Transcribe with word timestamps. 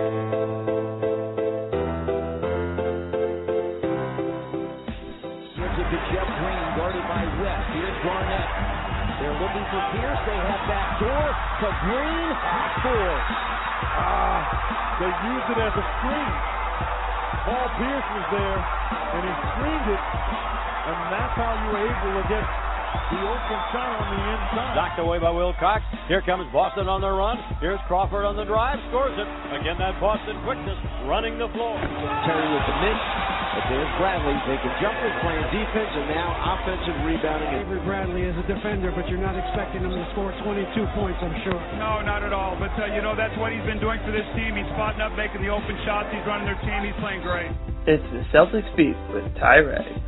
and 0.00 0.40
Garnett. 8.04 8.48
They're 9.20 9.36
looking 9.36 9.66
for 9.68 9.82
Pierce. 9.92 10.20
They 10.24 10.38
head 10.40 10.62
back 10.68 11.00
door 11.00 11.26
to 11.60 11.68
Green. 11.84 12.28
Score. 12.80 13.18
Ah, 14.00 14.40
they 14.96 15.10
use 15.10 15.46
it 15.52 15.58
as 15.60 15.74
a 15.76 15.84
screen. 16.00 16.32
Paul 17.44 17.68
Pierce 17.76 18.08
was 18.14 18.26
there, 18.32 18.56
and 18.56 19.22
he 19.28 19.32
screened 19.52 19.88
it, 19.90 20.00
and 20.00 20.96
that's 21.12 21.34
how 21.36 21.52
you 21.60 21.68
were 21.76 21.84
able 21.84 22.12
to 22.22 22.24
get 22.30 22.44
the 23.10 23.20
open 23.22 23.60
shot 23.74 23.90
on 23.98 24.06
the 24.10 24.20
inside. 24.22 24.74
Knocked 24.78 24.98
away 25.02 25.18
by 25.18 25.30
Wilcox. 25.30 25.82
Here 26.06 26.22
comes 26.22 26.46
Boston 26.54 26.86
on 26.86 27.00
the 27.02 27.10
run. 27.10 27.38
Here's 27.58 27.80
Crawford 27.86 28.22
on 28.22 28.34
the 28.34 28.46
drive. 28.46 28.78
Scores 28.90 29.14
it. 29.18 29.28
Again, 29.58 29.78
that 29.78 29.98
Boston 29.98 30.38
quickness 30.46 30.78
running 31.06 31.38
the 31.38 31.50
floor. 31.54 31.74
Terry 32.26 32.46
with 32.50 32.66
the 32.66 32.76
miss. 32.82 33.00
But 33.50 33.66
there's 33.66 33.92
Bradley 33.98 34.38
taking 34.46 34.70
jumpers, 34.78 35.10
playing 35.26 35.42
defense, 35.50 35.90
and 35.90 36.06
now 36.14 36.54
offensive 36.54 36.94
rebounding. 37.02 37.50
Avery 37.58 37.82
Bradley 37.82 38.22
is 38.22 38.34
a 38.38 38.46
defender, 38.46 38.94
but 38.94 39.10
you're 39.10 39.18
not 39.18 39.34
expecting 39.34 39.82
him 39.82 39.90
to 39.90 40.06
score 40.14 40.30
22 40.46 40.70
points, 40.94 41.18
I'm 41.18 41.34
sure. 41.42 41.58
No, 41.82 41.98
not 42.06 42.22
at 42.22 42.30
all. 42.30 42.54
But, 42.62 42.70
uh, 42.78 42.94
you 42.94 43.02
know, 43.02 43.18
that's 43.18 43.34
what 43.42 43.50
he's 43.50 43.66
been 43.66 43.82
doing 43.82 43.98
for 44.06 44.14
this 44.14 44.26
team. 44.38 44.54
He's 44.54 44.70
spotting 44.78 45.02
up, 45.02 45.18
making 45.18 45.42
the 45.42 45.50
open 45.50 45.74
shots. 45.82 46.14
He's 46.14 46.22
running 46.30 46.46
their 46.46 46.62
team. 46.62 46.86
He's 46.86 46.94
playing 47.02 47.26
great. 47.26 47.50
It's 47.90 48.06
the 48.14 48.22
Celtics 48.30 48.70
Beat 48.78 48.94
with 49.10 49.26
Ty 49.42 49.66
Ray. 49.66 49.99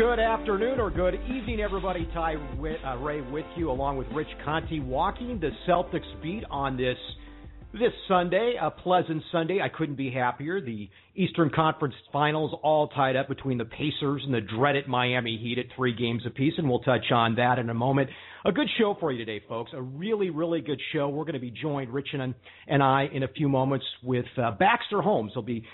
Good 0.00 0.18
afternoon 0.18 0.80
or 0.80 0.90
good 0.90 1.16
evening, 1.28 1.60
everybody. 1.60 2.08
Ty 2.14 2.36
uh, 2.36 2.96
Ray 2.96 3.20
with 3.20 3.44
you, 3.54 3.70
along 3.70 3.98
with 3.98 4.06
Rich 4.14 4.30
Conte, 4.46 4.80
walking 4.80 5.38
the 5.38 5.50
Celtics 5.68 6.22
beat 6.22 6.42
on 6.50 6.78
this 6.78 6.96
this 7.74 7.92
Sunday. 8.08 8.54
A 8.58 8.70
pleasant 8.70 9.22
Sunday. 9.30 9.60
I 9.60 9.68
couldn't 9.68 9.96
be 9.96 10.10
happier. 10.10 10.58
The 10.58 10.88
Eastern 11.14 11.50
Conference 11.50 11.94
Finals 12.14 12.58
all 12.62 12.88
tied 12.88 13.14
up 13.14 13.28
between 13.28 13.58
the 13.58 13.66
Pacers 13.66 14.22
and 14.24 14.32
the 14.32 14.40
dreaded 14.40 14.88
Miami 14.88 15.36
Heat 15.36 15.58
at 15.58 15.66
three 15.76 15.94
games 15.94 16.22
apiece, 16.26 16.54
and 16.56 16.66
we'll 16.66 16.80
touch 16.80 17.12
on 17.12 17.34
that 17.34 17.58
in 17.58 17.68
a 17.68 17.74
moment. 17.74 18.08
A 18.46 18.52
good 18.52 18.68
show 18.78 18.96
for 18.98 19.12
you 19.12 19.22
today, 19.22 19.44
folks. 19.46 19.72
A 19.74 19.82
really, 19.82 20.30
really 20.30 20.62
good 20.62 20.80
show. 20.94 21.10
We're 21.10 21.24
going 21.24 21.34
to 21.34 21.40
be 21.40 21.50
joined, 21.50 21.92
Rich 21.92 22.08
and, 22.14 22.34
and 22.66 22.82
I, 22.82 23.04
in 23.12 23.22
a 23.22 23.28
few 23.28 23.50
moments 23.50 23.84
with 24.02 24.24
uh, 24.38 24.52
Baxter 24.52 25.02
Holmes. 25.02 25.32
He'll 25.34 25.42
be 25.42 25.66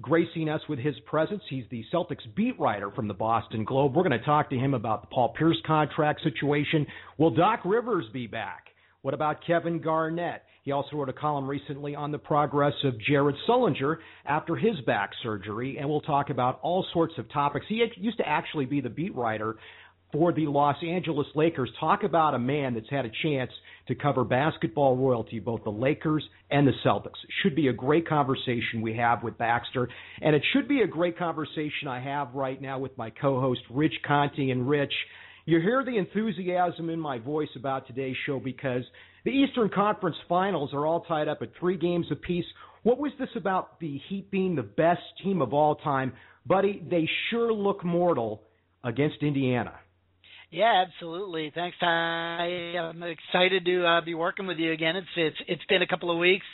gracing 0.00 0.48
us 0.48 0.60
with 0.68 0.78
his 0.78 0.94
presence. 1.06 1.42
He's 1.48 1.64
the 1.70 1.84
Celtics 1.92 2.22
beat 2.34 2.58
writer 2.58 2.90
from 2.90 3.08
the 3.08 3.14
Boston 3.14 3.64
Globe. 3.64 3.94
We're 3.94 4.08
going 4.08 4.18
to 4.18 4.24
talk 4.24 4.50
to 4.50 4.56
him 4.56 4.74
about 4.74 5.02
the 5.02 5.08
Paul 5.08 5.34
Pierce 5.36 5.60
contract 5.66 6.22
situation. 6.22 6.86
Will 7.18 7.30
Doc 7.30 7.60
Rivers 7.64 8.06
be 8.12 8.26
back? 8.26 8.66
What 9.02 9.14
about 9.14 9.44
Kevin 9.46 9.80
Garnett? 9.80 10.42
He 10.62 10.70
also 10.70 10.96
wrote 10.96 11.08
a 11.08 11.12
column 11.12 11.48
recently 11.48 11.96
on 11.96 12.12
the 12.12 12.18
progress 12.18 12.74
of 12.84 13.00
Jared 13.00 13.34
Sullinger 13.48 13.96
after 14.24 14.54
his 14.54 14.80
back 14.86 15.10
surgery, 15.22 15.76
and 15.78 15.88
we'll 15.88 16.00
talk 16.00 16.30
about 16.30 16.60
all 16.62 16.86
sorts 16.92 17.14
of 17.18 17.30
topics. 17.32 17.66
He 17.68 17.84
used 17.96 18.18
to 18.18 18.28
actually 18.28 18.66
be 18.66 18.80
the 18.80 18.88
beat 18.88 19.14
writer 19.16 19.56
for 20.12 20.32
the 20.32 20.46
Los 20.46 20.76
Angeles 20.82 21.26
Lakers. 21.34 21.70
Talk 21.80 22.04
about 22.04 22.34
a 22.34 22.38
man 22.38 22.74
that's 22.74 22.88
had 22.90 23.04
a 23.04 23.10
chance 23.22 23.50
to 23.88 23.94
cover 23.94 24.24
basketball 24.24 24.96
royalty, 24.96 25.40
both 25.40 25.64
the 25.64 25.70
Lakers 25.70 26.24
and 26.50 26.66
the 26.66 26.72
Celtics. 26.84 27.18
Should 27.42 27.56
be 27.56 27.68
a 27.68 27.72
great 27.72 28.08
conversation 28.08 28.80
we 28.80 28.96
have 28.96 29.22
with 29.22 29.38
Baxter, 29.38 29.88
and 30.20 30.36
it 30.36 30.42
should 30.52 30.68
be 30.68 30.82
a 30.82 30.86
great 30.86 31.18
conversation 31.18 31.88
I 31.88 32.00
have 32.00 32.34
right 32.34 32.60
now 32.60 32.78
with 32.78 32.96
my 32.96 33.10
co-host 33.10 33.62
Rich 33.70 33.94
Conte 34.06 34.50
and 34.50 34.68
Rich. 34.68 34.92
You 35.44 35.60
hear 35.60 35.84
the 35.84 35.98
enthusiasm 35.98 36.88
in 36.88 37.00
my 37.00 37.18
voice 37.18 37.48
about 37.56 37.86
today's 37.86 38.16
show 38.26 38.38
because 38.38 38.84
the 39.24 39.30
Eastern 39.30 39.68
Conference 39.68 40.16
Finals 40.28 40.70
are 40.72 40.86
all 40.86 41.00
tied 41.00 41.28
up 41.28 41.42
at 41.42 41.50
three 41.58 41.76
games 41.76 42.06
apiece. 42.10 42.44
What 42.84 42.98
was 42.98 43.12
this 43.18 43.28
about 43.36 43.80
the 43.80 44.00
Heat 44.08 44.30
being 44.30 44.54
the 44.54 44.62
best 44.62 45.02
team 45.22 45.42
of 45.42 45.52
all 45.52 45.76
time? 45.76 46.12
Buddy, 46.46 46.82
they 46.88 47.08
sure 47.30 47.52
look 47.52 47.84
mortal 47.84 48.42
against 48.84 49.22
Indiana. 49.22 49.74
Yeah, 50.52 50.84
absolutely. 50.86 51.50
Thanks, 51.54 51.78
Ty. 51.80 51.86
I'm 52.76 53.02
excited 53.02 53.64
to 53.64 53.86
uh, 53.86 54.00
be 54.02 54.14
working 54.14 54.46
with 54.46 54.58
you 54.58 54.72
again. 54.72 54.96
It's 54.96 55.08
it's 55.16 55.36
it's 55.48 55.64
been 55.66 55.80
a 55.80 55.86
couple 55.86 56.10
of 56.10 56.18
weeks. 56.18 56.44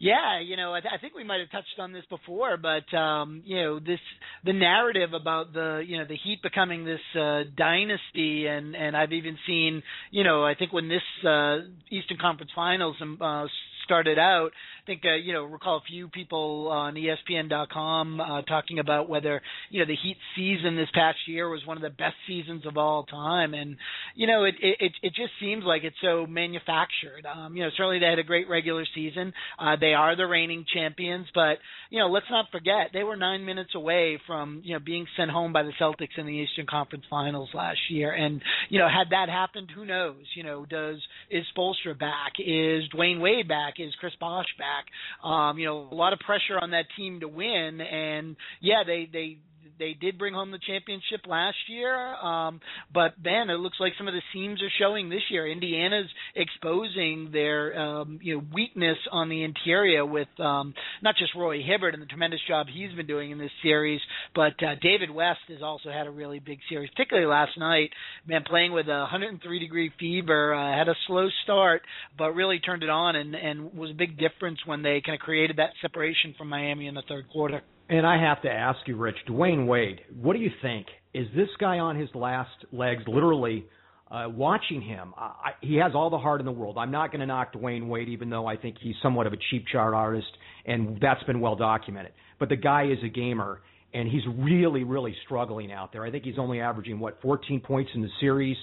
Yeah, 0.00 0.40
you 0.40 0.56
know, 0.56 0.74
I, 0.74 0.80
th- 0.80 0.92
I 0.92 0.98
think 0.98 1.14
we 1.14 1.24
might 1.24 1.40
have 1.40 1.50
touched 1.50 1.78
on 1.78 1.92
this 1.92 2.04
before, 2.10 2.56
but 2.58 2.92
um, 2.94 3.42
you 3.46 3.56
know, 3.62 3.78
this 3.78 4.00
the 4.44 4.52
narrative 4.52 5.12
about 5.14 5.52
the 5.52 5.82
you 5.86 5.96
know 5.96 6.04
the 6.08 6.16
Heat 6.16 6.42
becoming 6.42 6.84
this 6.84 7.00
uh, 7.18 7.44
dynasty, 7.56 8.46
and 8.48 8.74
and 8.74 8.96
I've 8.96 9.12
even 9.12 9.38
seen 9.46 9.80
you 10.10 10.24
know 10.24 10.44
I 10.44 10.54
think 10.56 10.72
when 10.72 10.88
this 10.88 11.02
uh, 11.24 11.58
Eastern 11.88 12.18
Conference 12.20 12.50
Finals 12.52 12.96
um, 13.00 13.16
uh, 13.22 13.46
started 13.84 14.18
out, 14.18 14.50
think 14.86 15.02
uh, 15.04 15.14
you 15.14 15.32
know 15.32 15.44
recall 15.44 15.78
a 15.78 15.88
few 15.88 16.08
people 16.08 16.68
on 16.70 16.94
ESPN.com 16.94 18.20
uh, 18.20 18.42
talking 18.42 18.78
about 18.78 19.08
whether 19.08 19.42
you 19.70 19.80
know 19.80 19.86
the 19.86 19.96
Heat 20.02 20.16
season 20.36 20.76
this 20.76 20.88
past 20.94 21.18
year 21.26 21.48
was 21.48 21.66
one 21.66 21.76
of 21.76 21.82
the 21.82 21.90
best 21.90 22.14
seasons 22.26 22.64
of 22.66 22.76
all 22.76 23.04
time, 23.04 23.54
and 23.54 23.76
you 24.14 24.26
know 24.26 24.44
it 24.44 24.54
it 24.60 24.92
it 25.02 25.14
just 25.14 25.32
seems 25.40 25.64
like 25.64 25.82
it's 25.84 25.96
so 26.00 26.26
manufactured. 26.26 27.26
Um, 27.26 27.56
you 27.56 27.64
know 27.64 27.70
certainly 27.76 27.98
they 27.98 28.06
had 28.06 28.18
a 28.18 28.24
great 28.24 28.48
regular 28.48 28.86
season. 28.94 29.32
Uh, 29.58 29.76
they 29.80 29.94
are 29.94 30.16
the 30.16 30.26
reigning 30.26 30.64
champions, 30.72 31.26
but 31.34 31.58
you 31.90 31.98
know 31.98 32.08
let's 32.08 32.26
not 32.30 32.46
forget 32.52 32.90
they 32.92 33.02
were 33.02 33.16
nine 33.16 33.44
minutes 33.44 33.74
away 33.74 34.20
from 34.26 34.62
you 34.64 34.74
know 34.74 34.80
being 34.80 35.06
sent 35.16 35.30
home 35.30 35.52
by 35.52 35.62
the 35.62 35.72
Celtics 35.80 36.16
in 36.16 36.26
the 36.26 36.32
Eastern 36.32 36.66
Conference 36.66 37.04
Finals 37.10 37.50
last 37.54 37.78
year, 37.90 38.12
and 38.12 38.40
you 38.68 38.78
know 38.78 38.88
had 38.88 39.10
that 39.10 39.28
happened, 39.28 39.68
who 39.74 39.84
knows? 39.84 40.24
You 40.34 40.44
know 40.44 40.64
does 40.64 40.98
is 41.30 41.44
Spoelstra 41.56 41.98
back? 41.98 42.34
Is 42.38 42.84
Dwyane 42.94 43.20
Wade 43.20 43.48
back? 43.48 43.74
Is 43.78 43.92
Chris 44.00 44.12
Bosh 44.20 44.46
back? 44.58 44.75
Um, 45.22 45.58
you 45.58 45.66
know, 45.66 45.88
a 45.90 45.94
lot 45.94 46.12
of 46.12 46.18
pressure 46.20 46.58
on 46.60 46.70
that 46.70 46.86
team 46.96 47.20
to 47.20 47.28
win, 47.28 47.80
and 47.80 48.36
yeah, 48.60 48.82
they 48.86 49.08
they 49.12 49.38
they 49.78 49.94
did 49.98 50.18
bring 50.18 50.34
home 50.34 50.50
the 50.50 50.58
championship 50.66 51.26
last 51.26 51.56
year, 51.68 52.14
um, 52.16 52.60
but 52.92 53.12
man, 53.22 53.50
it 53.50 53.54
looks 53.54 53.78
like 53.80 53.92
some 53.98 54.08
of 54.08 54.14
the 54.14 54.22
seams 54.32 54.62
are 54.62 54.70
showing 54.78 55.08
this 55.08 55.22
year. 55.30 55.46
Indiana's 55.46 56.08
exposing 56.34 57.30
their 57.32 57.78
um, 57.78 58.18
you 58.22 58.36
know 58.36 58.42
weakness 58.52 58.98
on 59.10 59.28
the 59.28 59.42
interior 59.42 60.04
with 60.04 60.28
um, 60.38 60.74
not 61.02 61.16
just 61.16 61.34
Roy 61.34 61.62
Hibbert 61.62 61.94
and 61.94 62.02
the 62.02 62.06
tremendous 62.06 62.40
job 62.48 62.66
he's 62.72 62.92
been 62.92 63.06
doing 63.06 63.30
in 63.30 63.38
this 63.38 63.50
series, 63.62 64.00
but 64.34 64.54
uh, 64.62 64.74
David 64.80 65.10
West 65.10 65.40
has 65.48 65.62
also 65.62 65.90
had 65.90 66.06
a 66.06 66.10
really 66.10 66.38
big 66.38 66.58
series, 66.68 66.90
particularly 66.90 67.28
last 67.28 67.58
night. 67.58 67.90
Man, 68.26 68.42
playing 68.46 68.72
with 68.72 68.86
a 68.86 69.06
103 69.10 69.58
degree 69.58 69.92
fever, 69.98 70.54
uh, 70.54 70.76
had 70.76 70.88
a 70.88 70.94
slow 71.06 71.28
start, 71.44 71.82
but 72.16 72.32
really 72.32 72.58
turned 72.58 72.82
it 72.82 72.90
on 72.90 73.16
and 73.16 73.34
and 73.34 73.74
was 73.74 73.90
a 73.90 73.94
big 73.94 74.18
difference 74.18 74.58
when 74.64 74.82
they 74.82 75.02
kind 75.04 75.14
of 75.14 75.20
created 75.20 75.56
that 75.56 75.70
separation 75.82 76.34
from 76.36 76.48
Miami 76.48 76.86
in 76.86 76.94
the 76.94 77.02
third 77.08 77.28
quarter. 77.30 77.62
And 77.88 78.06
I 78.06 78.20
have 78.20 78.42
to 78.42 78.50
ask 78.50 78.80
you, 78.86 78.96
Rich, 78.96 79.16
Dwyane 79.28 79.66
Wade, 79.66 80.00
what 80.20 80.32
do 80.32 80.40
you 80.40 80.50
think? 80.60 80.86
Is 81.14 81.28
this 81.36 81.48
guy 81.60 81.78
on 81.78 81.96
his 81.96 82.08
last 82.14 82.50
legs, 82.72 83.04
literally? 83.06 83.66
Uh, 84.08 84.28
watching 84.28 84.80
him, 84.80 85.12
I, 85.16 85.50
he 85.60 85.76
has 85.76 85.92
all 85.94 86.10
the 86.10 86.18
heart 86.18 86.40
in 86.40 86.46
the 86.46 86.52
world. 86.52 86.78
I'm 86.78 86.92
not 86.92 87.10
going 87.10 87.20
to 87.20 87.26
knock 87.26 87.52
Dwyane 87.52 87.88
Wade, 87.88 88.08
even 88.08 88.30
though 88.30 88.46
I 88.46 88.56
think 88.56 88.76
he's 88.80 88.94
somewhat 89.02 89.26
of 89.26 89.32
a 89.32 89.36
cheap 89.50 89.64
chart 89.70 89.94
artist, 89.94 90.28
and 90.64 90.98
that's 91.00 91.22
been 91.24 91.40
well 91.40 91.56
documented. 91.56 92.12
But 92.38 92.48
the 92.48 92.56
guy 92.56 92.84
is 92.84 92.98
a 93.04 93.08
gamer, 93.08 93.62
and 93.92 94.08
he's 94.08 94.22
really, 94.38 94.84
really 94.84 95.14
struggling 95.24 95.72
out 95.72 95.92
there. 95.92 96.04
I 96.04 96.12
think 96.12 96.22
he's 96.22 96.38
only 96.38 96.60
averaging 96.60 97.00
what 97.00 97.20
14 97.20 97.60
points 97.60 97.90
in 97.96 98.02
the 98.02 98.08
series, 98.20 98.56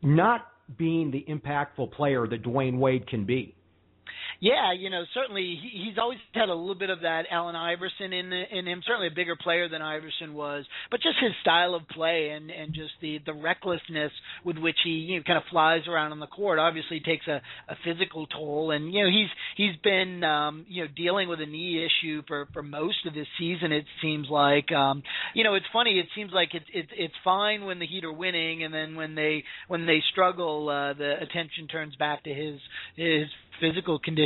not 0.00 0.46
being 0.78 1.10
the 1.10 1.24
impactful 1.28 1.90
player 1.92 2.28
that 2.28 2.44
Dwyane 2.44 2.78
Wade 2.78 3.08
can 3.08 3.24
be. 3.24 3.56
Yeah, 4.40 4.72
you 4.72 4.90
know, 4.90 5.04
certainly 5.14 5.58
he, 5.60 5.86
he's 5.86 5.98
always 5.98 6.18
had 6.34 6.48
a 6.48 6.54
little 6.54 6.74
bit 6.74 6.90
of 6.90 7.00
that 7.00 7.24
Allen 7.30 7.56
Iverson 7.56 8.12
in 8.12 8.32
in 8.32 8.66
him. 8.66 8.82
Certainly 8.86 9.08
a 9.08 9.14
bigger 9.14 9.36
player 9.36 9.68
than 9.68 9.82
Iverson 9.82 10.34
was, 10.34 10.64
but 10.90 11.00
just 11.00 11.16
his 11.20 11.32
style 11.40 11.74
of 11.74 11.88
play 11.88 12.30
and 12.30 12.50
and 12.50 12.74
just 12.74 12.92
the 13.00 13.18
the 13.24 13.32
recklessness 13.32 14.12
with 14.44 14.58
which 14.58 14.76
he 14.84 14.90
you 14.90 15.16
know, 15.16 15.22
kind 15.24 15.38
of 15.38 15.44
flies 15.50 15.82
around 15.88 16.12
on 16.12 16.20
the 16.20 16.26
court 16.26 16.58
obviously 16.58 17.00
takes 17.00 17.26
a, 17.26 17.40
a 17.68 17.76
physical 17.84 18.26
toll. 18.26 18.70
And 18.70 18.92
you 18.92 19.02
know 19.02 19.10
he's 19.10 19.30
he's 19.56 19.76
been 19.82 20.24
um, 20.24 20.66
you 20.68 20.84
know 20.84 20.90
dealing 20.94 21.28
with 21.28 21.40
a 21.40 21.46
knee 21.46 21.84
issue 21.84 22.22
for 22.26 22.48
for 22.52 22.62
most 22.62 23.06
of 23.06 23.14
this 23.14 23.26
season. 23.38 23.72
It 23.72 23.84
seems 24.02 24.28
like 24.30 24.70
um, 24.72 25.02
you 25.34 25.44
know 25.44 25.54
it's 25.54 25.66
funny. 25.72 25.98
It 25.98 26.06
seems 26.14 26.32
like 26.32 26.54
it's 26.54 26.66
it's 26.72 26.90
it's 26.96 27.14
fine 27.22 27.64
when 27.64 27.78
the 27.78 27.86
Heat 27.86 28.04
are 28.04 28.12
winning, 28.12 28.64
and 28.64 28.74
then 28.74 28.96
when 28.96 29.14
they 29.14 29.44
when 29.68 29.86
they 29.86 30.02
struggle, 30.12 30.68
uh, 30.68 30.94
the 30.94 31.14
attention 31.20 31.68
turns 31.68 31.94
back 31.96 32.24
to 32.24 32.30
his 32.30 32.60
his 32.96 33.26
physical 33.60 33.98
condition. 33.98 34.23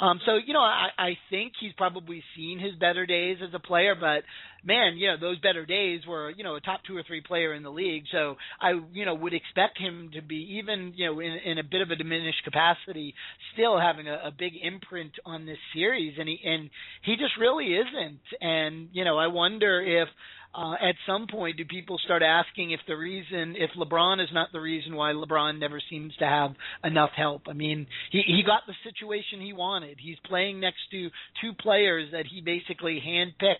Um, 0.00 0.20
so 0.24 0.36
you 0.44 0.52
know, 0.52 0.60
I, 0.60 0.88
I 0.98 1.18
think 1.30 1.52
he's 1.60 1.72
probably 1.76 2.22
seen 2.36 2.58
his 2.58 2.74
better 2.78 3.06
days 3.06 3.38
as 3.42 3.52
a 3.54 3.58
player, 3.58 3.94
but 3.98 4.22
man, 4.64 4.96
you 4.96 5.08
know, 5.08 5.16
those 5.18 5.38
better 5.40 5.64
days 5.64 6.00
were 6.06 6.30
you 6.30 6.44
know 6.44 6.56
a 6.56 6.60
top 6.60 6.80
two 6.86 6.96
or 6.96 7.02
three 7.06 7.20
player 7.20 7.54
in 7.54 7.62
the 7.62 7.70
league. 7.70 8.04
So 8.12 8.36
I 8.60 8.72
you 8.92 9.04
know 9.04 9.14
would 9.14 9.34
expect 9.34 9.78
him 9.78 10.10
to 10.14 10.22
be 10.22 10.58
even 10.58 10.92
you 10.96 11.06
know 11.06 11.20
in, 11.20 11.38
in 11.44 11.58
a 11.58 11.64
bit 11.64 11.82
of 11.82 11.90
a 11.90 11.96
diminished 11.96 12.44
capacity, 12.44 13.14
still 13.54 13.78
having 13.78 14.08
a, 14.08 14.14
a 14.26 14.32
big 14.36 14.52
imprint 14.62 15.12
on 15.24 15.46
this 15.46 15.58
series, 15.74 16.14
and 16.18 16.28
he 16.28 16.38
and 16.44 16.70
he 17.02 17.16
just 17.16 17.36
really 17.38 17.74
isn't. 17.74 18.20
And 18.40 18.88
you 18.92 19.04
know, 19.04 19.18
I 19.18 19.28
wonder 19.28 19.80
if 19.80 20.08
uh, 20.54 20.74
at 20.74 20.94
some 21.06 21.26
point 21.26 21.56
do 21.56 21.64
people 21.64 21.98
start 22.04 22.22
asking 22.22 22.70
if 22.70 22.80
the 22.86 22.96
reason 22.96 23.54
if 23.56 23.70
LeBron 23.76 24.22
is 24.22 24.28
not 24.32 24.48
the 24.52 24.60
reason 24.60 24.94
why 24.94 25.12
LeBron 25.12 25.58
never 25.58 25.80
seems 25.90 26.14
to 26.16 26.26
have 26.26 26.52
enough 26.84 27.10
help. 27.16 27.42
I 27.48 27.52
mean, 27.52 27.86
he 28.10 28.22
he 28.26 28.42
got 28.44 28.62
the 28.66 28.74
situation 28.84 29.40
he 29.40 29.52
wanted. 29.52 29.98
He's 30.00 30.18
playing 30.26 30.60
next 30.60 30.80
to 30.90 31.10
two 31.40 31.52
players 31.60 32.10
that 32.12 32.26
he 32.26 32.40
basically 32.40 33.02
handpicked 33.06 33.56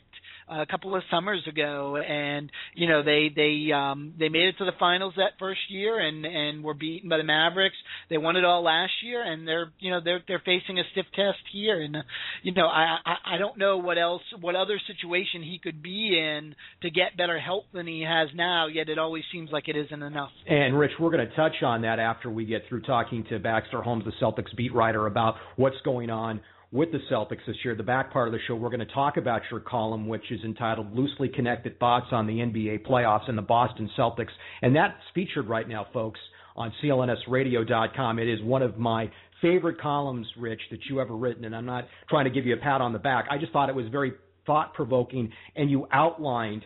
a 0.48 0.66
couple 0.66 0.94
of 0.94 1.02
summers 1.10 1.42
ago, 1.48 1.96
and 1.96 2.50
you 2.74 2.88
know 2.88 3.02
they 3.02 3.30
they 3.34 3.72
um, 3.72 4.14
they 4.18 4.28
made 4.28 4.46
it 4.48 4.58
to 4.58 4.64
the 4.64 4.72
finals 4.78 5.14
that 5.16 5.32
first 5.38 5.60
year 5.68 5.98
and 5.98 6.24
and 6.24 6.62
were 6.62 6.74
beaten 6.74 7.08
by 7.08 7.16
the 7.16 7.24
Mavericks. 7.24 7.76
They 8.10 8.18
won 8.18 8.36
it 8.36 8.44
all 8.44 8.62
last 8.62 8.92
year, 9.02 9.22
and 9.22 9.46
they're 9.46 9.72
you 9.80 9.90
know 9.90 10.00
they're 10.02 10.22
they're 10.26 10.42
facing 10.44 10.78
a 10.78 10.82
stiff 10.92 11.06
test 11.14 11.38
here, 11.52 11.80
and 11.82 11.96
you 12.42 12.52
know 12.54 12.66
I, 12.66 12.98
I 13.04 13.34
I 13.34 13.38
don't 13.38 13.58
know 13.58 13.78
what 13.78 13.98
else 13.98 14.22
what 14.40 14.54
other 14.54 14.80
situation 14.86 15.42
he 15.42 15.58
could 15.62 15.82
be 15.82 16.16
in 16.16 16.54
to 16.82 16.85
get 16.90 17.16
better 17.16 17.38
help 17.38 17.64
than 17.72 17.86
he 17.86 18.02
has 18.02 18.28
now. 18.34 18.66
Yet 18.66 18.88
it 18.88 18.98
always 18.98 19.24
seems 19.32 19.50
like 19.50 19.68
it 19.68 19.76
isn't 19.76 20.02
enough. 20.02 20.30
And 20.46 20.78
Rich, 20.78 20.92
we're 21.00 21.10
going 21.10 21.26
to 21.28 21.34
touch 21.36 21.62
on 21.62 21.82
that 21.82 21.98
after 21.98 22.30
we 22.30 22.44
get 22.44 22.62
through 22.68 22.82
talking 22.82 23.24
to 23.30 23.38
Baxter 23.38 23.82
Holmes, 23.82 24.04
the 24.04 24.12
Celtics 24.24 24.54
beat 24.56 24.74
writer, 24.74 25.06
about 25.06 25.36
what's 25.56 25.76
going 25.84 26.10
on 26.10 26.40
with 26.72 26.90
the 26.92 26.98
Celtics 27.10 27.46
this 27.46 27.56
year. 27.64 27.74
The 27.74 27.82
back 27.82 28.12
part 28.12 28.28
of 28.28 28.32
the 28.32 28.40
show, 28.46 28.54
we're 28.54 28.70
going 28.70 28.80
to 28.80 28.94
talk 28.94 29.16
about 29.16 29.42
your 29.50 29.60
column, 29.60 30.08
which 30.08 30.30
is 30.30 30.40
entitled 30.44 30.94
Loosely 30.94 31.28
Connected 31.28 31.78
Thoughts 31.78 32.06
on 32.12 32.26
the 32.26 32.34
NBA 32.34 32.86
Playoffs 32.86 33.28
and 33.28 33.38
the 33.38 33.42
Boston 33.42 33.88
Celtics. 33.98 34.32
And 34.62 34.74
that's 34.74 34.94
featured 35.14 35.48
right 35.48 35.68
now, 35.68 35.86
folks, 35.92 36.20
on 36.56 36.72
CLNSradio.com. 36.82 38.18
It 38.18 38.28
is 38.28 38.42
one 38.42 38.62
of 38.62 38.78
my 38.78 39.10
favorite 39.42 39.80
columns, 39.80 40.26
Rich, 40.38 40.60
that 40.70 40.80
you 40.88 41.00
ever 41.00 41.14
written. 41.16 41.44
And 41.44 41.54
I'm 41.54 41.66
not 41.66 41.86
trying 42.08 42.24
to 42.24 42.30
give 42.30 42.46
you 42.46 42.54
a 42.54 42.58
pat 42.58 42.80
on 42.80 42.92
the 42.92 42.98
back. 42.98 43.26
I 43.30 43.38
just 43.38 43.52
thought 43.52 43.68
it 43.68 43.74
was 43.74 43.86
very 43.90 44.12
thought 44.46 44.74
provoking, 44.74 45.32
and 45.54 45.70
you 45.70 45.86
outlined 45.92 46.64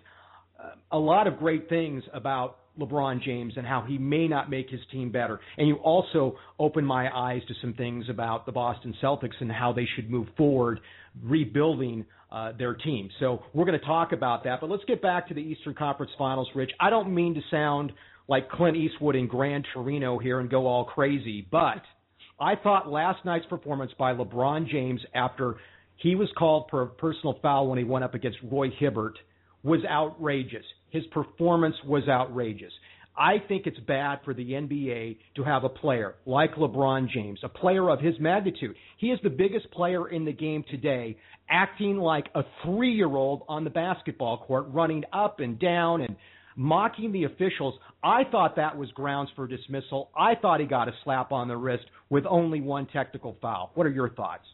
a 0.93 0.99
lot 0.99 1.27
of 1.27 1.39
great 1.39 1.69
things 1.69 2.03
about 2.13 2.57
LeBron 2.79 3.23
James 3.23 3.55
and 3.57 3.67
how 3.67 3.85
he 3.87 3.99
may 3.99 4.29
not 4.29 4.49
make 4.49 4.71
his 4.71 4.81
team 4.91 5.11
better. 5.11 5.41
And 5.59 5.69
you 5.69 5.77
also 5.77 6.37
opened 6.59 6.87
my 6.87 7.15
eyes 7.15 7.43
to 7.49 7.55
some 7.61 7.75
things 7.75 8.07
about 8.09 8.47
the 8.47 8.53
Boston 8.53 8.95
Celtics 9.03 9.41
and 9.41 9.51
how 9.51 9.73
they 9.73 9.87
should 9.97 10.11
move 10.11 10.29
forward 10.37 10.81
rebuilding 11.23 12.07
uh, 12.31 12.53
their 12.57 12.75
team. 12.75 13.11
So 13.19 13.43
we're 13.53 13.65
going 13.65 13.79
to 13.79 13.85
talk 13.85 14.13
about 14.13 14.45
that. 14.45 14.61
But 14.61 14.71
let's 14.71 14.85
get 14.85 15.03
back 15.03 15.29
to 15.29 15.35
the 15.35 15.41
Eastern 15.41 15.75
Conference 15.75 16.13
Finals, 16.17 16.49
Rich. 16.55 16.71
I 16.81 16.91
don't 16.91 17.13
mean 17.15 17.35
to 17.35 17.41
sound 17.51 17.93
like 18.29 18.49
Clint 18.49 18.77
Eastwood 18.77 19.17
in 19.17 19.27
Gran 19.27 19.65
Torino 19.75 20.19
here 20.19 20.39
and 20.39 20.49
go 20.49 20.67
all 20.67 20.85
crazy, 20.85 21.47
but 21.51 21.83
I 22.39 22.55
thought 22.55 22.89
last 22.89 23.25
night's 23.25 23.47
performance 23.47 23.91
by 23.99 24.15
LeBron 24.15 24.69
James 24.69 25.01
after 25.15 25.57
he 25.97 26.15
was 26.15 26.29
called 26.39 26.67
for 26.71 26.83
a 26.83 26.87
personal 26.87 27.39
foul 27.43 27.67
when 27.67 27.79
he 27.79 27.85
went 27.85 28.05
up 28.05 28.15
against 28.15 28.39
Roy 28.51 28.71
Hibbert 28.71 29.19
was 29.63 29.81
outrageous. 29.85 30.65
His 30.91 31.05
performance 31.13 31.77
was 31.85 32.09
outrageous. 32.09 32.73
I 33.17 33.35
think 33.49 33.67
it's 33.67 33.79
bad 33.81 34.21
for 34.25 34.33
the 34.33 34.53
NBA 34.53 35.19
to 35.37 35.45
have 35.45 35.65
a 35.65 35.69
player 35.69 36.15
like 36.25 36.55
LeBron 36.55 37.11
James, 37.11 37.41
a 37.43 37.49
player 37.49 37.91
of 37.91 38.01
his 38.01 38.15
magnitude. 38.19 38.77
He 38.99 39.09
is 39.09 39.19
the 39.23 39.31
biggest 39.31 39.71
player 39.73 40.09
in 40.09 40.25
the 40.25 40.33
game 40.33 40.65
today, 40.71 41.19
acting 41.51 41.99
like 41.99 42.29
a 42.35 42.43
three 42.65 42.93
year 42.95 43.09
old 43.09 43.43
on 43.49 43.65
the 43.65 43.71
basketball 43.71 44.39
court, 44.39 44.67
running 44.69 45.05
up 45.13 45.41
and 45.41 45.59
down 45.59 46.01
and 46.01 46.17
mocking 46.57 47.13
the 47.13 47.25
officials. 47.25 47.75
I 48.03 48.23
thought 48.31 48.57
that 48.57 48.79
was 48.79 48.91
grounds 48.93 49.31
for 49.37 49.47
dismissal. 49.47 50.11
I 50.17 50.35
thought 50.37 50.61
he 50.61 50.67
got 50.67 50.89
a 50.89 50.93
slap 51.05 51.33
on 51.33 51.49
the 51.49 51.57
wrist 51.57 51.85
with 52.09 52.25
only 52.27 52.61
one 52.61 52.87
technical 52.87 53.37
foul. 53.43 53.73
What 53.75 53.87
are 53.87 53.91
your 53.91 54.11
thoughts? 54.11 54.47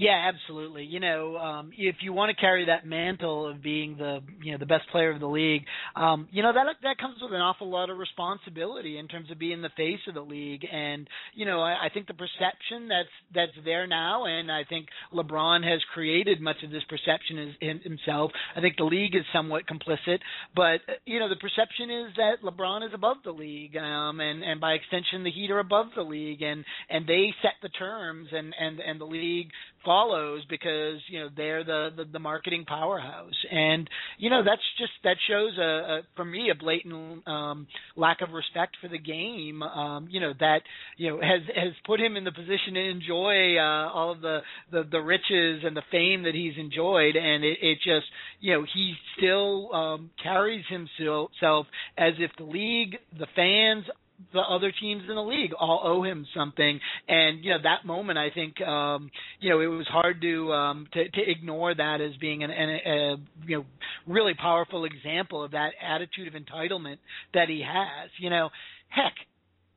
Yeah, 0.00 0.32
absolutely. 0.32 0.84
You 0.84 0.98
know, 0.98 1.36
um, 1.36 1.72
if 1.76 1.96
you 2.00 2.14
want 2.14 2.34
to 2.34 2.40
carry 2.40 2.64
that 2.64 2.86
mantle 2.86 3.46
of 3.46 3.62
being 3.62 3.98
the 3.98 4.20
you 4.42 4.52
know 4.52 4.56
the 4.56 4.64
best 4.64 4.88
player 4.90 5.10
of 5.10 5.20
the 5.20 5.26
league, 5.26 5.64
um, 5.94 6.26
you 6.32 6.42
know 6.42 6.54
that 6.54 6.64
that 6.82 6.96
comes 6.96 7.16
with 7.20 7.32
an 7.34 7.40
awful 7.42 7.68
lot 7.68 7.90
of 7.90 7.98
responsibility 7.98 8.96
in 8.96 9.08
terms 9.08 9.30
of 9.30 9.38
being 9.38 9.60
the 9.60 9.68
face 9.76 9.98
of 10.08 10.14
the 10.14 10.22
league. 10.22 10.64
And 10.72 11.06
you 11.34 11.44
know, 11.44 11.60
I, 11.60 11.72
I 11.72 11.88
think 11.92 12.06
the 12.06 12.14
perception 12.14 12.88
that's 12.88 13.12
that's 13.34 13.64
there 13.66 13.86
now, 13.86 14.24
and 14.24 14.50
I 14.50 14.64
think 14.66 14.86
LeBron 15.12 15.70
has 15.70 15.82
created 15.92 16.40
much 16.40 16.56
of 16.64 16.70
this 16.70 16.84
perception 16.88 17.38
is 17.38 17.54
in 17.60 17.80
himself. 17.80 18.32
I 18.56 18.62
think 18.62 18.78
the 18.78 18.84
league 18.84 19.14
is 19.14 19.26
somewhat 19.34 19.64
complicit, 19.66 20.20
but 20.56 20.80
you 21.04 21.18
know 21.18 21.28
the 21.28 21.36
perception 21.36 21.90
is 21.90 22.12
that 22.16 22.36
LeBron 22.42 22.86
is 22.86 22.94
above 22.94 23.18
the 23.22 23.32
league, 23.32 23.76
um, 23.76 24.20
and 24.20 24.42
and 24.42 24.62
by 24.62 24.72
extension 24.72 25.24
the 25.24 25.30
Heat 25.30 25.50
are 25.50 25.58
above 25.58 25.88
the 25.94 26.04
league, 26.04 26.40
and 26.40 26.64
and 26.88 27.06
they 27.06 27.34
set 27.42 27.60
the 27.60 27.68
terms, 27.68 28.28
and 28.32 28.54
and 28.58 28.80
and 28.80 28.98
the 28.98 29.04
league 29.04 29.50
follows 29.90 30.42
because 30.48 31.00
you 31.08 31.18
know 31.18 31.28
they're 31.36 31.64
the, 31.64 31.88
the 31.96 32.04
the 32.12 32.18
marketing 32.20 32.64
powerhouse. 32.64 33.34
And 33.50 33.90
you 34.18 34.30
know 34.30 34.42
that's 34.44 34.62
just 34.78 34.92
that 35.02 35.16
shows 35.28 35.58
a, 35.58 35.62
a 35.62 36.00
for 36.14 36.24
me 36.24 36.50
a 36.52 36.54
blatant 36.54 37.26
um 37.26 37.66
lack 37.96 38.20
of 38.20 38.30
respect 38.30 38.76
for 38.80 38.86
the 38.86 38.98
game 38.98 39.64
um 39.64 40.06
you 40.08 40.20
know 40.20 40.32
that 40.38 40.60
you 40.96 41.10
know 41.10 41.20
has 41.20 41.42
has 41.56 41.72
put 41.84 41.98
him 42.00 42.16
in 42.16 42.22
the 42.22 42.30
position 42.30 42.74
to 42.74 42.88
enjoy 42.88 43.56
uh 43.56 43.90
all 43.92 44.12
of 44.12 44.20
the 44.20 44.38
the 44.70 44.84
the 44.92 45.00
riches 45.00 45.64
and 45.64 45.76
the 45.76 45.82
fame 45.90 46.22
that 46.22 46.34
he's 46.36 46.54
enjoyed. 46.56 47.16
And 47.16 47.42
it, 47.42 47.58
it 47.60 47.78
just 47.78 48.06
you 48.38 48.54
know 48.54 48.64
he 48.72 48.94
still 49.18 49.74
um 49.74 50.10
carries 50.22 50.64
himself 50.68 51.66
as 51.98 52.14
if 52.20 52.30
the 52.38 52.44
league 52.44 52.96
the 53.18 53.26
fans 53.34 53.86
the 54.32 54.40
other 54.40 54.72
teams 54.80 55.02
in 55.08 55.14
the 55.14 55.22
league 55.22 55.52
all 55.58 55.80
owe 55.84 56.02
him 56.02 56.26
something. 56.34 56.80
And 57.08 57.44
you 57.44 57.50
know 57.50 57.58
that 57.62 57.86
moment 57.86 58.18
i 58.18 58.30
think 58.30 58.60
um 58.62 59.10
you 59.40 59.50
know 59.50 59.60
it 59.60 59.66
was 59.66 59.86
hard 59.88 60.20
to 60.20 60.52
um 60.52 60.86
to, 60.92 61.08
to 61.08 61.30
ignore 61.30 61.74
that 61.74 62.00
as 62.00 62.16
being 62.20 62.42
an, 62.42 62.50
an 62.50 62.68
a 62.70 63.16
you 63.46 63.58
know 63.58 63.64
really 64.06 64.34
powerful 64.34 64.84
example 64.84 65.44
of 65.44 65.52
that 65.52 65.70
attitude 65.82 66.28
of 66.28 66.34
entitlement 66.34 66.98
that 67.34 67.48
he 67.48 67.62
has. 67.66 68.10
You 68.18 68.30
know 68.30 68.50
heck 68.88 69.14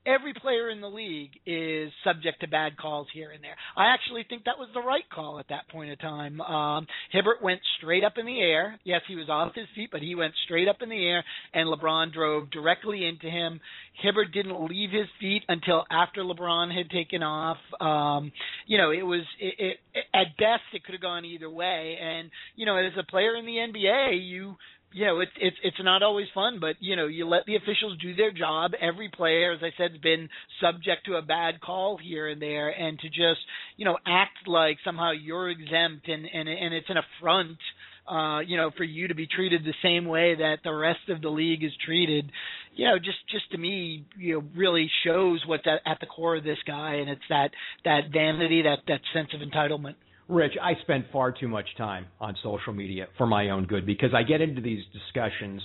every 0.05 0.33
player 0.33 0.69
in 0.69 0.81
the 0.81 0.87
league 0.87 1.31
is 1.45 1.91
subject 2.03 2.41
to 2.41 2.47
bad 2.47 2.77
calls 2.77 3.07
here 3.13 3.31
and 3.31 3.43
there. 3.43 3.55
I 3.75 3.93
actually 3.93 4.25
think 4.27 4.45
that 4.45 4.57
was 4.57 4.69
the 4.73 4.81
right 4.81 5.07
call 5.13 5.39
at 5.39 5.49
that 5.49 5.67
point 5.69 5.91
in 5.91 5.97
time. 5.97 6.41
Um, 6.41 6.87
Hibbert 7.11 7.41
went 7.41 7.61
straight 7.77 8.03
up 8.03 8.13
in 8.17 8.25
the 8.25 8.39
air. 8.39 8.79
Yes, 8.83 9.01
he 9.07 9.15
was 9.15 9.29
off 9.29 9.53
his 9.55 9.67
feet, 9.75 9.89
but 9.91 10.01
he 10.01 10.15
went 10.15 10.33
straight 10.45 10.67
up 10.67 10.77
in 10.81 10.89
the 10.89 11.07
air, 11.07 11.23
and 11.53 11.67
LeBron 11.67 12.13
drove 12.13 12.49
directly 12.51 13.05
into 13.05 13.29
him. 13.29 13.59
Hibbert 14.01 14.33
didn't 14.33 14.69
leave 14.69 14.91
his 14.91 15.07
feet 15.19 15.43
until 15.47 15.85
after 15.89 16.23
LeBron 16.23 16.75
had 16.75 16.89
taken 16.89 17.23
off. 17.23 17.57
Um, 17.79 18.31
you 18.67 18.77
know, 18.77 18.91
it 18.91 19.03
was 19.03 19.21
it, 19.39 19.77
it, 19.93 20.03
at 20.13 20.37
best 20.37 20.63
it 20.73 20.83
could 20.83 20.93
have 20.93 21.01
gone 21.01 21.25
either 21.25 21.49
way. 21.49 21.97
And 22.01 22.29
you 22.55 22.65
know, 22.65 22.77
as 22.77 22.93
a 22.97 23.03
player 23.03 23.35
in 23.35 23.45
the 23.45 23.53
NBA, 23.53 24.27
you 24.27 24.55
know, 24.93 25.19
it's 25.19 25.31
it's 25.39 25.57
it's 25.63 25.77
not 25.83 26.03
always 26.03 26.27
fun, 26.33 26.59
but 26.59 26.75
you 26.79 26.95
know, 26.95 27.07
you 27.07 27.27
let 27.27 27.45
the 27.45 27.55
officials 27.55 27.97
do 28.01 28.15
their 28.15 28.31
job. 28.31 28.71
Every 28.79 29.09
player, 29.09 29.51
as 29.51 29.59
I 29.61 29.71
said, 29.77 29.91
has 29.91 30.01
been 30.01 30.29
subject 30.61 31.05
to 31.07 31.15
a 31.15 31.21
bad 31.21 31.61
call 31.61 31.97
here 31.97 32.27
and 32.27 32.41
there, 32.41 32.69
and 32.69 32.99
to 32.99 33.07
just 33.09 33.41
you 33.75 33.85
know 33.85 33.97
act 34.05 34.47
like 34.47 34.77
somehow 34.85 35.11
you're 35.11 35.49
exempt 35.49 36.07
and 36.07 36.25
and 36.31 36.47
and 36.47 36.73
it's 36.73 36.89
an 36.89 36.97
affront. 36.97 37.57
Uh, 38.05 38.41
you 38.41 38.57
know, 38.57 38.69
for 38.75 38.83
you 38.83 39.07
to 39.07 39.15
be 39.15 39.25
treated 39.25 39.63
the 39.63 39.73
same 39.81 40.05
way 40.05 40.35
that 40.35 40.57
the 40.65 40.73
rest 40.73 41.07
of 41.07 41.21
the 41.21 41.29
league 41.29 41.63
is 41.63 41.71
treated, 41.85 42.29
you 42.75 42.85
know, 42.85 42.97
just 42.99 43.19
just 43.31 43.49
to 43.51 43.57
me, 43.57 44.05
you 44.17 44.33
know, 44.33 44.43
really 44.57 44.91
shows 45.05 45.41
what's 45.47 45.65
at, 45.65 45.79
at 45.89 46.01
the 46.01 46.05
core 46.05 46.35
of 46.35 46.43
this 46.43 46.57
guy, 46.67 46.95
and 46.95 47.09
it's 47.09 47.21
that 47.29 47.51
that 47.85 48.11
vanity, 48.11 48.63
that 48.63 48.79
that 48.89 48.99
sense 49.13 49.29
of 49.33 49.39
entitlement. 49.39 49.95
Rich, 50.29 50.53
I 50.61 50.73
spend 50.81 51.05
far 51.11 51.33
too 51.33 51.49
much 51.49 51.67
time 51.77 52.05
on 52.21 52.35
social 52.41 52.71
media 52.71 53.07
for 53.17 53.27
my 53.27 53.49
own 53.49 53.65
good 53.65 53.85
because 53.85 54.11
I 54.15 54.23
get 54.23 54.39
into 54.39 54.61
these 54.61 54.83
discussions 54.93 55.61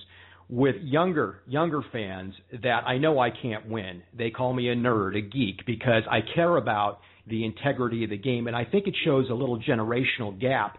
with 0.48 0.76
younger 0.82 1.40
younger 1.46 1.82
fans 1.92 2.34
that 2.62 2.82
I 2.86 2.98
know 2.98 3.20
I 3.20 3.30
can't 3.30 3.68
win. 3.68 4.02
They 4.16 4.30
call 4.30 4.52
me 4.52 4.68
a 4.70 4.74
nerd, 4.74 5.16
a 5.16 5.20
geek 5.20 5.64
because 5.64 6.02
I 6.10 6.20
care 6.34 6.56
about 6.56 7.00
the 7.28 7.44
integrity 7.44 8.02
of 8.02 8.10
the 8.10 8.16
game 8.16 8.48
and 8.48 8.56
I 8.56 8.64
think 8.64 8.88
it 8.88 8.94
shows 9.04 9.26
a 9.30 9.34
little 9.34 9.60
generational 9.60 10.38
gap 10.40 10.78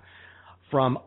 from 0.69 0.97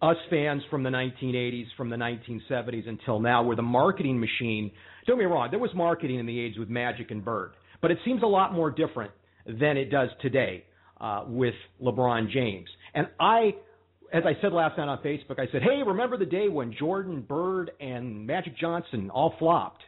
us 0.00 0.16
fans 0.30 0.62
from 0.70 0.82
the 0.84 0.90
1980s, 0.90 1.66
from 1.76 1.90
the 1.90 1.96
1970s 1.96 2.88
until 2.88 3.20
now 3.20 3.42
where 3.42 3.56
the 3.56 3.62
marketing 3.62 4.18
machine, 4.18 4.70
don't 5.06 5.18
get 5.18 5.26
me 5.26 5.26
wrong, 5.26 5.48
there 5.50 5.60
was 5.60 5.70
marketing 5.74 6.18
in 6.18 6.26
the 6.26 6.36
80s 6.36 6.58
with 6.58 6.68
Magic 6.68 7.10
and 7.10 7.24
Bird, 7.24 7.52
but 7.80 7.90
it 7.90 7.98
seems 8.04 8.22
a 8.22 8.26
lot 8.26 8.52
more 8.52 8.70
different 8.70 9.10
than 9.46 9.76
it 9.76 9.90
does 9.90 10.08
today 10.20 10.64
uh, 11.02 11.24
with 11.26 11.54
LeBron 11.82 12.30
James. 12.30 12.68
And 12.94 13.08
I, 13.20 13.56
as 14.12 14.22
I 14.24 14.40
said 14.40 14.52
last 14.52 14.78
night 14.78 14.88
on 14.88 14.98
Facebook, 14.98 15.38
I 15.38 15.50
said, 15.50 15.62
hey, 15.62 15.82
remember 15.84 16.16
the 16.16 16.26
day 16.26 16.48
when 16.48 16.74
Jordan, 16.78 17.20
Bird, 17.20 17.72
and 17.80 18.26
Magic 18.26 18.56
Johnson 18.56 19.10
all 19.10 19.34
flopped? 19.38 19.82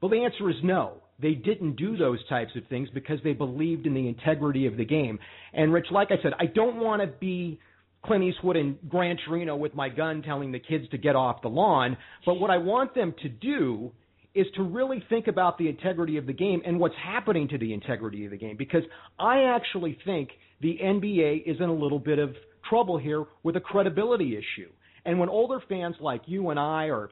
Well, 0.00 0.10
the 0.10 0.24
answer 0.24 0.50
is 0.50 0.56
no. 0.64 0.94
They 1.20 1.34
didn't 1.34 1.76
do 1.76 1.96
those 1.96 2.18
types 2.28 2.50
of 2.56 2.66
things 2.68 2.88
because 2.92 3.18
they 3.22 3.32
believed 3.32 3.86
in 3.86 3.94
the 3.94 4.08
integrity 4.08 4.66
of 4.66 4.76
the 4.76 4.84
game. 4.84 5.20
And 5.52 5.72
Rich, 5.72 5.86
like 5.92 6.08
I 6.10 6.20
said, 6.22 6.32
I 6.40 6.46
don't 6.46 6.78
want 6.78 7.00
to 7.00 7.06
be 7.06 7.60
Clint 8.04 8.24
Eastwood 8.24 8.56
and 8.56 8.76
Gran 8.88 9.16
Torino 9.24 9.54
with 9.54 9.76
my 9.76 9.88
gun 9.88 10.22
telling 10.22 10.50
the 10.50 10.58
kids 10.58 10.88
to 10.90 10.98
get 10.98 11.14
off 11.14 11.40
the 11.42 11.48
lawn, 11.48 11.96
but 12.26 12.34
what 12.34 12.50
I 12.50 12.58
want 12.58 12.96
them 12.96 13.14
to 13.22 13.28
do 13.28 13.92
is 14.34 14.46
to 14.56 14.62
really 14.62 15.04
think 15.08 15.26
about 15.26 15.58
the 15.58 15.68
integrity 15.68 16.16
of 16.16 16.26
the 16.26 16.32
game 16.32 16.62
and 16.64 16.78
what's 16.78 16.94
happening 17.02 17.48
to 17.48 17.58
the 17.58 17.72
integrity 17.72 18.24
of 18.24 18.30
the 18.30 18.36
game 18.36 18.56
because 18.56 18.82
I 19.18 19.42
actually 19.44 19.98
think 20.04 20.30
the 20.60 20.78
NBA 20.82 21.46
is 21.46 21.56
in 21.60 21.68
a 21.68 21.74
little 21.74 21.98
bit 21.98 22.18
of 22.18 22.34
trouble 22.68 22.96
here 22.96 23.24
with 23.42 23.56
a 23.56 23.60
credibility 23.60 24.36
issue. 24.36 24.70
And 25.04 25.18
when 25.18 25.28
older 25.28 25.60
fans 25.68 25.96
like 26.00 26.22
you 26.26 26.50
and 26.50 26.58
I 26.58 26.86
or 26.86 27.10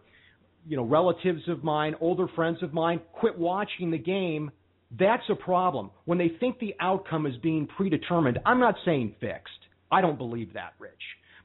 you 0.67 0.77
know 0.77 0.85
relatives 0.85 1.43
of 1.49 1.65
mine, 1.65 1.95
older 2.01 2.27
friends 2.35 2.63
of 2.63 2.73
mine 2.73 3.01
quit 3.13 3.39
watching 3.39 3.91
the 3.91 3.99
game, 3.99 4.51
that's 4.99 5.23
a 5.29 5.35
problem. 5.35 5.91
When 6.05 6.19
they 6.19 6.31
think 6.41 6.59
the 6.59 6.75
outcome 6.81 7.27
is 7.27 7.37
being 7.43 7.67
predetermined, 7.67 8.39
I'm 8.47 8.61
not 8.61 8.77
saying 8.85 9.17
fixed. 9.21 9.53
I 9.91 10.01
don't 10.01 10.19
believe 10.19 10.55
that, 10.55 10.75
Rich. 10.79 10.93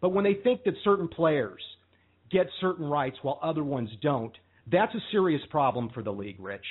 But 0.02 0.10
when 0.10 0.24
they 0.24 0.36
think 0.36 0.64
that 0.64 0.76
certain 0.84 1.08
players 1.08 1.62
get 2.32 2.48
certain 2.62 2.86
rights 2.86 3.18
while 3.22 3.40
other 3.42 3.64
ones 3.64 3.90
don't, 4.02 4.36
that's 4.72 4.94
a 4.96 5.00
serious 5.12 5.42
problem 5.50 5.90
for 5.94 6.04
the 6.04 6.12
league, 6.12 6.40
Rich. 6.40 6.66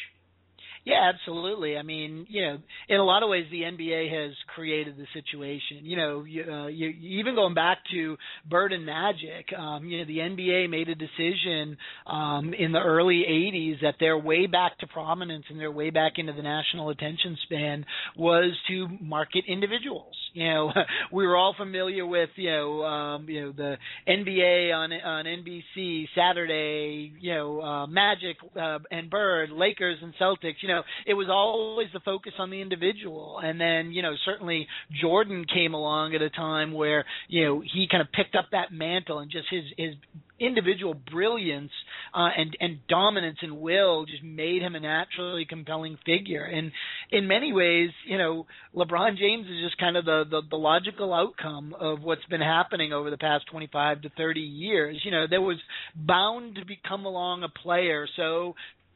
Yeah, 0.84 1.10
absolutely. 1.14 1.78
I 1.78 1.82
mean, 1.82 2.26
you 2.28 2.42
know, 2.42 2.58
in 2.90 3.00
a 3.00 3.04
lot 3.04 3.22
of 3.22 3.30
ways, 3.30 3.46
the 3.50 3.62
NBA 3.64 4.06
has 4.12 4.34
created 4.54 4.98
the 4.98 5.06
situation. 5.14 5.78
You 5.82 5.96
know, 5.96 6.24
you, 6.24 6.44
uh, 6.44 6.66
you, 6.66 6.88
even 7.20 7.34
going 7.34 7.54
back 7.54 7.78
to 7.92 8.18
Bird 8.50 8.70
and 8.74 8.84
Magic, 8.84 9.46
um, 9.56 9.86
you 9.86 9.98
know, 9.98 10.04
the 10.04 10.18
NBA 10.18 10.68
made 10.68 10.90
a 10.90 10.94
decision 10.94 11.78
um, 12.06 12.52
in 12.52 12.72
the 12.72 12.80
early 12.80 13.24
'80s 13.26 13.80
that 13.80 13.94
their 13.98 14.18
way 14.18 14.46
back 14.46 14.76
to 14.80 14.86
prominence 14.86 15.46
and 15.48 15.58
their 15.58 15.72
way 15.72 15.88
back 15.88 16.14
into 16.18 16.34
the 16.34 16.42
national 16.42 16.90
attention 16.90 17.38
span 17.44 17.86
was 18.14 18.50
to 18.68 18.86
market 19.00 19.44
individuals. 19.48 20.14
You 20.34 20.44
know, 20.44 20.72
we 21.12 21.26
were 21.26 21.36
all 21.36 21.54
familiar 21.56 22.04
with 22.06 22.28
you 22.36 22.50
know, 22.50 22.84
um, 22.84 23.26
you 23.30 23.40
know, 23.40 23.52
the 23.52 23.76
NBA 24.06 24.74
on 24.74 24.92
on 24.92 25.24
NBC 25.24 26.08
Saturday. 26.14 27.10
You 27.18 27.34
know, 27.34 27.62
uh, 27.62 27.86
Magic 27.86 28.36
uh, 28.60 28.80
and 28.90 29.08
Bird, 29.08 29.48
Lakers 29.50 29.96
and 30.02 30.12
Celtics. 30.20 30.56
You 30.60 30.68
know 30.68 30.73
know, 30.74 30.82
it 31.06 31.14
was 31.14 31.28
always 31.30 31.88
the 31.92 32.00
focus 32.00 32.32
on 32.38 32.50
the 32.50 32.60
individual. 32.60 33.40
And 33.42 33.60
then, 33.60 33.92
you 33.92 34.02
know, 34.02 34.14
certainly 34.24 34.66
Jordan 35.00 35.44
came 35.52 35.74
along 35.74 36.14
at 36.14 36.22
a 36.22 36.30
time 36.30 36.72
where, 36.72 37.04
you 37.28 37.44
know, 37.44 37.60
he 37.60 37.86
kind 37.90 38.00
of 38.00 38.12
picked 38.12 38.34
up 38.34 38.46
that 38.52 38.72
mantle 38.72 39.18
and 39.18 39.30
just 39.30 39.46
his 39.50 39.64
his 39.76 39.94
individual 40.40 40.94
brilliance 40.94 41.70
uh, 42.12 42.28
and 42.36 42.56
and 42.60 42.78
dominance 42.88 43.38
and 43.42 43.60
will 43.60 44.04
just 44.04 44.22
made 44.22 44.62
him 44.62 44.74
a 44.74 44.80
naturally 44.80 45.44
compelling 45.48 45.96
figure. 46.04 46.44
And 46.44 46.72
in 47.10 47.28
many 47.28 47.52
ways, 47.52 47.90
you 48.06 48.18
know, 48.18 48.46
LeBron 48.74 49.16
James 49.16 49.46
is 49.46 49.62
just 49.64 49.78
kind 49.78 49.96
of 49.96 50.04
the, 50.04 50.24
the 50.28 50.42
the 50.50 50.56
logical 50.56 51.14
outcome 51.14 51.74
of 51.78 52.02
what's 52.02 52.24
been 52.26 52.40
happening 52.40 52.92
over 52.92 53.10
the 53.10 53.18
past 53.18 53.44
25 53.50 54.02
to 54.02 54.08
30 54.10 54.40
years. 54.40 55.00
You 55.04 55.10
know, 55.10 55.26
there 55.28 55.40
was 55.40 55.58
bound 55.94 56.56
to 56.56 56.64
become 56.64 57.04
along 57.04 57.42
a 57.42 57.48
player 57.48 58.06
so 58.16 58.54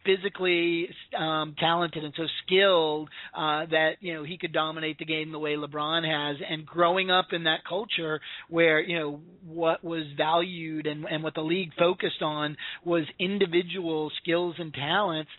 physically 0.08 0.88
um, 1.18 1.54
talented 1.58 2.02
and 2.02 2.14
so 2.16 2.24
skilled 2.44 3.10
uh, 3.36 3.66
that 3.66 3.96
you 4.00 4.14
know 4.14 4.24
he 4.24 4.38
could 4.38 4.52
dominate 4.52 4.98
the 4.98 5.04
game 5.04 5.32
the 5.32 5.38
way 5.38 5.54
LeBron 5.54 6.04
has. 6.04 6.36
And 6.48 6.64
growing 6.64 7.10
up 7.10 7.26
in 7.32 7.44
that 7.44 7.60
culture 7.68 8.20
where 8.48 8.80
you 8.80 8.98
know 8.98 9.20
what 9.44 9.84
was 9.84 10.04
valued 10.16 10.86
and, 10.86 11.04
and 11.04 11.22
what 11.22 11.34
the 11.34 11.42
league 11.42 11.72
focused 11.78 12.22
on 12.22 12.56
was 12.84 13.04
individual 13.18 14.10
skills 14.22 14.54
and 14.58 14.72
talents. 14.72 15.30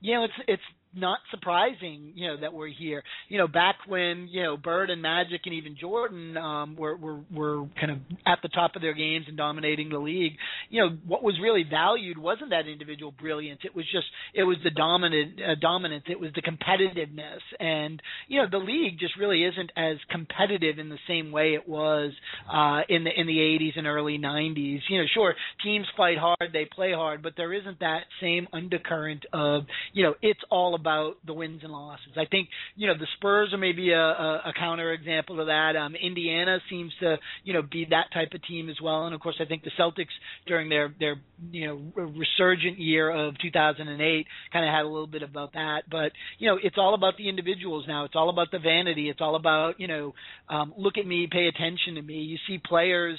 You 0.00 0.14
know, 0.14 0.24
it's 0.24 0.34
it's 0.48 0.62
not 0.94 1.18
surprising, 1.30 2.12
you 2.14 2.26
know, 2.26 2.40
that 2.40 2.52
we're 2.52 2.68
here. 2.68 3.02
You 3.28 3.38
know, 3.38 3.46
back 3.46 3.76
when 3.86 4.28
you 4.30 4.42
know 4.42 4.56
Bird 4.56 4.90
and 4.90 5.00
Magic 5.00 5.42
and 5.44 5.54
even 5.54 5.76
Jordan 5.80 6.36
um, 6.36 6.76
were 6.76 6.96
were 6.96 7.20
were 7.32 7.66
kind 7.78 7.92
of 7.92 7.98
at 8.26 8.40
the 8.42 8.48
top 8.48 8.74
of 8.74 8.82
their 8.82 8.94
games 8.94 9.26
and 9.28 9.36
dominating 9.36 9.88
the 9.88 9.98
league. 9.98 10.32
You 10.68 10.82
know, 10.82 10.96
what 11.06 11.22
was 11.22 11.38
really 11.40 11.64
valued 11.68 12.18
wasn't 12.18 12.50
that 12.50 12.66
individual 12.66 13.12
brilliance. 13.12 13.60
It 13.64 13.74
was 13.74 13.84
just 13.92 14.06
it 14.34 14.42
was 14.42 14.56
the 14.64 14.70
dominant 14.70 15.40
uh, 15.40 15.54
dominance. 15.60 16.04
It 16.08 16.18
was 16.18 16.30
the 16.34 16.42
competitiveness, 16.42 17.40
and 17.60 18.02
you 18.26 18.42
know, 18.42 18.48
the 18.50 18.58
league 18.58 18.98
just 18.98 19.16
really 19.16 19.44
isn't 19.44 19.70
as 19.76 19.96
competitive 20.10 20.78
in 20.78 20.88
the 20.88 20.98
same 21.06 21.30
way 21.30 21.54
it 21.54 21.68
was 21.68 22.12
uh, 22.52 22.80
in 22.88 23.04
the 23.04 23.10
in 23.16 23.26
the 23.26 23.38
80s 23.38 23.78
and 23.78 23.86
early 23.86 24.18
90s. 24.18 24.80
You 24.88 24.98
know, 24.98 25.06
sure, 25.14 25.34
teams 25.62 25.86
fight 25.96 26.18
hard, 26.18 26.50
they 26.52 26.68
play 26.70 26.92
hard, 26.92 27.22
but 27.22 27.34
there 27.36 27.52
isn't 27.52 27.78
that 27.78 28.00
same 28.20 28.48
undercurrent 28.52 29.24
of 29.32 29.64
you 29.92 30.02
know 30.02 30.14
it's 30.20 30.40
all 30.50 30.74
the 30.82 31.34
wins 31.34 31.60
and 31.62 31.72
losses. 31.72 32.12
I 32.16 32.24
think 32.24 32.48
you 32.76 32.86
know 32.86 32.94
the 32.94 33.06
Spurs 33.16 33.52
are 33.52 33.58
maybe 33.58 33.90
a, 33.90 33.98
a, 33.98 34.42
a 34.46 34.52
counter 34.58 34.92
example 34.92 35.36
to 35.36 35.44
that. 35.46 35.76
Um, 35.76 35.94
Indiana 35.94 36.58
seems 36.68 36.92
to 37.00 37.16
you 37.44 37.52
know 37.52 37.62
be 37.62 37.86
that 37.90 38.06
type 38.12 38.32
of 38.34 38.42
team 38.46 38.68
as 38.68 38.76
well, 38.82 39.06
and 39.06 39.14
of 39.14 39.20
course 39.20 39.36
I 39.40 39.44
think 39.44 39.64
the 39.64 39.70
Celtics 39.78 40.14
during 40.46 40.68
their 40.68 40.94
their 40.98 41.16
you 41.50 41.66
know 41.66 41.92
resurgent 41.94 42.78
year 42.78 43.10
of 43.10 43.34
2008 43.40 44.26
kind 44.52 44.64
of 44.64 44.74
had 44.74 44.84
a 44.84 44.88
little 44.88 45.06
bit 45.06 45.22
about 45.22 45.52
that. 45.54 45.82
But 45.90 46.12
you 46.38 46.48
know 46.48 46.58
it's 46.62 46.76
all 46.78 46.94
about 46.94 47.16
the 47.16 47.28
individuals 47.28 47.84
now. 47.86 48.04
It's 48.04 48.16
all 48.16 48.30
about 48.30 48.50
the 48.50 48.58
vanity. 48.58 49.08
It's 49.08 49.20
all 49.20 49.36
about 49.36 49.80
you 49.80 49.88
know 49.88 50.14
um, 50.48 50.74
look 50.76 50.98
at 50.98 51.06
me, 51.06 51.28
pay 51.30 51.46
attention 51.48 51.94
to 51.94 52.02
me. 52.02 52.14
You 52.14 52.38
see 52.46 52.58
players 52.58 53.18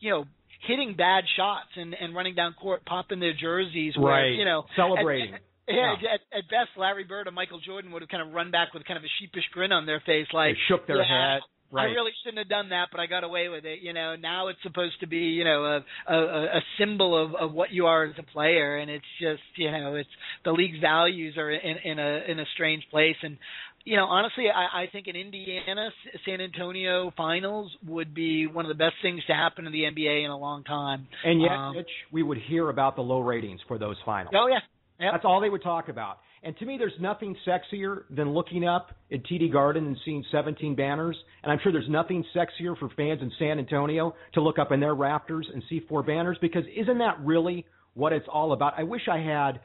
you 0.00 0.10
know 0.10 0.24
hitting 0.66 0.94
bad 0.96 1.24
shots 1.36 1.70
and 1.76 1.94
and 1.94 2.14
running 2.14 2.34
down 2.34 2.54
court, 2.54 2.84
popping 2.84 3.20
their 3.20 3.34
jerseys, 3.34 3.94
where 3.96 4.12
right. 4.12 4.32
you 4.32 4.44
know 4.44 4.64
celebrating. 4.76 5.34
Yeah, 5.68 5.94
at, 5.94 6.20
at 6.36 6.44
best, 6.50 6.70
Larry 6.76 7.04
Bird 7.04 7.26
and 7.28 7.36
Michael 7.36 7.60
Jordan 7.60 7.92
would 7.92 8.02
have 8.02 8.08
kind 8.08 8.26
of 8.26 8.34
run 8.34 8.50
back 8.50 8.74
with 8.74 8.84
kind 8.84 8.98
of 8.98 9.04
a 9.04 9.12
sheepish 9.20 9.44
grin 9.52 9.72
on 9.72 9.86
their 9.86 10.02
face, 10.04 10.26
like 10.32 10.54
they 10.54 10.58
shook 10.68 10.86
their 10.86 10.96
yeah, 10.96 11.34
head. 11.34 11.40
Right. 11.70 11.84
I 11.84 11.94
really 11.94 12.10
shouldn't 12.22 12.38
have 12.38 12.50
done 12.50 12.68
that, 12.68 12.88
but 12.90 13.00
I 13.00 13.06
got 13.06 13.24
away 13.24 13.48
with 13.48 13.64
it. 13.64 13.78
You 13.80 13.94
know, 13.94 14.14
now 14.14 14.48
it's 14.48 14.58
supposed 14.62 15.00
to 15.00 15.06
be, 15.06 15.16
you 15.16 15.44
know, 15.44 15.64
a 15.64 16.12
a, 16.12 16.44
a 16.58 16.60
symbol 16.78 17.16
of 17.16 17.34
of 17.34 17.52
what 17.52 17.72
you 17.72 17.86
are 17.86 18.04
as 18.04 18.14
a 18.18 18.22
player, 18.24 18.76
and 18.76 18.90
it's 18.90 19.04
just, 19.18 19.40
you 19.56 19.70
know, 19.70 19.94
it's 19.94 20.10
the 20.44 20.52
league's 20.52 20.80
values 20.80 21.36
are 21.38 21.50
in 21.50 21.76
in 21.84 21.98
a 21.98 22.30
in 22.30 22.40
a 22.40 22.44
strange 22.54 22.82
place, 22.90 23.16
and 23.22 23.38
you 23.84 23.96
know, 23.96 24.04
honestly, 24.04 24.44
I, 24.54 24.82
I 24.82 24.86
think 24.92 25.06
an 25.06 25.16
Indiana 25.16 25.90
San 26.24 26.40
Antonio 26.40 27.12
finals 27.16 27.72
would 27.86 28.14
be 28.14 28.46
one 28.46 28.64
of 28.64 28.68
the 28.68 28.76
best 28.76 28.94
things 29.02 29.24
to 29.26 29.32
happen 29.34 29.66
in 29.66 29.72
the 29.72 29.82
NBA 29.82 30.24
in 30.24 30.30
a 30.30 30.38
long 30.38 30.64
time. 30.64 31.08
And 31.24 31.40
yet, 31.40 31.50
Um, 31.50 31.76
Rich, 31.76 31.90
we 32.12 32.22
would 32.22 32.38
hear 32.38 32.68
about 32.68 32.96
the 32.96 33.02
low 33.02 33.20
ratings 33.20 33.60
for 33.66 33.78
those 33.78 33.96
finals. 34.04 34.34
oh 34.36 34.46
yeah, 34.46 34.60
Yep. 35.02 35.12
That's 35.12 35.24
all 35.24 35.40
they 35.40 35.50
would 35.50 35.62
talk 35.62 35.88
about. 35.88 36.18
And 36.44 36.56
to 36.58 36.66
me, 36.66 36.76
there's 36.78 36.92
nothing 37.00 37.36
sexier 37.46 38.02
than 38.10 38.32
looking 38.32 38.64
up 38.66 38.90
at 39.12 39.24
TD 39.24 39.52
Garden 39.52 39.86
and 39.86 39.96
seeing 40.04 40.24
17 40.32 40.74
banners. 40.74 41.16
And 41.42 41.52
I'm 41.52 41.58
sure 41.62 41.72
there's 41.72 41.88
nothing 41.88 42.24
sexier 42.34 42.76
for 42.78 42.88
fans 42.96 43.20
in 43.22 43.30
San 43.38 43.58
Antonio 43.58 44.14
to 44.34 44.40
look 44.40 44.58
up 44.58 44.72
in 44.72 44.80
their 44.80 44.94
rafters 44.94 45.48
and 45.52 45.62
see 45.68 45.80
four 45.88 46.02
banners 46.02 46.36
because 46.40 46.64
isn't 46.76 46.98
that 46.98 47.20
really 47.20 47.64
what 47.94 48.12
it's 48.12 48.26
all 48.32 48.52
about? 48.52 48.74
I 48.78 48.84
wish 48.84 49.02
I 49.10 49.18
had 49.18 49.60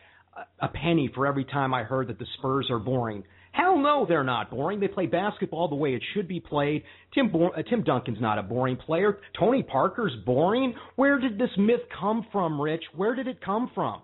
a- 0.59 0.67
penny 0.67 1.09
for 1.15 1.25
every 1.25 1.45
time 1.45 1.73
I 1.73 1.83
heard 1.83 2.07
that 2.09 2.19
the 2.19 2.27
Spurs 2.37 2.67
are 2.69 2.79
boring. 2.79 3.23
Hell 3.53 3.79
no, 3.79 4.05
they're 4.07 4.23
not 4.23 4.51
boring. 4.51 4.79
They 4.79 4.87
play 4.87 5.07
basketball 5.07 5.67
the 5.67 5.75
way 5.75 5.95
it 5.95 6.03
should 6.13 6.27
be 6.27 6.39
played. 6.39 6.83
Tim 7.15 7.29
Bo- 7.29 7.49
uh, 7.49 7.63
Tim 7.67 7.81
Duncan's 7.81 8.21
not 8.21 8.37
a 8.37 8.43
boring 8.43 8.75
player. 8.77 9.17
Tony 9.39 9.63
Parker's 9.63 10.15
boring. 10.27 10.75
Where 10.95 11.17
did 11.19 11.39
this 11.39 11.49
myth 11.57 11.81
come 11.99 12.23
from, 12.31 12.61
Rich? 12.61 12.83
Where 12.95 13.15
did 13.15 13.27
it 13.27 13.41
come 13.41 13.71
from? 13.73 14.01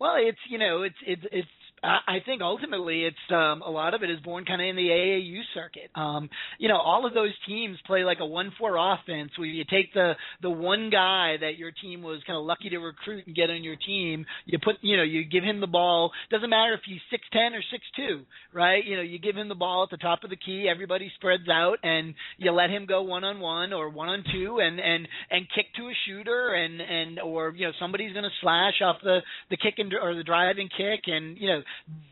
Well, 0.00 0.14
it's 0.18 0.38
you 0.50 0.58
know, 0.58 0.82
it's 0.82 0.96
it's 1.06 1.22
it's. 1.32 1.48
I 1.82 2.18
think 2.26 2.42
ultimately 2.42 3.04
it's 3.04 3.16
um, 3.30 3.62
a 3.62 3.70
lot 3.70 3.94
of 3.94 4.02
it 4.02 4.10
is 4.10 4.20
born 4.20 4.44
kind 4.44 4.60
of 4.60 4.68
in 4.68 4.76
the 4.76 4.88
AAU 4.88 5.40
circuit. 5.54 5.90
Um, 5.94 6.28
you 6.58 6.68
know, 6.68 6.76
all 6.76 7.06
of 7.06 7.14
those 7.14 7.32
teams 7.46 7.78
play 7.86 8.04
like 8.04 8.18
a 8.20 8.26
one-four 8.26 8.76
offense 8.76 9.30
where 9.38 9.48
you 9.48 9.64
take 9.64 9.94
the 9.94 10.12
the 10.42 10.50
one 10.50 10.90
guy 10.90 11.36
that 11.40 11.56
your 11.56 11.70
team 11.70 12.02
was 12.02 12.20
kind 12.26 12.36
of 12.36 12.44
lucky 12.44 12.68
to 12.70 12.78
recruit 12.78 13.26
and 13.26 13.34
get 13.34 13.48
on 13.48 13.64
your 13.64 13.76
team. 13.76 14.26
You 14.44 14.58
put, 14.62 14.76
you 14.82 14.98
know, 14.98 15.02
you 15.02 15.24
give 15.24 15.42
him 15.42 15.60
the 15.60 15.66
ball. 15.66 16.12
Doesn't 16.30 16.50
matter 16.50 16.74
if 16.74 16.80
he's 16.84 17.00
six 17.10 17.24
ten 17.32 17.54
or 17.54 17.62
six 17.72 17.82
two, 17.96 18.22
right? 18.52 18.84
You 18.84 18.96
know, 18.96 19.02
you 19.02 19.18
give 19.18 19.36
him 19.36 19.48
the 19.48 19.54
ball 19.54 19.82
at 19.82 19.90
the 19.90 19.96
top 19.96 20.22
of 20.22 20.28
the 20.28 20.36
key. 20.36 20.68
Everybody 20.70 21.10
spreads 21.16 21.48
out, 21.50 21.78
and 21.82 22.14
you 22.36 22.52
let 22.52 22.68
him 22.68 22.84
go 22.84 23.02
one 23.02 23.24
on 23.24 23.40
one 23.40 23.72
or 23.72 23.88
one 23.88 24.10
on 24.10 24.24
two, 24.30 24.58
and 24.60 24.78
and 24.78 25.08
and 25.30 25.46
kick 25.54 25.66
to 25.76 25.88
a 25.88 25.92
shooter, 26.06 26.52
and 26.52 26.80
and 26.80 27.20
or 27.20 27.54
you 27.56 27.66
know 27.66 27.72
somebody's 27.80 28.12
going 28.12 28.24
to 28.24 28.30
slash 28.42 28.82
off 28.84 28.96
the 29.02 29.20
the 29.48 29.56
kick 29.56 29.74
and 29.78 29.94
or 29.94 30.14
the 30.14 30.24
driving 30.24 30.68
kick, 30.76 31.04
and 31.06 31.38
you 31.38 31.48
know 31.48 31.62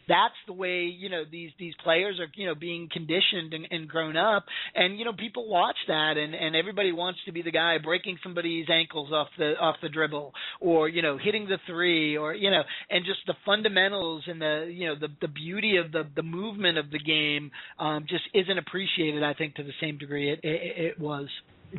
that's 0.08 0.34
the 0.46 0.52
way 0.52 0.84
you 0.84 1.08
know 1.08 1.24
these 1.30 1.50
these 1.58 1.74
players 1.84 2.18
are 2.18 2.26
you 2.34 2.46
know 2.46 2.54
being 2.54 2.88
conditioned 2.90 3.52
and, 3.52 3.66
and 3.70 3.88
grown 3.88 4.16
up 4.16 4.44
and 4.74 4.98
you 4.98 5.04
know 5.04 5.12
people 5.12 5.48
watch 5.48 5.76
that 5.86 6.16
and 6.16 6.34
and 6.34 6.56
everybody 6.56 6.92
wants 6.92 7.20
to 7.26 7.32
be 7.32 7.42
the 7.42 7.50
guy 7.50 7.76
breaking 7.82 8.16
somebody's 8.22 8.66
ankles 8.70 9.12
off 9.12 9.28
the 9.38 9.54
off 9.60 9.76
the 9.82 9.88
dribble 9.88 10.32
or 10.60 10.88
you 10.88 11.02
know 11.02 11.18
hitting 11.18 11.46
the 11.46 11.58
three 11.66 12.16
or 12.16 12.34
you 12.34 12.50
know 12.50 12.62
and 12.90 13.04
just 13.04 13.20
the 13.26 13.34
fundamentals 13.44 14.22
and 14.26 14.40
the 14.40 14.72
you 14.72 14.86
know 14.86 14.94
the 14.98 15.08
the 15.20 15.28
beauty 15.28 15.76
of 15.76 15.92
the 15.92 16.04
the 16.16 16.22
movement 16.22 16.78
of 16.78 16.90
the 16.90 16.98
game 16.98 17.50
um 17.78 18.04
just 18.08 18.24
isn't 18.34 18.58
appreciated 18.58 19.22
i 19.22 19.34
think 19.34 19.54
to 19.54 19.62
the 19.62 19.72
same 19.80 19.98
degree 19.98 20.30
it 20.32 20.40
it, 20.42 20.86
it 20.86 21.00
was 21.00 21.28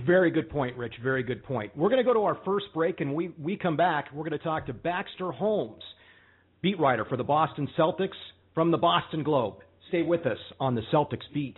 Very 0.05 0.29
good 0.29 0.49
point, 0.51 0.77
Rich. 0.77 0.93
Very 1.01 1.23
good 1.23 1.43
point. 1.43 1.75
We're 1.75 1.89
going 1.89 1.97
to 1.97 2.03
go 2.03 2.13
to 2.13 2.23
our 2.23 2.37
first 2.45 2.67
break, 2.75 3.01
and 3.01 3.15
we 3.15 3.33
we 3.41 3.57
come 3.57 3.75
back. 3.75 4.05
We're 4.13 4.27
going 4.27 4.37
to 4.37 4.43
talk 4.43 4.67
to 4.67 4.73
Baxter 4.73 5.31
Holmes, 5.31 5.81
beat 6.61 6.79
writer 6.79 7.05
for 7.05 7.17
the 7.17 7.23
Boston 7.23 7.67
Celtics 7.77 8.17
from 8.53 8.71
the 8.71 8.77
Boston 8.77 9.23
Globe. 9.23 9.55
Stay 9.89 10.01
with 10.03 10.25
us 10.25 10.37
on 10.59 10.75
the 10.75 10.81
Celtics 10.93 11.31
beat. 11.33 11.57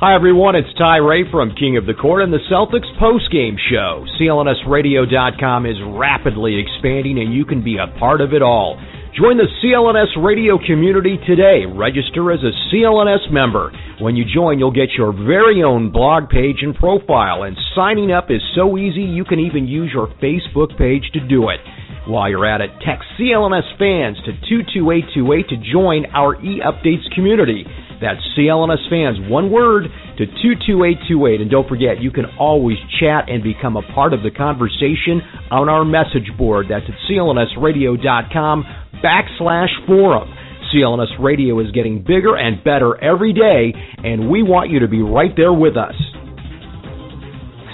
Hi, 0.00 0.14
everyone. 0.14 0.56
It's 0.56 0.72
Ty 0.78 0.96
Ray 0.96 1.30
from 1.30 1.54
King 1.54 1.76
of 1.76 1.84
the 1.84 1.92
Court 1.92 2.22
and 2.22 2.32
the 2.32 2.38
Celtics 2.50 2.88
postgame 2.98 3.58
show. 3.70 4.06
CLNSradio.com 4.18 5.66
is 5.66 5.76
rapidly 5.86 6.58
expanding, 6.58 7.18
and 7.20 7.34
you 7.34 7.44
can 7.44 7.62
be 7.62 7.76
a 7.76 7.86
part 7.98 8.22
of 8.22 8.32
it 8.32 8.40
all. 8.40 8.80
Join 9.18 9.38
the 9.38 9.50
CLNS 9.58 10.22
radio 10.22 10.54
community 10.56 11.18
today. 11.26 11.66
Register 11.66 12.30
as 12.30 12.38
a 12.46 12.54
CLNS 12.70 13.32
member. 13.32 13.72
When 14.00 14.14
you 14.14 14.24
join, 14.24 14.60
you'll 14.60 14.70
get 14.70 14.94
your 14.96 15.10
very 15.12 15.64
own 15.64 15.90
blog 15.90 16.28
page 16.30 16.62
and 16.62 16.72
profile, 16.76 17.42
and 17.42 17.56
signing 17.74 18.12
up 18.12 18.30
is 18.30 18.40
so 18.54 18.78
easy 18.78 19.02
you 19.02 19.24
can 19.24 19.40
even 19.40 19.66
use 19.66 19.90
your 19.92 20.06
Facebook 20.22 20.78
page 20.78 21.10
to 21.14 21.26
do 21.26 21.48
it. 21.50 21.58
While 22.06 22.30
you're 22.30 22.46
at 22.46 22.60
it, 22.60 22.70
text 22.86 23.02
CLNS 23.18 23.76
fans 23.82 24.16
to 24.30 24.32
22828 24.46 25.48
to 25.48 25.72
join 25.72 26.06
our 26.14 26.38
e-updates 26.38 27.12
community. 27.12 27.66
That's 28.00 28.20
CLNS 28.36 28.88
fans, 28.88 29.30
one 29.30 29.50
word, 29.50 29.84
to 30.18 30.26
22828. 30.26 31.40
And 31.40 31.50
don't 31.50 31.68
forget, 31.68 32.00
you 32.00 32.10
can 32.10 32.24
always 32.38 32.78
chat 32.98 33.28
and 33.28 33.42
become 33.42 33.76
a 33.76 33.82
part 33.92 34.12
of 34.12 34.22
the 34.22 34.30
conversation 34.30 35.20
on 35.50 35.68
our 35.68 35.84
message 35.84 36.32
board. 36.38 36.66
That's 36.70 36.86
at 36.88 36.96
clnsradio.com 37.10 38.64
backslash 39.04 39.86
forum. 39.86 40.32
CLNS 40.72 41.18
Radio 41.18 41.58
is 41.60 41.70
getting 41.72 41.98
bigger 42.02 42.36
and 42.36 42.62
better 42.62 42.96
every 43.02 43.32
day, 43.32 43.74
and 44.04 44.30
we 44.30 44.42
want 44.42 44.70
you 44.70 44.80
to 44.80 44.88
be 44.88 45.02
right 45.02 45.32
there 45.36 45.52
with 45.52 45.76
us. 45.76 45.94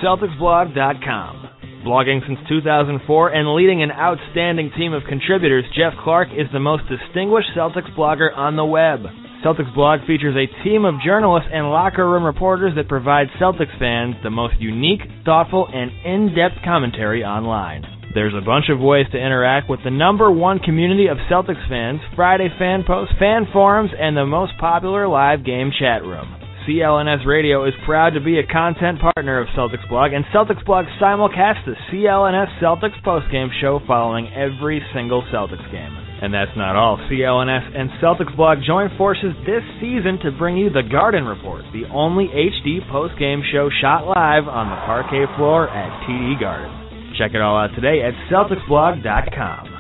CelticsBlog.com. 0.02 1.42
Blogging 1.86 2.26
since 2.26 2.38
2004 2.48 3.28
and 3.28 3.54
leading 3.54 3.82
an 3.82 3.92
outstanding 3.92 4.72
team 4.76 4.92
of 4.92 5.02
contributors, 5.08 5.64
Jeff 5.76 5.92
Clark 6.02 6.28
is 6.32 6.48
the 6.52 6.58
most 6.58 6.82
distinguished 6.88 7.48
Celtics 7.56 7.94
blogger 7.96 8.36
on 8.36 8.56
the 8.56 8.64
web. 8.64 9.00
Celtics 9.46 9.72
blog 9.76 10.00
features 10.08 10.34
a 10.34 10.50
team 10.64 10.84
of 10.84 10.96
journalists 11.04 11.48
and 11.52 11.70
locker 11.70 12.10
room 12.10 12.24
reporters 12.24 12.72
that 12.74 12.88
provide 12.88 13.28
Celtics 13.40 13.78
fans 13.78 14.16
the 14.24 14.30
most 14.30 14.54
unique, 14.58 15.02
thoughtful, 15.24 15.68
and 15.72 15.92
in-depth 16.04 16.64
commentary 16.64 17.22
online. 17.22 17.84
There's 18.12 18.34
a 18.34 18.44
bunch 18.44 18.64
of 18.70 18.80
ways 18.80 19.06
to 19.12 19.18
interact 19.18 19.70
with 19.70 19.78
the 19.84 19.90
number 19.92 20.32
one 20.32 20.58
community 20.58 21.06
of 21.06 21.18
Celtics 21.30 21.62
fans, 21.68 22.00
Friday 22.16 22.48
fan 22.58 22.82
posts, 22.84 23.14
fan 23.20 23.46
forums, 23.52 23.92
and 23.96 24.16
the 24.16 24.26
most 24.26 24.50
popular 24.58 25.06
live 25.06 25.44
game 25.44 25.70
chat 25.70 26.02
room. 26.02 26.26
CLNS 26.66 27.24
Radio 27.24 27.64
is 27.68 27.74
proud 27.84 28.14
to 28.14 28.20
be 28.20 28.40
a 28.40 28.46
content 28.50 28.98
partner 28.98 29.40
of 29.40 29.46
Celtics 29.56 29.88
Blog, 29.88 30.12
and 30.12 30.24
Celtics 30.34 30.64
Blog 30.66 30.86
simulcasts 31.00 31.64
the 31.66 31.76
CLNS 31.92 32.58
Celtics 32.60 33.00
postgame 33.06 33.50
show 33.60 33.78
following 33.86 34.26
every 34.34 34.82
single 34.92 35.22
Celtics 35.32 35.70
game. 35.70 36.05
And 36.22 36.32
that's 36.32 36.56
not 36.56 36.76
all. 36.76 36.96
CLNS 37.10 37.76
and 37.76 37.90
Celtics 38.00 38.34
Blog 38.36 38.58
join 38.66 38.88
forces 38.96 39.36
this 39.44 39.62
season 39.80 40.18
to 40.24 40.32
bring 40.32 40.56
you 40.56 40.70
the 40.70 40.82
Garden 40.82 41.24
Report, 41.24 41.62
the 41.72 41.84
only 41.92 42.28
HD 42.28 42.80
post-game 42.90 43.42
show 43.52 43.68
shot 43.82 44.06
live 44.06 44.48
on 44.48 44.70
the 44.72 44.76
parquet 44.88 45.28
floor 45.36 45.68
at 45.68 45.92
TD 46.08 46.40
Garden. 46.40 46.72
Check 47.18 47.32
it 47.34 47.40
all 47.42 47.58
out 47.58 47.74
today 47.74 48.00
at 48.00 48.14
CelticsBlog.com. 48.32 49.76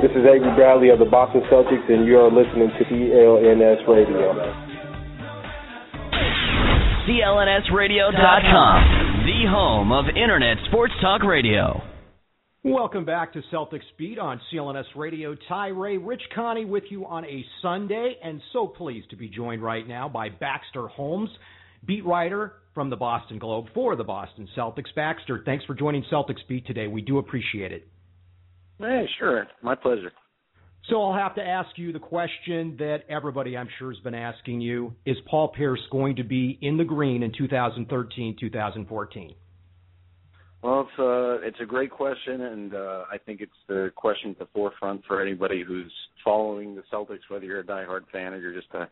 This 0.00 0.10
is 0.12 0.24
Avery 0.24 0.54
Bradley 0.56 0.88
of 0.88 0.98
the 0.98 1.04
Boston 1.04 1.42
Celtics, 1.52 1.84
and 1.92 2.06
you 2.06 2.16
are 2.18 2.30
listening 2.32 2.70
to 2.78 2.84
CLNS 2.84 3.86
Radio. 3.88 4.32
CLNSradio.com, 7.04 8.78
the 9.24 9.48
home 9.48 9.92
of 9.92 10.06
Internet 10.14 10.58
Sports 10.68 10.94
Talk 11.00 11.22
Radio. 11.24 11.87
Welcome 12.70 13.06
back 13.06 13.32
to 13.32 13.40
Celtics 13.50 13.80
Beat 13.96 14.18
on 14.18 14.38
CLNS 14.52 14.94
Radio. 14.94 15.34
Ty 15.48 15.68
Ray, 15.68 15.96
Rich 15.96 16.20
Conte 16.34 16.66
with 16.66 16.84
you 16.90 17.06
on 17.06 17.24
a 17.24 17.42
Sunday, 17.62 18.16
and 18.22 18.42
so 18.52 18.66
pleased 18.66 19.08
to 19.08 19.16
be 19.16 19.26
joined 19.26 19.62
right 19.62 19.88
now 19.88 20.06
by 20.06 20.28
Baxter 20.28 20.86
Holmes, 20.86 21.30
beat 21.86 22.04
writer 22.04 22.52
from 22.74 22.90
the 22.90 22.96
Boston 22.96 23.38
Globe 23.38 23.68
for 23.72 23.96
the 23.96 24.04
Boston 24.04 24.46
Celtics. 24.54 24.94
Baxter, 24.94 25.40
thanks 25.46 25.64
for 25.64 25.74
joining 25.74 26.04
Celtics 26.12 26.46
Beat 26.46 26.66
today. 26.66 26.88
We 26.88 27.00
do 27.00 27.16
appreciate 27.16 27.72
it. 27.72 27.88
Hey, 28.78 29.06
sure. 29.18 29.46
My 29.62 29.74
pleasure. 29.74 30.12
So 30.90 31.02
I'll 31.02 31.18
have 31.18 31.36
to 31.36 31.42
ask 31.42 31.70
you 31.76 31.94
the 31.94 31.98
question 31.98 32.76
that 32.80 32.98
everybody 33.08 33.56
I'm 33.56 33.68
sure 33.78 33.90
has 33.90 34.00
been 34.02 34.14
asking 34.14 34.60
you. 34.60 34.92
Is 35.06 35.16
Paul 35.26 35.48
Pierce 35.48 35.80
going 35.90 36.16
to 36.16 36.22
be 36.22 36.58
in 36.60 36.76
the 36.76 36.84
green 36.84 37.22
in 37.22 37.32
2013, 37.32 38.36
2014? 38.38 39.34
Well, 40.62 40.88
it's 40.88 40.98
uh, 40.98 41.46
it's 41.46 41.60
a 41.60 41.66
great 41.66 41.90
question, 41.90 42.40
and 42.40 42.74
uh, 42.74 43.04
I 43.12 43.18
think 43.18 43.40
it's 43.40 43.52
the 43.68 43.92
question 43.94 44.30
at 44.30 44.38
the 44.40 44.48
forefront 44.52 45.04
for 45.06 45.22
anybody 45.22 45.62
who's 45.66 45.92
following 46.24 46.74
the 46.74 46.82
Celtics, 46.92 47.20
whether 47.28 47.44
you're 47.44 47.60
a 47.60 47.64
diehard 47.64 48.02
fan 48.10 48.32
or 48.32 48.38
you're 48.38 48.54
just 48.54 48.74
a 48.74 48.88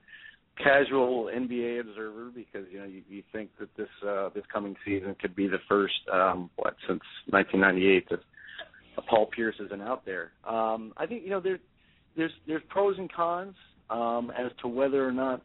casual 0.63 1.25
NBA 1.25 1.81
observer, 1.81 2.31
because 2.33 2.67
you 2.71 2.79
know 2.79 2.87
you, 2.87 3.03
you 3.09 3.23
think 3.33 3.51
that 3.59 3.69
this 3.77 3.89
uh, 4.07 4.29
this 4.33 4.45
coming 4.53 4.77
season 4.85 5.17
could 5.21 5.35
be 5.35 5.49
the 5.49 5.59
first 5.69 5.95
um, 6.13 6.51
what 6.55 6.77
since 6.87 7.03
1998 7.31 8.11
that 8.11 8.21
Paul 9.09 9.27
Pierce 9.27 9.57
isn't 9.65 9.83
out 9.83 10.05
there. 10.07 10.31
Um, 10.47 10.93
I 10.97 11.07
think 11.07 11.25
you 11.25 11.31
know 11.31 11.41
there 11.41 11.59
there's 12.17 12.33
there's 12.47 12.63
pros 12.69 12.97
and 12.97 13.13
cons 13.13 13.57
um, 13.91 14.31
as 14.39 14.53
to 14.63 14.69
whether 14.69 15.07
or 15.07 15.13
not 15.13 15.43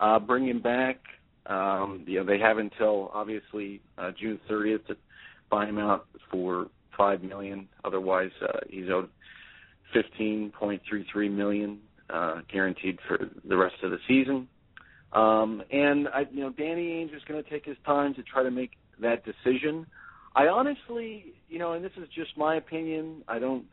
uh, 0.00 0.18
bring 0.18 0.48
him 0.48 0.62
back. 0.62 0.96
Um, 1.44 2.04
you 2.06 2.20
know 2.20 2.24
they 2.24 2.38
have 2.38 2.56
until 2.56 3.10
obviously 3.12 3.82
uh, 3.98 4.12
June 4.18 4.40
30th 4.50 4.86
to 4.86 4.96
buy 5.50 5.66
him 5.66 5.78
out 5.78 6.06
for 6.30 6.66
five 6.96 7.22
million. 7.22 7.68
Otherwise, 7.84 8.30
uh, 8.42 8.58
he's 8.68 8.86
owed 8.90 9.08
15.33 9.94 11.30
million 11.30 11.78
uh, 12.10 12.40
guaranteed 12.52 12.98
for 13.06 13.18
the 13.48 13.56
rest 13.56 13.76
of 13.82 13.90
the 13.90 13.98
season. 14.06 14.48
Um, 15.12 15.62
and 15.70 16.08
I, 16.08 16.26
you 16.30 16.40
know, 16.40 16.50
Danny 16.50 16.88
Ainge 16.88 17.16
is 17.16 17.22
going 17.26 17.42
to 17.42 17.48
take 17.48 17.64
his 17.64 17.76
time 17.86 18.14
to 18.14 18.22
try 18.22 18.42
to 18.42 18.50
make 18.50 18.72
that 19.00 19.24
decision. 19.24 19.86
I 20.34 20.48
honestly, 20.48 21.34
you 21.48 21.58
know, 21.58 21.72
and 21.72 21.84
this 21.84 21.92
is 21.96 22.08
just 22.14 22.36
my 22.36 22.56
opinion. 22.56 23.22
I 23.26 23.38
don't, 23.38 23.64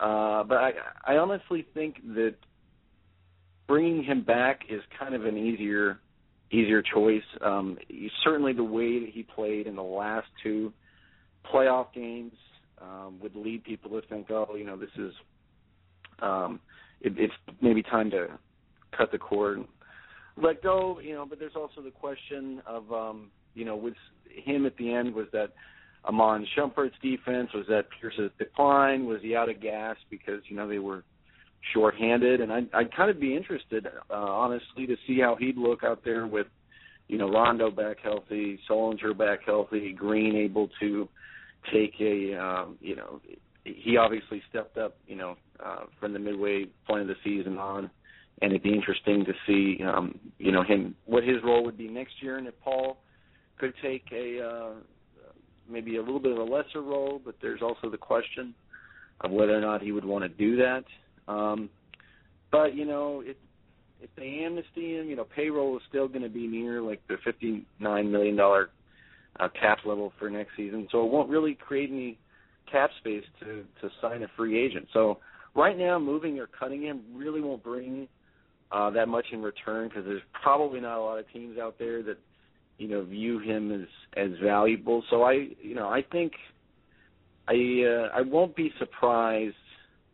uh, 0.00 0.44
but 0.44 0.56
I, 0.56 0.72
I 1.06 1.16
honestly 1.16 1.66
think 1.74 1.96
that 2.14 2.34
bringing 3.68 4.02
him 4.02 4.22
back 4.22 4.62
is 4.70 4.80
kind 4.98 5.14
of 5.14 5.26
an 5.26 5.36
easier, 5.36 5.98
easier 6.50 6.82
choice. 6.82 7.22
Um, 7.42 7.76
certainly, 8.24 8.54
the 8.54 8.64
way 8.64 9.00
that 9.00 9.10
he 9.10 9.22
played 9.22 9.66
in 9.66 9.76
the 9.76 9.82
last 9.82 10.28
two 10.42 10.72
playoff 11.52 11.92
games 11.94 12.32
um, 12.80 13.18
would 13.22 13.36
lead 13.36 13.64
people 13.64 13.90
to 13.90 14.06
think, 14.08 14.30
oh, 14.30 14.54
you 14.56 14.64
know, 14.64 14.76
this 14.76 14.90
is, 14.98 15.12
um, 16.20 16.60
it, 17.00 17.14
it's 17.16 17.34
maybe 17.60 17.82
time 17.82 18.10
to 18.10 18.26
cut 18.96 19.10
the 19.12 19.18
cord 19.18 19.58
and 19.58 19.66
let 20.36 20.62
go. 20.62 20.98
You 21.00 21.14
know, 21.14 21.26
but 21.28 21.38
there's 21.38 21.56
also 21.56 21.80
the 21.82 21.90
question 21.90 22.62
of, 22.66 22.92
um, 22.92 23.30
you 23.54 23.64
know, 23.64 23.76
with 23.76 23.94
him 24.28 24.66
at 24.66 24.76
the 24.76 24.92
end 24.92 25.14
was 25.14 25.26
that 25.32 25.52
Iman 26.04 26.46
Shumpert's 26.56 26.94
defense? 27.02 27.48
Was 27.54 27.66
that 27.68 27.86
Pierce's 28.00 28.30
decline? 28.38 29.06
Was 29.06 29.20
he 29.22 29.36
out 29.36 29.48
of 29.48 29.60
gas 29.60 29.96
because 30.10 30.42
you 30.48 30.56
know 30.56 30.68
they 30.68 30.78
were 30.78 31.04
shorthanded? 31.72 32.40
And 32.40 32.52
I'd, 32.52 32.68
I'd 32.74 32.94
kind 32.94 33.10
of 33.10 33.20
be 33.20 33.36
interested, 33.36 33.86
uh, 33.86 34.14
honestly, 34.14 34.86
to 34.86 34.96
see 35.06 35.20
how 35.20 35.36
he'd 35.36 35.56
look 35.56 35.84
out 35.84 36.02
there 36.04 36.26
with 36.26 36.46
you 37.08 37.18
know 37.18 37.30
Rondo 37.30 37.70
back 37.70 37.98
healthy, 38.02 38.58
Sullinger 38.68 39.16
back 39.16 39.40
healthy, 39.46 39.92
Green 39.92 40.34
able 40.34 40.68
to 40.80 41.08
take 41.72 41.94
a 42.00 42.34
um, 42.34 42.78
you 42.80 42.96
know 42.96 43.20
he 43.64 43.96
obviously 43.96 44.42
stepped 44.50 44.78
up 44.78 44.96
you 45.06 45.16
know 45.16 45.36
uh, 45.64 45.84
from 46.00 46.12
the 46.12 46.18
midway 46.18 46.66
point 46.86 47.02
of 47.02 47.08
the 47.08 47.16
season 47.22 47.58
on 47.58 47.90
and 48.42 48.50
it'd 48.50 48.62
be 48.62 48.74
interesting 48.74 49.24
to 49.24 49.32
see, 49.46 49.82
um, 49.84 50.18
you 50.38 50.50
know, 50.50 50.64
him 50.64 50.96
what 51.06 51.22
his 51.22 51.36
role 51.44 51.64
would 51.64 51.78
be 51.78 51.88
next 51.88 52.14
year, 52.20 52.38
and 52.38 52.46
if 52.48 52.54
Paul 52.60 52.98
could 53.58 53.72
take 53.80 54.04
a 54.12 54.44
uh, 54.44 54.70
maybe 55.70 55.96
a 55.96 56.00
little 56.00 56.18
bit 56.18 56.32
of 56.32 56.38
a 56.38 56.42
lesser 56.42 56.82
role, 56.82 57.20
but 57.24 57.36
there's 57.40 57.62
also 57.62 57.88
the 57.88 57.96
question 57.96 58.52
of 59.20 59.30
whether 59.30 59.56
or 59.56 59.60
not 59.60 59.80
he 59.80 59.92
would 59.92 60.04
want 60.04 60.24
to 60.24 60.28
do 60.28 60.56
that. 60.56 60.84
Um, 61.28 61.70
but 62.50 62.74
you 62.74 62.84
know, 62.84 63.22
it, 63.24 63.38
if 64.00 64.10
they 64.16 64.42
amnesty 64.44 64.96
him, 64.96 65.08
you 65.08 65.14
know, 65.14 65.24
payroll 65.36 65.76
is 65.76 65.82
still 65.88 66.08
going 66.08 66.22
to 66.22 66.28
be 66.28 66.48
near 66.48 66.82
like 66.82 67.00
the 67.08 67.18
fifty-nine 67.24 68.10
million 68.10 68.34
dollar 68.34 68.70
uh, 69.40 69.48
cap 69.58 69.78
level 69.84 70.12
for 70.18 70.30
next 70.30 70.50
season, 70.56 70.88
so 70.92 71.04
it 71.04 71.10
won't 71.10 71.28
really 71.28 71.54
create 71.54 71.90
any 71.90 72.18
cap 72.70 72.90
space 72.98 73.24
to 73.40 73.64
to 73.80 73.90
sign 74.00 74.22
a 74.22 74.28
free 74.36 74.58
agent. 74.58 74.86
So 74.92 75.18
right 75.54 75.76
now, 75.76 75.98
moving 75.98 76.38
or 76.38 76.46
cutting 76.46 76.82
him 76.82 77.02
really 77.14 77.40
won't 77.40 77.62
bring 77.62 78.08
uh, 78.70 78.90
that 78.90 79.08
much 79.08 79.26
in 79.32 79.42
return 79.42 79.88
because 79.88 80.04
there's 80.04 80.22
probably 80.42 80.80
not 80.80 80.98
a 80.98 81.02
lot 81.02 81.18
of 81.18 81.30
teams 81.32 81.58
out 81.58 81.78
there 81.78 82.02
that 82.02 82.18
you 82.78 82.88
know 82.88 83.04
view 83.04 83.38
him 83.38 83.72
as 83.72 83.88
as 84.16 84.30
valuable. 84.42 85.02
So 85.10 85.22
I 85.22 85.48
you 85.60 85.74
know 85.74 85.88
I 85.88 86.02
think 86.10 86.32
I 87.48 87.54
uh, 87.54 88.18
I 88.18 88.22
won't 88.22 88.56
be 88.56 88.72
surprised. 88.78 89.54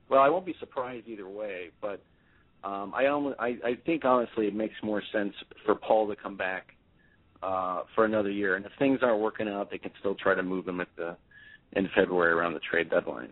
Well, 0.09 0.21
I 0.21 0.29
won't 0.29 0.47
be 0.47 0.55
surprised 0.59 1.07
either 1.07 1.29
way, 1.29 1.69
but 1.83 2.03
um, 2.65 2.95
I, 2.97 3.07
only, 3.07 3.35
I 3.39 3.57
I 3.65 3.79
think 3.85 4.05
honestly 4.05 4.47
it 4.47 4.55
makes 4.55 4.75
more 4.83 5.03
sense 5.13 5.35
for 5.67 5.75
Paul 5.75 6.09
to 6.09 6.17
come 6.17 6.37
back 6.37 6.69
uh, 7.43 7.83
for 7.95 8.05
another 8.05 8.31
year, 8.31 8.57
and 8.57 8.65
if 8.65 8.73
things 8.79 9.01
aren't 9.03 9.21
working 9.21 9.49
out, 9.49 9.71
they 9.71 9.79
can 9.79 9.93
still 10.01 10.15
try 10.15 10.35
to 10.35 10.43
move 10.43 10.67
him 10.67 10.81
at 10.81 10.89
the 10.97 11.17
in 11.73 11.89
February 11.95 12.33
around 12.33 12.55
the 12.55 12.61
trade 12.61 12.91
deadline. 12.91 13.31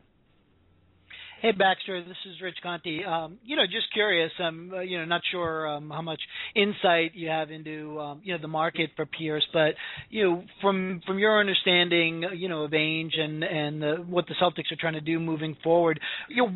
Hey 1.42 1.53
Baxter, 1.53 2.03
this 2.03 2.16
is 2.27 2.40
Rich 2.40 2.57
Conte. 2.62 3.05
Um, 3.05 3.38
you 3.45 3.57
know, 3.57 3.66
just 3.66 3.92
curious. 3.92 4.33
I'm, 4.38 4.73
uh, 4.73 4.81
you 4.81 4.99
know, 4.99 5.05
not 5.05 5.21
sure 5.31 5.69
um, 5.69 5.90
how 5.90 6.01
much 6.01 6.21
insight 6.55 7.14
you 7.14 7.29
have 7.29 7.51
into, 7.51 8.01
um, 8.01 8.23
you 8.25 8.33
know, 8.33 8.40
the 8.40 8.49
market 8.49 8.90
for 8.97 9.05
Pierce, 9.05 9.47
but 9.53 9.75
you 10.09 10.25
know, 10.25 10.45
from 10.62 11.03
from 11.07 11.19
your 11.19 11.38
understanding, 11.38 12.25
you 12.35 12.49
know, 12.49 12.64
of 12.64 12.71
Ainge 12.71 13.19
and 13.19 13.45
and 13.45 13.83
the, 13.83 13.95
what 14.09 14.27
the 14.27 14.35
Celtics 14.40 14.73
are 14.73 14.81
trying 14.81 14.95
to 14.95 15.03
do 15.03 15.21
moving 15.21 15.57
forward, 15.62 16.01
you 16.31 16.42
know, 16.42 16.55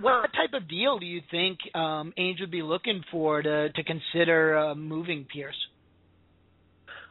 what 0.00 0.30
type 0.32 0.54
of 0.54 0.68
deal 0.68 1.00
do 1.00 1.06
you 1.06 1.22
think 1.30 1.58
um, 1.74 2.12
Ainge 2.16 2.40
would 2.40 2.52
be 2.52 2.62
looking 2.62 3.02
for 3.10 3.42
to 3.42 3.72
to 3.72 3.82
consider 3.82 4.56
uh, 4.56 4.74
moving 4.76 5.26
Pierce? 5.32 5.56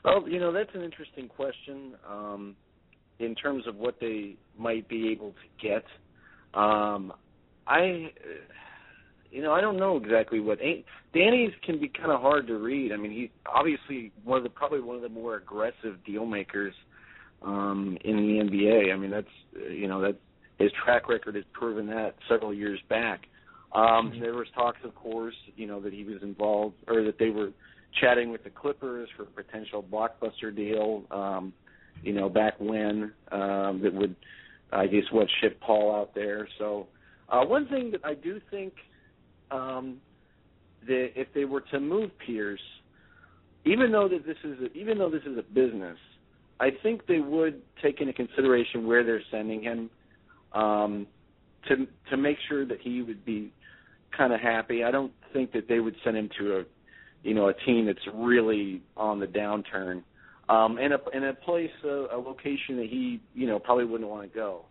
Well, 0.03 0.27
you 0.27 0.39
know, 0.39 0.51
that's 0.51 0.73
an 0.73 0.83
interesting 0.83 1.27
question. 1.27 1.95
Um, 2.09 2.55
in 3.19 3.35
terms 3.35 3.67
of 3.67 3.75
what 3.75 3.97
they 3.99 4.35
might 4.57 4.88
be 4.88 5.09
able 5.09 5.31
to 5.31 5.67
get. 5.67 5.83
Um, 6.53 7.13
I, 7.67 8.12
you 9.29 9.41
know, 9.41 9.53
I 9.53 9.62
don't 9.62 9.77
know 9.77 9.97
exactly 9.97 10.39
what. 10.39 10.59
Danny's 11.13 11.51
can 11.63 11.79
be 11.79 11.89
kind 11.89 12.12
of 12.12 12.21
hard 12.21 12.47
to 12.47 12.55
read. 12.55 12.91
I 12.91 12.97
mean, 12.97 13.12
he's 13.12 13.29
obviously 13.45 14.12
one 14.23 14.38
of 14.38 14.43
the 14.43 14.49
probably 14.49 14.79
one 14.79 14.95
of 14.95 15.01
the 15.01 15.09
more 15.09 15.35
aggressive 15.35 16.03
deal 16.05 16.25
makers 16.25 16.73
um, 17.41 17.97
in 18.03 18.15
the 18.15 18.49
NBA. 18.49 18.93
I 18.93 18.97
mean, 18.97 19.12
that's 19.12 19.27
you 19.69 19.88
know 19.88 20.01
that 20.01 20.15
his 20.57 20.71
track 20.83 21.07
record 21.07 21.35
has 21.35 21.45
proven 21.53 21.88
that 21.88 22.15
several 22.27 22.53
years 22.53 22.79
back. 22.89 23.25
Um, 23.71 24.17
there 24.19 24.33
was 24.33 24.47
talks, 24.55 24.79
of 24.83 24.95
course, 24.95 25.35
you 25.55 25.67
know, 25.67 25.79
that 25.81 25.93
he 25.93 26.03
was 26.03 26.23
involved 26.23 26.75
or 26.88 27.03
that 27.03 27.19
they 27.19 27.29
were 27.29 27.51
chatting 27.99 28.32
with 28.32 28.43
the 28.43 28.49
Clippers 28.49 29.10
for 29.15 29.23
a 29.23 29.25
potential 29.25 29.84
blockbuster 29.84 30.56
deal. 30.56 31.04
Um, 31.12 31.54
you 32.04 32.13
know, 32.13 32.30
back 32.30 32.54
when 32.60 33.12
um, 33.32 33.82
that 33.84 33.93
would 33.93 34.15
I 34.71 34.88
guess 34.88 35.04
what 35.12 35.28
shipped 35.41 35.62
Paul 35.62 35.95
out 35.95 36.13
there. 36.13 36.47
So 36.58 36.88
uh, 37.30 37.43
one 37.43 37.67
thing 37.67 37.91
that 37.91 38.02
I 38.04 38.13
do 38.13 38.39
think 38.52 38.73
um, 39.52 39.97
that 40.88 41.10
if 41.15 41.28
they 41.34 41.45
were 41.45 41.62
to 41.71 41.80
move 41.80 42.12
Pierce, 42.25 42.60
even 43.65 43.91
though 43.91 44.08
that 44.08 44.25
this 44.25 44.38
is 44.43 44.58
a, 44.62 44.78
even 44.78 44.97
though 44.97 45.10
this 45.10 45.23
is 45.25 45.38
a 45.38 45.41
business, 45.41 45.97
I 46.60 46.69
think 46.84 47.08
they 47.08 47.19
would 47.19 47.62
take 47.82 48.02
into 48.02 48.13
consideration 48.13 48.88
where 48.88 49.04
they're 49.04 49.23
sending 49.32 49.63
him 49.63 49.89
um, 50.54 51.08
to 51.67 51.88
to 52.10 52.17
make 52.17 52.38
sure 52.47 52.65
that 52.65 52.80
he 52.82 53.02
would 53.02 53.25
be 53.25 53.52
kind 54.15 54.34
of 54.34 54.39
happy. 54.39 54.84
I 54.84 54.91
don't 54.91 55.13
think 55.34 55.52
that 55.54 55.67
they 55.67 55.80
would 55.80 55.95
send 56.04 56.17
him 56.17 56.30
to 56.39 56.60
a 56.60 56.63
you 57.23 57.34
know 57.34 57.49
a 57.49 57.53
team 57.65 57.86
that's 57.86 57.99
really 58.13 58.82
on 58.95 59.19
the 59.19 59.27
downturn 59.27 60.03
um, 60.49 60.79
and 60.79 60.93
a 60.93 60.99
in 61.13 61.23
a 61.25 61.34
place, 61.34 61.69
a, 61.84 62.08
a 62.12 62.17
location 62.17 62.77
that 62.77 62.88
he 62.89 63.21
you 63.36 63.47
know 63.47 63.60
probably 63.60 63.86
wouldn't 63.86 64.10
want 64.10 64.29
to 64.29 64.36
go. 64.36 64.65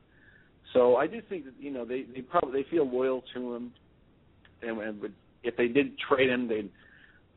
So 0.75 0.97
I 0.97 1.07
do 1.07 1.23
think 1.29 1.45
that 1.45 1.55
you 1.59 1.71
know 1.71 1.85
they 1.85 2.05
they 2.15 2.21
probably 2.21 2.63
they 2.63 2.69
feel 2.69 2.91
loyal 2.91 3.23
to 3.35 3.55
him, 3.55 3.73
and, 4.63 4.79
and 4.81 5.01
if 5.45 5.57
they 5.57 5.69
did 5.69 5.93
trade 5.99 6.29
him, 6.29 6.49
they'd 6.49 6.71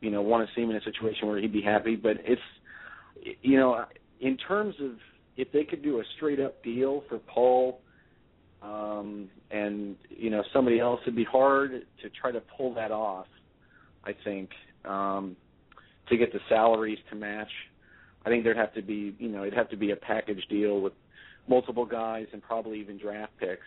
you 0.00 0.10
know 0.10 0.22
want 0.22 0.46
to 0.46 0.54
see 0.54 0.62
him 0.62 0.70
in 0.70 0.76
a 0.76 0.82
situation 0.82 1.28
where 1.28 1.38
he'd 1.40 1.52
be 1.52 1.62
happy. 1.62 1.94
But 1.94 2.16
it's 2.24 2.42
you 3.42 3.58
know 3.58 3.84
in 4.20 4.36
terms 4.36 4.74
of 4.82 4.92
if 5.36 5.52
they 5.52 5.62
could 5.62 5.82
do 5.82 6.00
a 6.00 6.02
straight 6.16 6.40
up 6.40 6.62
deal 6.64 7.04
for 7.08 7.18
Paul 7.18 7.80
um, 8.60 9.28
and 9.52 9.94
you 10.10 10.30
know 10.30 10.42
somebody 10.52 10.80
else, 10.80 10.98
it'd 11.02 11.14
be 11.14 11.24
hard 11.24 11.86
to 12.02 12.10
try 12.20 12.32
to 12.32 12.42
pull 12.56 12.74
that 12.74 12.90
off. 12.90 13.26
I 14.04 14.14
think 14.24 14.50
um, 14.84 15.36
to 16.08 16.16
get 16.16 16.32
the 16.32 16.40
salaries 16.48 16.98
to 17.10 17.16
match. 17.16 17.50
I 18.24 18.28
think 18.28 18.44
there'd 18.44 18.56
have 18.56 18.74
to 18.74 18.82
be, 18.82 19.14
you 19.18 19.28
know, 19.28 19.42
it'd 19.42 19.54
have 19.54 19.70
to 19.70 19.76
be 19.76 19.90
a 19.90 19.96
package 19.96 20.44
deal 20.48 20.80
with 20.80 20.92
multiple 21.48 21.84
guys 21.84 22.26
and 22.32 22.42
probably 22.42 22.80
even 22.80 22.98
draft 22.98 23.32
picks. 23.38 23.66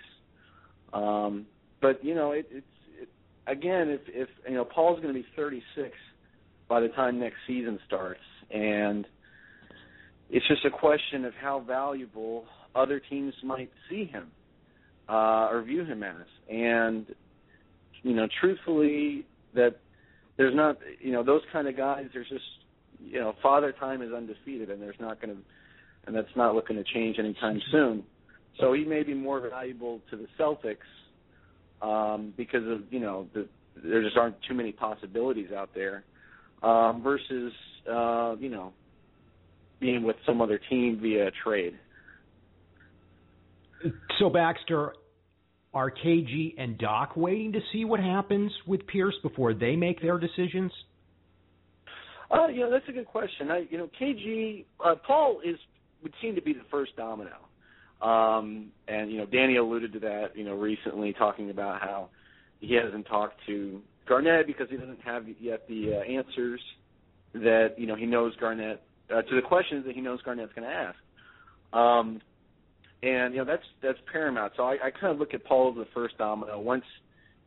Um, 0.93 1.45
but 1.81 2.03
you 2.03 2.15
know, 2.15 2.31
it, 2.31 2.47
it's 2.49 2.65
it, 3.01 3.09
again, 3.47 3.89
if 3.89 4.01
if 4.07 4.29
you 4.47 4.55
know 4.55 4.65
Paul's 4.65 4.99
going 5.01 5.13
to 5.13 5.19
be 5.19 5.25
36 5.35 5.91
by 6.67 6.79
the 6.79 6.87
time 6.89 7.19
next 7.19 7.37
season 7.45 7.79
starts, 7.85 8.21
and 8.49 9.05
it's 10.29 10.47
just 10.47 10.65
a 10.65 10.69
question 10.69 11.25
of 11.25 11.33
how 11.39 11.59
valuable 11.59 12.45
other 12.73 12.99
teams 12.99 13.33
might 13.43 13.71
see 13.89 14.05
him 14.05 14.31
uh, 15.09 15.47
or 15.49 15.61
view 15.63 15.85
him 15.85 16.03
as. 16.03 16.25
And 16.49 17.05
you 18.03 18.13
know, 18.13 18.27
truthfully, 18.39 19.25
that 19.53 19.77
there's 20.37 20.55
not, 20.55 20.77
you 20.99 21.11
know, 21.11 21.23
those 21.23 21.41
kind 21.51 21.67
of 21.67 21.77
guys. 21.77 22.05
There's 22.13 22.29
just 22.29 22.43
you 22.99 23.19
know, 23.19 23.33
father 23.41 23.71
time 23.71 24.01
is 24.01 24.11
undefeated, 24.11 24.69
and 24.69 24.81
there's 24.81 24.99
not 24.99 25.21
going 25.21 25.35
to, 25.35 25.41
and 26.07 26.15
that's 26.15 26.27
not 26.35 26.55
looking 26.55 26.75
to 26.75 26.83
change 26.83 27.19
anytime 27.19 27.61
soon. 27.71 28.03
So 28.59 28.73
he 28.73 28.85
may 28.85 29.03
be 29.03 29.13
more 29.13 29.47
valuable 29.49 30.01
to 30.09 30.17
the 30.17 30.27
Celtics 30.39 30.77
um, 31.81 32.33
because 32.37 32.63
of 32.67 32.81
you 32.91 32.99
know 32.99 33.27
the, 33.33 33.47
there 33.83 34.01
just 34.01 34.17
aren't 34.17 34.35
too 34.47 34.53
many 34.53 34.71
possibilities 34.71 35.51
out 35.51 35.69
there 35.75 36.03
um, 36.63 37.01
versus 37.03 37.51
uh, 37.89 38.35
you 38.39 38.49
know 38.49 38.73
being 39.79 40.03
with 40.03 40.15
some 40.25 40.41
other 40.41 40.59
team 40.69 40.99
via 41.01 41.31
trade. 41.43 41.73
So 44.19 44.29
Baxter, 44.29 44.93
are 45.75 45.91
KG 45.91 46.55
and 46.57 46.77
Doc 46.77 47.17
waiting 47.17 47.51
to 47.51 47.59
see 47.73 47.83
what 47.83 47.99
happens 47.99 48.51
with 48.65 48.87
Pierce 48.87 49.15
before 49.21 49.53
they 49.53 49.75
make 49.75 50.01
their 50.01 50.17
decisions? 50.17 50.71
Uh, 52.31 52.47
you 52.47 52.61
know, 52.61 52.71
that's 52.71 52.87
a 52.87 52.93
good 52.93 53.05
question. 53.05 53.51
I, 53.51 53.67
you 53.69 53.77
know, 53.77 53.89
KG 54.01 54.65
uh, 54.83 54.95
Paul 55.05 55.41
is 55.45 55.57
would 56.01 56.13
seem 56.21 56.35
to 56.35 56.41
be 56.41 56.53
the 56.53 56.63
first 56.71 56.95
domino, 56.95 57.35
um, 58.01 58.71
and 58.87 59.11
you 59.11 59.17
know, 59.17 59.25
Danny 59.25 59.57
alluded 59.57 59.93
to 59.93 59.99
that. 59.99 60.29
You 60.35 60.45
know, 60.45 60.55
recently 60.55 61.13
talking 61.13 61.49
about 61.49 61.81
how 61.81 62.09
he 62.61 62.73
hasn't 62.75 63.05
talked 63.07 63.35
to 63.47 63.81
Garnett 64.07 64.47
because 64.47 64.67
he 64.69 64.77
doesn't 64.77 65.01
have 65.01 65.25
yet 65.39 65.67
the 65.67 65.95
uh, 65.95 66.11
answers 66.11 66.61
that 67.33 67.75
you 67.77 67.85
know 67.85 67.95
he 67.95 68.05
knows 68.05 68.33
Garnett 68.39 68.81
uh, 69.13 69.21
to 69.21 69.35
the 69.35 69.41
questions 69.41 69.85
that 69.85 69.93
he 69.93 70.01
knows 70.01 70.21
Garnett's 70.23 70.53
going 70.55 70.67
to 70.67 70.73
ask. 70.73 70.97
Um, 71.73 72.21
and 73.05 73.33
you 73.33 73.39
know 73.39 73.45
that's 73.45 73.63
that's 73.83 73.99
paramount. 74.11 74.53
So 74.57 74.63
I, 74.63 74.73
I 74.85 74.91
kind 74.91 75.13
of 75.13 75.19
look 75.19 75.33
at 75.33 75.45
Paul 75.45 75.69
as 75.69 75.75
the 75.75 75.87
first 75.93 76.17
domino. 76.17 76.59
Once 76.59 76.83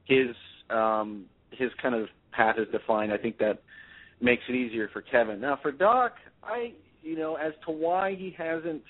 his 0.05 0.29
um, 0.71 1.25
his 1.51 1.71
kind 1.83 1.95
of 1.95 2.09
path 2.33 2.57
is 2.59 2.69
defined, 2.71 3.13
I 3.13 3.19
think 3.19 3.39
that 3.39 3.61
makes 4.21 4.43
it 4.49 4.55
easier 4.55 4.89
for 4.93 5.03
Kevin. 5.03 5.41
Now 5.41 5.59
for 5.61 5.73
Doc, 5.73 6.13
I 6.45 6.73
you 7.03 7.17
know 7.17 7.35
as 7.35 7.53
to 7.67 7.73
why 7.73 8.15
he 8.15 8.35
hasn't 8.39 8.83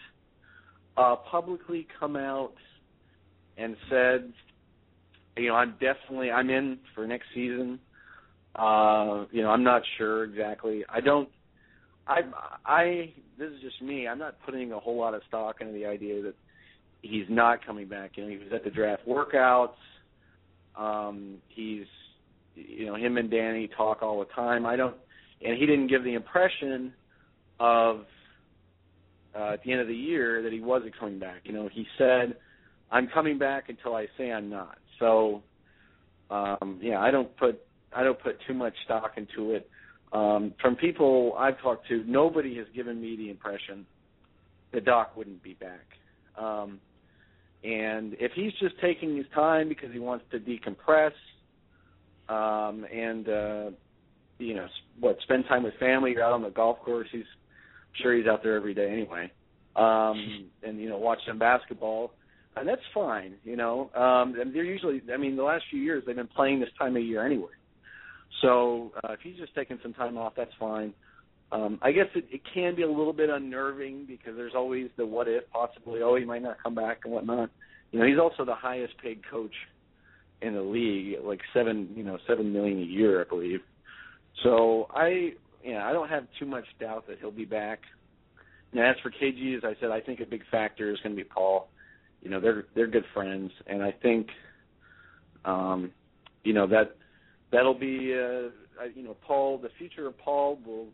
uh, 0.96 1.16
publicly 1.30 1.86
come 1.98 2.16
out 2.16 2.52
and 3.56 3.74
said, 3.88 4.32
you 5.36 5.48
know, 5.48 5.54
I'm 5.54 5.72
definitely 5.72 6.30
I'm 6.30 6.50
in 6.50 6.78
for 6.94 7.06
next 7.06 7.26
season. 7.34 7.80
Uh, 8.54 9.24
you 9.30 9.42
know, 9.42 9.50
I'm 9.50 9.64
not 9.64 9.82
sure 9.96 10.24
exactly. 10.24 10.84
I 10.88 11.00
don't. 11.00 11.30
I 12.06 12.20
I 12.66 13.12
this 13.38 13.52
is 13.52 13.60
just 13.62 13.80
me. 13.80 14.06
I'm 14.06 14.18
not 14.18 14.36
putting 14.44 14.72
a 14.72 14.78
whole 14.78 14.98
lot 14.98 15.14
of 15.14 15.22
stock 15.28 15.56
into 15.60 15.72
the 15.72 15.86
idea 15.86 16.20
that 16.22 16.34
he's 17.02 17.26
not 17.28 17.64
coming 17.64 17.88
back. 17.88 18.12
You 18.16 18.24
know, 18.24 18.30
he 18.30 18.36
was 18.36 18.48
at 18.52 18.64
the 18.64 18.70
draft 18.70 19.02
workouts. 19.06 19.74
Um, 20.76 21.38
he's 21.48 21.86
you 22.54 22.86
know 22.86 22.96
him 22.96 23.16
and 23.16 23.30
Danny 23.30 23.68
talk 23.76 24.02
all 24.02 24.18
the 24.18 24.32
time. 24.34 24.66
I 24.66 24.76
don't 24.76 24.96
and 25.44 25.56
he 25.56 25.66
didn't 25.66 25.88
give 25.88 26.04
the 26.04 26.14
impression 26.14 26.92
of 27.60 28.04
uh, 29.38 29.52
at 29.52 29.62
the 29.62 29.72
end 29.72 29.80
of 29.80 29.88
the 29.88 29.94
year 29.94 30.42
that 30.42 30.52
he 30.52 30.60
wasn't 30.60 30.98
coming 30.98 31.18
back. 31.18 31.42
You 31.44 31.52
know, 31.52 31.68
he 31.72 31.86
said, 31.96 32.36
"I'm 32.90 33.08
coming 33.08 33.38
back 33.38 33.68
until 33.68 33.94
I 33.94 34.06
say 34.16 34.32
I'm 34.32 34.48
not." 34.48 34.78
So, 34.98 35.42
um, 36.30 36.78
yeah, 36.82 37.00
I 37.00 37.10
don't 37.10 37.34
put 37.36 37.60
I 37.92 38.02
don't 38.02 38.20
put 38.20 38.38
too 38.46 38.54
much 38.54 38.74
stock 38.84 39.12
into 39.16 39.52
it. 39.52 39.68
Um, 40.12 40.54
from 40.60 40.76
people 40.76 41.34
I've 41.38 41.60
talked 41.60 41.86
to, 41.88 42.02
nobody 42.06 42.56
has 42.56 42.66
given 42.74 43.00
me 43.00 43.16
the 43.16 43.30
impression 43.30 43.86
that 44.72 44.84
Doc 44.84 45.16
wouldn't 45.16 45.42
be 45.42 45.54
back. 45.54 45.86
Um, 46.36 46.80
and 47.64 48.14
if 48.20 48.32
he's 48.34 48.52
just 48.60 48.74
taking 48.80 49.16
his 49.16 49.26
time 49.34 49.68
because 49.68 49.92
he 49.92 49.98
wants 49.98 50.24
to 50.30 50.38
decompress, 50.38 51.12
um, 52.28 52.84
and 52.92 53.28
uh, 53.28 53.70
you 54.38 54.54
know, 54.54 54.66
what 55.00 55.18
spend 55.22 55.44
time 55.48 55.64
with 55.64 55.74
family, 55.80 56.12
you're 56.12 56.22
out 56.22 56.32
on 56.32 56.42
the 56.42 56.50
golf 56.50 56.78
course. 56.80 57.08
He's 57.10 57.22
I'm 57.22 58.02
sure 58.02 58.16
he's 58.16 58.26
out 58.26 58.42
there 58.42 58.54
every 58.54 58.74
day 58.74 58.90
anyway, 58.90 59.30
um, 59.76 60.50
and 60.62 60.78
you 60.78 60.88
know, 60.88 60.98
watch 60.98 61.18
some 61.26 61.38
basketball, 61.38 62.12
and 62.56 62.68
that's 62.68 62.82
fine. 62.94 63.34
You 63.44 63.56
know, 63.56 63.90
um, 63.94 64.38
and 64.40 64.54
they're 64.54 64.64
usually, 64.64 65.02
I 65.12 65.16
mean, 65.16 65.36
the 65.36 65.42
last 65.42 65.64
few 65.70 65.80
years 65.80 66.04
they've 66.06 66.14
been 66.14 66.28
playing 66.28 66.60
this 66.60 66.70
time 66.78 66.96
of 66.96 67.02
year 67.02 67.24
anyway. 67.24 67.50
So 68.42 68.92
uh, 69.02 69.12
if 69.14 69.20
he's 69.22 69.36
just 69.36 69.54
taking 69.54 69.78
some 69.82 69.94
time 69.94 70.16
off, 70.16 70.34
that's 70.36 70.52
fine. 70.60 70.94
Um, 71.50 71.78
I 71.80 71.92
guess 71.92 72.06
it, 72.14 72.26
it 72.30 72.42
can 72.52 72.74
be 72.74 72.82
a 72.82 72.88
little 72.88 73.12
bit 73.12 73.30
unnerving 73.30 74.04
because 74.06 74.36
there's 74.36 74.54
always 74.54 74.88
the 74.96 75.06
what 75.06 75.28
if 75.28 75.48
possibly. 75.50 76.02
Oh, 76.02 76.16
he 76.16 76.24
might 76.24 76.42
not 76.42 76.62
come 76.62 76.74
back 76.74 77.00
and 77.04 77.12
whatnot. 77.12 77.50
You 77.90 78.00
know, 78.00 78.06
he's 78.06 78.18
also 78.18 78.44
the 78.44 78.54
highest 78.54 78.98
paid 78.98 79.20
coach 79.30 79.54
in 80.42 80.54
the 80.54 80.60
league, 80.60 81.16
like 81.24 81.40
seven, 81.54 81.88
you 81.96 82.04
know, 82.04 82.18
seven 82.26 82.52
million 82.52 82.78
a 82.78 82.84
year, 82.84 83.20
I 83.20 83.24
believe. 83.24 83.60
So 84.42 84.88
I, 84.90 85.32
you 85.64 85.72
know 85.72 85.80
I 85.80 85.92
don't 85.92 86.08
have 86.08 86.26
too 86.38 86.46
much 86.46 86.64
doubt 86.78 87.06
that 87.08 87.18
he'll 87.18 87.30
be 87.30 87.44
back. 87.44 87.80
Now, 88.72 88.90
as 88.90 88.96
for 89.02 89.10
KG, 89.10 89.56
as 89.56 89.64
I 89.64 89.74
said, 89.80 89.90
I 89.90 90.00
think 90.00 90.20
a 90.20 90.26
big 90.26 90.42
factor 90.50 90.90
is 90.90 90.98
going 91.02 91.16
to 91.16 91.22
be 91.22 91.28
Paul. 91.28 91.68
You 92.20 92.30
know, 92.30 92.40
they're 92.40 92.66
they're 92.74 92.86
good 92.86 93.04
friends, 93.14 93.50
and 93.66 93.82
I 93.82 93.92
think, 93.92 94.28
um, 95.44 95.92
you 96.44 96.52
know 96.52 96.66
that 96.66 96.96
that'll 97.50 97.78
be, 97.78 98.12
uh, 98.12 98.84
you 98.94 99.02
know, 99.02 99.16
Paul. 99.26 99.58
The 99.58 99.70
future 99.78 100.06
of 100.06 100.18
Paul 100.18 100.58
will 100.66 100.88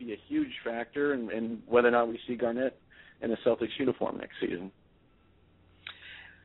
be 0.00 0.12
a 0.12 0.18
huge 0.28 0.52
factor 0.64 1.14
in, 1.14 1.30
in 1.30 1.62
whether 1.66 1.88
or 1.88 1.92
not 1.92 2.08
we 2.08 2.18
see 2.26 2.34
Garnett 2.34 2.78
in 3.22 3.30
a 3.32 3.36
Celtics 3.46 3.78
uniform 3.78 4.18
next 4.18 4.34
season. 4.40 4.72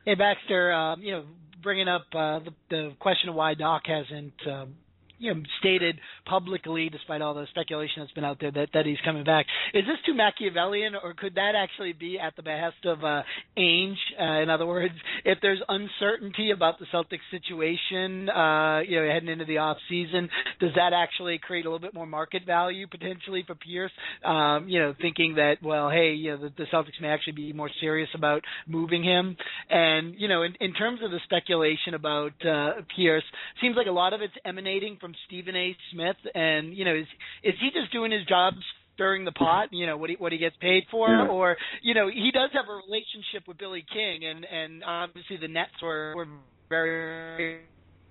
Hey 0.06 0.16
Baxter, 0.16 0.72
um, 0.72 1.02
you 1.02 1.12
know, 1.12 1.24
bringing 1.64 1.88
up 1.88 2.06
uh, 2.14 2.40
the, 2.40 2.52
the 2.70 2.92
question 3.00 3.30
of 3.30 3.36
why 3.36 3.56
Doc 3.56 3.84
hasn't 3.86 4.34
um, 4.48 4.76
you 5.18 5.34
know 5.34 5.42
stated 5.60 6.00
publicly, 6.26 6.90
despite 6.90 7.22
all 7.22 7.34
the 7.34 7.46
speculation 7.50 7.96
that's 8.00 8.12
been 8.12 8.24
out 8.24 8.38
there, 8.40 8.52
that 8.52 8.70
that 8.74 8.86
he's 8.86 8.98
coming 9.04 9.24
back. 9.24 9.46
Is 9.74 9.84
this 9.86 9.98
too 10.06 10.14
Machiavellian, 10.14 10.94
or 11.02 11.14
could 11.14 11.36
that 11.36 11.54
actually 11.56 11.94
be 11.94 12.20
at 12.20 12.36
the 12.36 12.44
behest 12.44 12.86
of 12.86 13.04
uh, 13.04 13.24
Ainge? 13.58 13.96
Uh, 14.20 14.42
in 14.42 14.50
other 14.50 14.66
words, 14.66 14.94
if 15.24 15.38
there's 15.42 15.62
uncertainty 15.68 16.52
about 16.52 16.80
the 16.80 16.86
Celtics 16.94 17.20
situation, 17.32 18.30
uh, 18.30 18.80
you 18.80 19.00
know, 19.00 19.12
heading 19.12 19.30
into 19.30 19.46
the 19.46 19.58
off 19.58 19.78
season, 19.90 20.30
does 20.60 20.72
that 20.76 20.92
actually 20.94 21.40
create 21.40 21.66
a 21.66 21.70
little 21.70 21.80
bit 21.80 21.94
more 21.94 22.06
market 22.06 22.46
value 22.46 22.88
potentially 22.88 23.44
for 23.46 23.56
Pierce? 23.56 23.92
Um, 24.24 24.68
you 24.68 24.80
know, 24.80 24.94
thinking 25.02 25.36
that 25.36 25.58
well, 25.64 25.90
hey, 25.90 26.14
you 26.14 26.32
know, 26.32 26.38
the, 26.38 26.54
the 26.58 26.66
Celtics 26.72 27.02
may 27.02 27.08
actually 27.08 27.34
be 27.34 27.54
more 27.54 27.70
serious 27.80 28.10
about 28.16 28.42
moving 28.68 29.04
him, 29.04 29.38
and 29.70 30.16
you 30.18 30.28
know, 30.28 30.44
in, 30.44 30.54
in 30.60 30.74
terms 30.74 31.00
of 31.04 31.12
the 31.12 31.20
speculation 31.24 31.94
about 31.94 32.34
uh, 32.46 32.82
Pierce, 32.96 33.24
seems 33.62 33.76
like 33.76 33.88
a 33.88 33.92
lot 33.92 34.14
of 34.14 34.22
it's 34.22 34.34
emanating 34.46 34.98
from 35.06 35.14
Stephen 35.28 35.56
A. 35.56 35.78
Smith, 35.92 36.16
and 36.34 36.76
you 36.76 36.84
know, 36.84 36.96
is 36.96 37.06
is 37.44 37.54
he 37.62 37.70
just 37.80 37.94
doing 37.94 38.12
his 38.12 38.26
job 38.26 38.56
stirring 38.96 39.24
the 39.24 39.32
pot? 39.32 39.70
You 39.72 39.86
know, 39.86 39.98
what 39.98 40.10
he 40.10 40.16
what 40.18 40.32
he 40.32 40.40
gets 40.40 40.56
paid 40.60 40.84
for, 40.90 41.10
Yeah. 41.10 41.28
or 41.28 41.58
you 41.84 41.94
know, 41.94 42.08
he 42.08 42.32
does 42.34 42.50
have 42.54 42.66
a 42.68 42.74
relationship 42.74 43.48
with 43.48 43.60
Billy 43.60 43.86
King, 43.94 44.26
and 44.26 44.44
and 44.44 44.84
obviously 44.84 45.38
the 45.38 45.48
Nets 45.48 45.80
were 45.80 46.14
were 46.16 46.28
very 46.70 47.60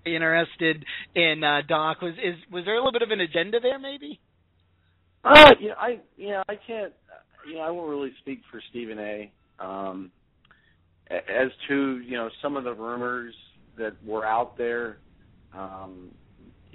interested 0.07 0.85
in 1.16 1.42
uh, 1.42 1.62
Doc. 1.66 2.00
Was 2.00 2.14
is 2.14 2.37
was 2.52 2.64
there 2.64 2.74
a 2.74 2.78
little 2.78 2.92
bit 2.92 3.02
of 3.02 3.11
an 3.11 3.20
agenda 3.20 3.59
there, 3.59 3.80
maybe? 3.80 4.20
Uh, 5.24 5.50
yeah, 5.61 5.72
I 5.76 5.98
yeah, 6.16 6.44
I 6.48 6.54
can't. 6.64 6.92
You 7.48 7.57
know, 7.57 7.62
I 7.62 7.70
won't 7.70 7.90
really 7.90 8.12
speak 8.20 8.42
for 8.52 8.62
Stephen 8.70 9.00
A. 9.00 9.33
Um, 9.59 10.12
as 11.11 11.50
to 11.66 11.98
you 11.98 12.16
know 12.16 12.30
some 12.40 12.57
of 12.57 12.62
the 12.62 12.72
rumors 12.72 13.35
that 13.78 13.96
were 14.04 14.24
out 14.24 14.57
there. 14.57 14.98
Um, 15.52 16.11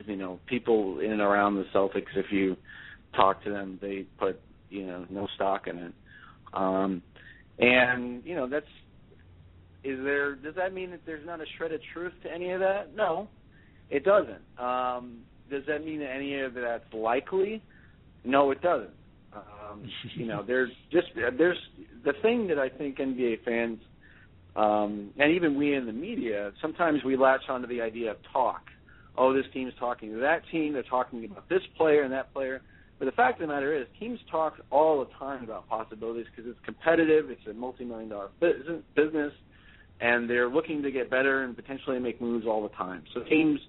you 0.06 0.16
know, 0.16 0.40
people 0.48 1.00
in 1.00 1.12
and 1.12 1.22
around 1.22 1.56
the 1.56 1.66
Celtics, 1.74 2.16
if 2.16 2.28
you 2.32 2.56
talk 3.16 3.44
to 3.44 3.50
them, 3.50 3.80
they 3.82 4.06
put 4.18 4.40
you 4.70 4.86
know 4.86 5.06
no 5.10 5.28
stock 5.36 5.68
in 5.68 5.78
it. 5.78 5.94
Um, 6.54 7.02
and 7.58 8.24
you 8.26 8.36
know 8.36 8.48
that's 8.48 8.66
is 9.84 10.00
there. 10.04 10.36
Does 10.36 10.56
that 10.56 10.74
mean 10.74 10.92
that 10.92 11.02
there's 11.06 11.26
not 11.26 11.42
a 11.42 11.46
shred 11.58 11.72
of 11.72 11.82
truth 11.94 12.14
to 12.24 12.32
any 12.32 12.52
of 12.52 12.60
that? 12.60 12.96
No, 12.96 13.28
it 13.90 14.04
doesn't. 14.04 14.42
Um, 14.58 15.20
does 15.50 15.64
that 15.68 15.84
mean 15.84 16.00
that 16.00 16.12
any 16.12 16.40
of 16.40 16.54
that's 16.54 16.94
likely? 16.94 17.62
No, 18.24 18.52
it 18.52 18.62
doesn't. 18.62 18.92
Um, 19.34 19.84
you 20.16 20.26
know, 20.26 20.44
there's 20.46 20.72
just 20.92 21.08
there's 21.16 21.58
the 22.04 22.14
thing 22.22 22.48
that 22.48 22.60
I 22.60 22.70
think 22.70 22.98
NBA 22.98 23.44
fans 23.44 23.80
um, 24.56 25.12
and 25.18 25.32
even 25.32 25.58
we 25.58 25.76
in 25.76 25.86
the 25.86 25.94
media 25.94 26.52
sometimes 26.62 27.04
we 27.04 27.16
latch 27.16 27.44
onto 27.50 27.68
the 27.68 27.82
idea 27.82 28.12
of 28.12 28.18
talk. 28.34 28.62
Oh, 29.18 29.34
this 29.34 29.46
team's 29.54 29.74
talking 29.80 30.14
to 30.14 30.20
that 30.20 30.42
team. 30.52 30.74
They're 30.74 30.84
talking 30.84 31.26
about 31.26 31.50
this 31.50 31.62
player 31.78 32.04
and 32.04 32.14
that 32.14 32.34
player. 32.34 32.62
But 33.00 33.06
the 33.06 33.12
fact 33.14 33.42
of 33.42 33.48
the 33.48 33.54
matter 33.54 33.74
is, 33.74 33.88
teams 34.00 34.20
talk 34.30 34.56
all 34.72 35.00
the 35.00 35.12
time 35.18 35.44
about 35.44 35.68
possibilities 35.70 36.26
because 36.36 36.50
it's 36.50 36.60
competitive. 36.66 37.30
It's 37.30 37.42
a 37.50 37.54
multi-million 37.54 38.10
dollar 38.10 38.30
business, 38.40 39.32
and 40.02 40.30
they're 40.30 40.50
looking 40.50 40.84
to 40.84 40.92
get 40.92 41.10
better 41.10 41.44
and 41.44 41.56
potentially 41.56 41.98
make 42.00 42.20
moves 42.22 42.46
all 42.46 42.62
the 42.62 42.76
time. 42.76 43.04
So 43.14 43.22
teams, 43.24 43.60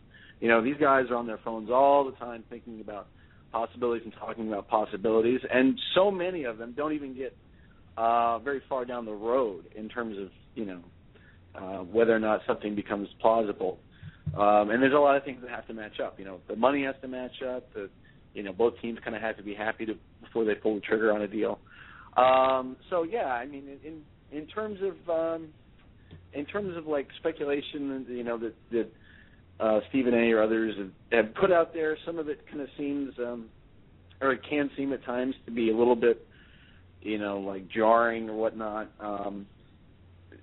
you 0.40 0.48
know, 0.48 0.62
these 0.62 0.76
guys 0.80 1.06
are 1.10 1.16
on 1.16 1.28
their 1.28 1.38
phones 1.44 1.70
all 1.70 2.04
the 2.04 2.16
time 2.16 2.42
thinking 2.50 2.80
about 2.80 3.06
possibilities 3.52 4.02
and 4.04 4.14
talking 4.18 4.48
about 4.48 4.68
possibilities, 4.68 5.40
and 5.52 5.78
so 5.94 6.10
many 6.10 6.44
of 6.44 6.58
them 6.58 6.74
don't 6.76 6.92
even 6.92 7.16
get 7.16 7.36
uh, 7.96 8.38
very 8.40 8.62
far 8.68 8.84
down 8.84 9.04
the 9.04 9.12
road 9.12 9.64
in 9.76 9.88
terms 9.88 10.16
of 10.18 10.28
you 10.54 10.64
know 10.64 10.80
uh, 11.54 11.84
whether 11.84 12.14
or 12.14 12.20
not 12.20 12.40
something 12.46 12.74
becomes 12.74 13.08
plausible. 13.20 13.78
Um, 14.36 14.70
and 14.70 14.82
there's 14.82 14.94
a 14.94 14.98
lot 14.98 15.16
of 15.16 15.24
things 15.24 15.40
that 15.42 15.50
have 15.50 15.66
to 15.66 15.74
match 15.74 15.98
up. 16.00 16.18
You 16.18 16.24
know, 16.24 16.40
the 16.48 16.56
money 16.56 16.84
has 16.84 16.94
to 17.02 17.08
match 17.08 17.42
up. 17.42 17.72
The 17.74 17.90
you 18.34 18.42
know 18.42 18.52
both 18.52 18.74
teams 18.80 18.98
kind 19.02 19.16
of 19.16 19.22
have 19.22 19.36
to 19.38 19.42
be 19.42 19.54
happy 19.54 19.86
to 19.86 19.94
before 20.22 20.44
they 20.44 20.54
pull 20.54 20.76
the 20.76 20.80
trigger 20.80 21.12
on 21.12 21.22
a 21.22 21.28
deal. 21.28 21.58
Um, 22.16 22.76
so 22.90 23.02
yeah, 23.02 23.26
I 23.26 23.46
mean, 23.46 23.78
in 23.84 24.02
in 24.36 24.46
terms 24.46 24.78
of 24.82 25.10
um, 25.10 25.48
in 26.32 26.44
terms 26.46 26.76
of 26.76 26.86
like 26.86 27.08
speculation, 27.18 28.06
you 28.08 28.24
know 28.24 28.38
that 28.38 28.54
that 28.70 28.88
uh, 29.60 29.80
Stephen 29.88 30.14
A. 30.14 30.32
or 30.32 30.42
others 30.42 30.74
have, 30.78 31.24
have 31.24 31.34
put 31.34 31.52
out 31.52 31.74
there, 31.74 31.96
some 32.06 32.18
of 32.18 32.28
it 32.28 32.46
kind 32.48 32.60
of 32.60 32.68
seems, 32.78 33.12
um, 33.18 33.46
or 34.20 34.32
it 34.32 34.40
can 34.48 34.70
seem 34.76 34.92
at 34.92 35.04
times 35.04 35.34
to 35.44 35.50
be 35.50 35.70
a 35.70 35.76
little 35.76 35.96
bit, 35.96 36.26
you 37.02 37.18
know, 37.18 37.38
like 37.38 37.68
jarring 37.68 38.28
or 38.30 38.34
whatnot. 38.36 38.90
Um, 39.00 39.46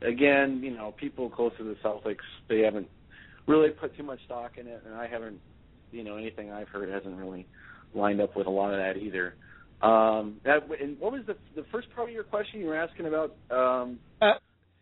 again, 0.01 0.61
you 0.63 0.71
know, 0.71 0.93
people 0.97 1.29
close 1.29 1.51
to 1.57 1.63
the 1.63 1.75
Celtics, 1.83 2.17
they 2.47 2.59
haven't 2.59 2.87
really 3.47 3.69
put 3.69 3.95
too 3.97 4.03
much 4.03 4.19
stock 4.25 4.53
in 4.57 4.67
it, 4.67 4.83
and 4.85 4.95
I 4.95 5.07
haven't, 5.07 5.39
you 5.91 6.03
know, 6.03 6.17
anything 6.17 6.51
I've 6.51 6.69
heard 6.69 6.89
hasn't 6.89 7.17
really 7.17 7.47
lined 7.93 8.21
up 8.21 8.35
with 8.35 8.47
a 8.47 8.51
lot 8.51 8.73
of 8.73 8.79
that 8.79 8.99
either. 9.01 9.35
Um, 9.81 10.37
that 10.43 10.67
and 10.81 10.99
what 10.99 11.11
was 11.11 11.21
the 11.27 11.35
the 11.55 11.65
first 11.71 11.87
part 11.95 12.09
of 12.09 12.13
your 12.13 12.23
question? 12.23 12.59
You 12.59 12.67
were 12.67 12.75
asking 12.75 13.05
about 13.05 13.35
um, 13.51 13.99
Uh, 14.21 14.33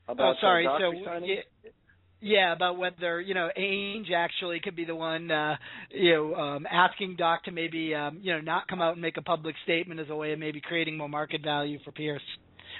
about 0.07 0.35
oh, 0.37 0.41
sorry. 0.41 0.65
So 0.79 0.91
yeah, 1.25 1.71
yeah, 2.21 2.53
about 2.53 2.77
whether 2.77 3.19
you 3.19 3.33
know 3.33 3.49
Ainge 3.57 4.11
actually 4.15 4.61
could 4.61 4.75
be 4.75 4.85
the 4.85 4.95
one, 4.95 5.29
uh, 5.29 5.57
you 5.91 6.13
know, 6.13 6.35
um, 6.35 6.67
asking 6.71 7.17
Doc 7.17 7.43
to 7.43 7.51
maybe 7.51 7.93
um, 7.93 8.19
you 8.21 8.31
know 8.33 8.39
not 8.39 8.67
come 8.67 8.81
out 8.81 8.93
and 8.93 9.01
make 9.01 9.17
a 9.17 9.21
public 9.21 9.55
statement 9.63 9.99
as 9.99 10.07
a 10.09 10.15
way 10.15 10.31
of 10.31 10.39
maybe 10.39 10.61
creating 10.61 10.97
more 10.97 11.09
market 11.09 11.41
value 11.43 11.77
for 11.83 11.91
Pierce, 11.91 12.21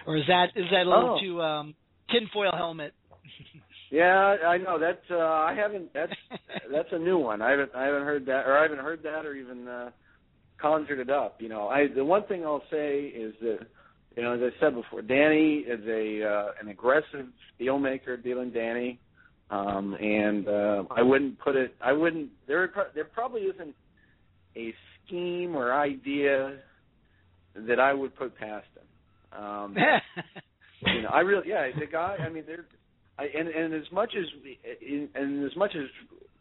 or 0.08 0.16
is 0.16 0.24
that 0.28 0.48
is 0.56 0.66
that 0.72 0.84
a 0.86 0.90
little 0.90 1.18
Oh. 1.18 1.22
too 1.22 1.42
um, 1.42 1.76
tinfoil 2.10 2.54
helmet? 2.56 2.94
Yeah, 3.92 4.38
I 4.46 4.58
know 4.58 4.80
that. 4.80 5.02
Uh, 5.10 5.18
I 5.18 5.54
haven't. 5.56 5.94
That's 5.94 6.12
that's 6.72 6.90
a 6.92 7.00
new 7.00 7.18
one. 7.18 7.42
I 7.42 7.52
haven't. 7.52 7.72
I 7.76 7.86
haven't 7.86 8.04
heard 8.04 8.26
that, 8.26 8.46
or 8.46 8.58
I 8.58 8.64
haven't 8.64 8.80
heard 8.80 9.04
that, 9.04 9.26
or 9.26 9.36
even 9.36 9.68
uh, 9.68 9.92
conjured 10.62 11.00
it 11.00 11.10
up. 11.10 11.42
You 11.42 11.50
know, 11.50 11.68
I 11.68 11.88
the 11.88 12.04
one 12.04 12.24
thing 12.24 12.44
I'll 12.44 12.64
say 12.72 13.06
is 13.06 13.34
that, 13.42 13.60
you 14.16 14.24
know, 14.24 14.34
as 14.34 14.42
I 14.42 14.60
said 14.60 14.74
before, 14.74 15.02
Danny 15.02 15.58
is 15.58 15.82
a 15.88 16.28
uh, 16.28 16.52
an 16.62 16.70
aggressive 16.70 17.28
deal 17.60 17.78
maker, 17.78 18.18
dealing 18.18 18.52
Danny, 18.52 19.00
um, 19.52 19.96
and 19.96 20.48
uh, 20.48 20.84
I 20.92 21.02
wouldn't 21.02 21.40
put 21.40 21.56
it. 21.56 21.76
I 21.82 21.94
wouldn't. 21.94 22.30
There 22.48 22.72
there 22.94 23.06
probably 23.06 23.42
isn't 23.42 23.76
a 24.56 24.74
scheme 25.06 25.56
or 25.56 25.74
idea 25.74 26.58
that 27.56 27.80
I 27.80 27.94
would 27.94 28.16
put 28.16 28.38
past 28.38 28.68
him. 28.76 29.42
Um, 29.44 29.76
you 30.86 31.02
know, 31.04 31.10
I 31.10 31.20
really, 31.22 31.50
yeah, 31.50 31.68
the 31.78 31.86
guy. 31.86 32.18
I 32.20 32.30
mean, 32.30 32.44
they're, 32.48 32.66
I, 33.18 33.26
and 33.38 33.48
and 33.48 33.74
as 33.74 33.92
much 33.92 34.14
as, 34.18 34.26
we- 34.44 35.10
and 35.16 35.46
as 35.46 35.56
much 35.56 35.76
as 35.76 35.86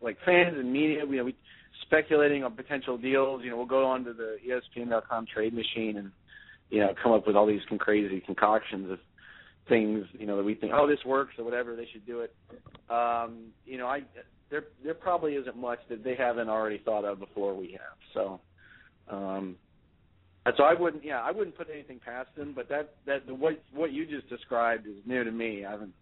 like 0.00 0.16
fans 0.24 0.56
and 0.58 0.72
media, 0.72 1.04
you 1.08 1.16
know, 1.16 1.24
we 1.24 1.36
speculating 1.82 2.44
on 2.44 2.52
potential 2.54 2.96
deals. 2.98 3.42
You 3.44 3.50
know, 3.50 3.56
we'll 3.56 3.66
go 3.66 3.86
onto 3.86 4.14
the 4.14 4.36
ESPN.com 4.46 5.26
trade 5.32 5.54
machine 5.54 5.96
and 5.96 6.10
you 6.70 6.80
know 6.80 6.94
come 7.02 7.12
up 7.12 7.26
with 7.26 7.36
all 7.36 7.46
these 7.46 7.60
crazy 7.78 8.20
concoctions 8.20 8.90
of 8.90 8.98
things. 9.68 10.06
You 10.12 10.26
know, 10.26 10.36
that 10.36 10.44
we 10.44 10.54
think, 10.54 10.72
oh, 10.74 10.86
this 10.86 11.04
works 11.04 11.34
or 11.38 11.44
whatever, 11.44 11.76
they 11.76 11.88
should 11.92 12.06
do 12.06 12.20
it. 12.20 12.34
Um, 12.90 13.46
you 13.64 13.78
know, 13.78 13.86
I 13.86 14.02
there 14.50 14.64
there 14.82 14.94
probably 14.94 15.34
isn't 15.34 15.56
much 15.56 15.80
that 15.88 16.04
they 16.04 16.14
haven't 16.14 16.48
already 16.48 16.78
thought 16.78 17.04
of 17.04 17.18
before 17.18 17.54
we 17.54 17.72
have. 17.72 17.98
So, 18.12 18.40
um, 19.08 19.56
so 20.56 20.64
I 20.64 20.74
wouldn't, 20.74 21.04
yeah, 21.04 21.20
I 21.20 21.30
wouldn't 21.30 21.56
put 21.56 21.68
anything 21.72 22.00
past 22.04 22.28
them. 22.36 22.52
But 22.54 22.68
that 22.68 22.94
that 23.06 23.26
what 23.28 23.62
what 23.72 23.92
you 23.92 24.06
just 24.06 24.28
described 24.28 24.86
is 24.86 24.96
new 25.06 25.24
to 25.24 25.32
me. 25.32 25.64
I 25.64 25.72
haven't, 25.72 25.94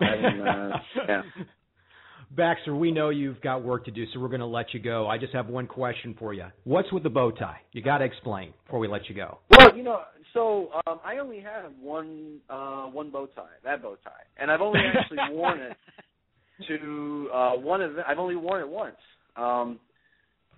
Uh, 0.00 0.78
yeah. 1.08 1.22
Baxter, 2.32 2.76
we 2.76 2.92
know 2.92 3.08
you've 3.08 3.40
got 3.40 3.64
work 3.64 3.84
to 3.86 3.90
do, 3.90 4.04
so 4.12 4.20
we're 4.20 4.28
going 4.28 4.40
to 4.40 4.46
let 4.46 4.72
you 4.72 4.80
go. 4.80 5.08
I 5.08 5.18
just 5.18 5.32
have 5.32 5.48
one 5.48 5.66
question 5.66 6.14
for 6.18 6.32
you. 6.32 6.44
What's 6.62 6.92
with 6.92 7.02
the 7.02 7.10
bow 7.10 7.32
tie? 7.32 7.58
You 7.72 7.82
got 7.82 7.98
to 7.98 8.04
explain 8.04 8.52
before 8.64 8.78
we 8.78 8.86
let 8.86 9.08
you 9.08 9.16
go. 9.16 9.38
Well, 9.50 9.76
you 9.76 9.82
know, 9.82 10.02
so 10.32 10.68
um, 10.86 11.00
I 11.04 11.18
only 11.18 11.40
have 11.40 11.72
one 11.80 12.38
uh, 12.48 12.84
one 12.84 13.10
bow 13.10 13.26
tie, 13.34 13.42
that 13.64 13.82
bow 13.82 13.96
tie, 14.04 14.10
and 14.38 14.50
I've 14.50 14.60
only 14.60 14.80
actually 14.80 15.18
worn 15.30 15.58
it 15.58 15.76
to 16.68 17.30
uh, 17.34 17.52
one 17.52 17.82
event. 17.82 18.06
I've 18.06 18.18
only 18.18 18.36
worn 18.36 18.62
it 18.62 18.68
once. 18.68 18.96
Um, 19.36 19.80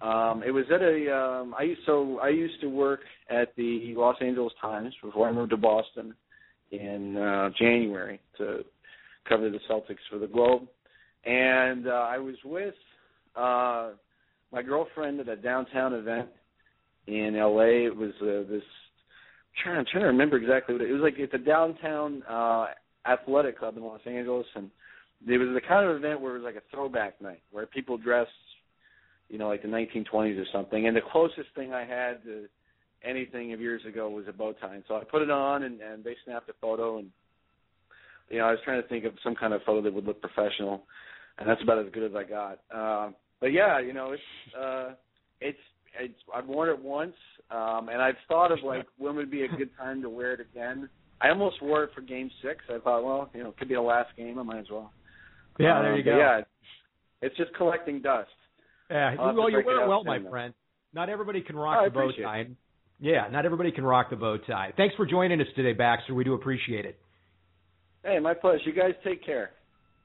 um, 0.02 0.42
it 0.44 0.50
was 0.50 0.64
at 0.74 0.82
a. 0.82 1.16
Um, 1.16 1.54
I 1.58 1.62
used, 1.62 1.80
so 1.86 2.18
I 2.18 2.28
used 2.28 2.60
to 2.60 2.66
work 2.66 3.00
at 3.30 3.54
the 3.56 3.94
Los 3.96 4.16
Angeles 4.20 4.52
Times 4.60 4.92
before 5.02 5.28
I 5.28 5.32
moved 5.32 5.50
to 5.50 5.56
Boston 5.56 6.14
in 6.70 7.16
uh, 7.16 7.50
January 7.58 8.20
to 8.38 8.64
cover 9.28 9.50
the 9.50 9.58
Celtics 9.70 10.02
for 10.10 10.18
the 10.18 10.26
Globe, 10.26 10.62
and 11.24 11.86
uh, 11.86 12.08
I 12.08 12.18
was 12.18 12.36
with 12.44 12.74
uh, 13.36 13.90
my 14.52 14.62
girlfriend 14.62 15.20
at 15.20 15.28
a 15.28 15.36
downtown 15.36 15.94
event 15.94 16.28
in 17.06 17.36
LA. 17.36 17.86
It 17.86 17.96
was 17.96 18.12
uh, 18.20 18.50
this. 18.50 18.62
I'm 18.62 19.64
trying, 19.64 19.78
I'm 19.78 19.84
trying 19.90 20.02
to 20.04 20.08
remember 20.08 20.36
exactly 20.36 20.74
what 20.74 20.82
it, 20.82 20.90
it 20.90 20.92
was 20.92 21.02
like. 21.02 21.14
It's 21.18 21.34
a 21.34 21.38
downtown 21.38 22.22
uh, 22.28 22.66
athletic 23.06 23.58
club 23.58 23.76
in 23.76 23.82
Los 23.82 24.00
Angeles, 24.06 24.46
and 24.54 24.70
it 25.26 25.38
was 25.38 25.48
the 25.54 25.60
kind 25.60 25.88
of 25.88 25.96
event 25.96 26.20
where 26.20 26.36
it 26.36 26.40
was 26.40 26.44
like 26.44 26.56
a 26.56 26.74
throwback 26.74 27.20
night 27.20 27.42
where 27.50 27.66
people 27.66 27.96
dressed, 27.96 28.30
you 29.28 29.38
know, 29.38 29.48
like 29.48 29.62
the 29.62 29.68
1920s 29.68 30.40
or 30.40 30.46
something. 30.52 30.86
And 30.86 30.96
the 30.96 31.02
closest 31.12 31.48
thing 31.54 31.72
I 31.72 31.84
had 31.84 32.22
to 32.24 32.46
anything 33.04 33.52
of 33.52 33.60
years 33.60 33.82
ago 33.86 34.08
was 34.08 34.26
a 34.28 34.32
bow 34.32 34.52
tie. 34.52 34.74
And 34.74 34.84
so 34.88 34.96
I 34.96 35.04
put 35.04 35.22
it 35.22 35.30
on, 35.30 35.64
and, 35.64 35.80
and 35.80 36.04
they 36.04 36.16
snapped 36.24 36.48
a 36.48 36.54
photo. 36.60 36.98
And 36.98 37.10
you 38.32 38.38
know, 38.38 38.46
I 38.46 38.50
was 38.50 38.60
trying 38.64 38.82
to 38.82 38.88
think 38.88 39.04
of 39.04 39.12
some 39.22 39.34
kind 39.34 39.52
of 39.52 39.60
photo 39.64 39.82
that 39.82 39.92
would 39.92 40.06
look 40.06 40.20
professional, 40.20 40.82
and 41.38 41.48
that's 41.48 41.62
about 41.62 41.78
as 41.78 41.92
good 41.92 42.04
as 42.04 42.16
I 42.16 42.24
got. 42.24 42.58
Uh, 42.74 43.10
but 43.40 43.52
yeah, 43.52 43.78
you 43.78 43.92
know, 43.92 44.12
it's 44.12 44.56
uh, 44.58 44.94
it's 45.40 45.58
it's 46.00 46.14
I've 46.34 46.46
worn 46.46 46.70
it 46.70 46.82
once, 46.82 47.14
um, 47.50 47.90
and 47.92 48.00
I've 48.00 48.16
thought 48.28 48.50
of 48.50 48.60
like 48.64 48.86
when 48.96 49.14
would 49.16 49.30
be 49.30 49.44
a 49.44 49.48
good 49.48 49.70
time 49.76 50.00
to 50.02 50.08
wear 50.08 50.32
it 50.32 50.40
again. 50.40 50.88
I 51.20 51.28
almost 51.28 51.62
wore 51.62 51.84
it 51.84 51.90
for 51.94 52.00
Game 52.00 52.30
Six. 52.42 52.64
I 52.68 52.78
thought, 52.78 53.04
well, 53.04 53.30
you 53.34 53.42
know, 53.42 53.50
it 53.50 53.58
could 53.58 53.68
be 53.68 53.74
the 53.74 53.80
last 53.82 54.16
game. 54.16 54.38
I 54.38 54.42
might 54.42 54.60
as 54.60 54.70
well. 54.70 54.90
Yeah, 55.58 55.82
there 55.82 55.94
you 55.96 56.00
Um, 56.00 56.04
go. 56.04 56.18
Yeah, 56.18 56.40
it's 57.20 57.36
just 57.36 57.54
collecting 57.54 58.00
dust. 58.00 58.30
Yeah, 58.90 59.14
well, 59.18 59.50
you 59.50 59.62
wear 59.64 59.84
it 59.84 59.88
well, 59.88 60.04
my 60.04 60.18
friend. 60.30 60.54
Not 60.94 61.08
everybody 61.08 61.42
can 61.42 61.56
Oh, 61.56 61.60
rock 61.60 61.78
I 61.80 61.84
the 61.84 61.90
bow 61.90 62.10
tie. 62.22 62.46
Yeah, 63.00 63.28
not 63.30 63.44
everybody 63.44 63.72
can 63.72 63.84
rock 63.84 64.10
the 64.10 64.16
bow 64.16 64.38
tie. 64.38 64.72
Thanks 64.76 64.94
for 64.96 65.06
joining 65.06 65.40
us 65.40 65.46
today, 65.56 65.72
Baxter. 65.72 66.14
We 66.14 66.24
do 66.24 66.34
appreciate 66.34 66.84
it. 66.84 66.98
Hey, 68.04 68.18
my 68.18 68.34
pleasure. 68.34 68.62
You 68.64 68.72
guys 68.72 68.94
take 69.04 69.24
care. 69.24 69.50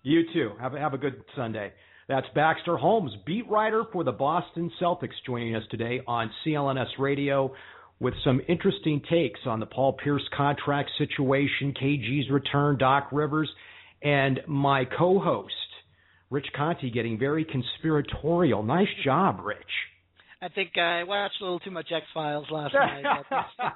You 0.03 0.23
too. 0.33 0.51
Have 0.60 0.73
a, 0.73 0.79
have 0.79 0.93
a 0.93 0.97
good 0.97 1.23
Sunday. 1.36 1.73
That's 2.07 2.27
Baxter 2.33 2.77
Holmes, 2.77 3.12
beat 3.25 3.49
writer 3.49 3.83
for 3.91 4.03
the 4.03 4.13
Boston 4.13 4.71
Celtics, 4.81 5.10
joining 5.25 5.55
us 5.55 5.63
today 5.69 5.99
on 6.07 6.31
CLNS 6.45 6.97
Radio 6.99 7.53
with 7.99 8.13
some 8.23 8.39
interesting 8.47 9.01
takes 9.10 9.41
on 9.45 9.60
the 9.60 9.65
Paul 9.65 9.93
Pierce 9.93 10.23
contract 10.36 10.91
situation, 10.97 11.73
KG's 11.73 12.29
return, 12.29 12.77
Doc 12.77 13.10
Rivers, 13.12 13.49
and 14.01 14.39
my 14.47 14.86
co-host, 14.86 15.53
Rich 16.29 16.47
Conte, 16.55 16.89
getting 16.91 17.17
very 17.17 17.43
conspiratorial. 17.43 18.63
Nice 18.63 18.88
job, 19.03 19.39
Rich. 19.43 19.57
I 20.41 20.49
think 20.49 20.77
I 20.77 21.03
watched 21.03 21.41
a 21.41 21.43
little 21.43 21.60
too 21.60 21.71
much 21.71 21.91
X 21.93 22.05
Files 22.13 22.45
last 22.51 22.73
night. 22.73 23.03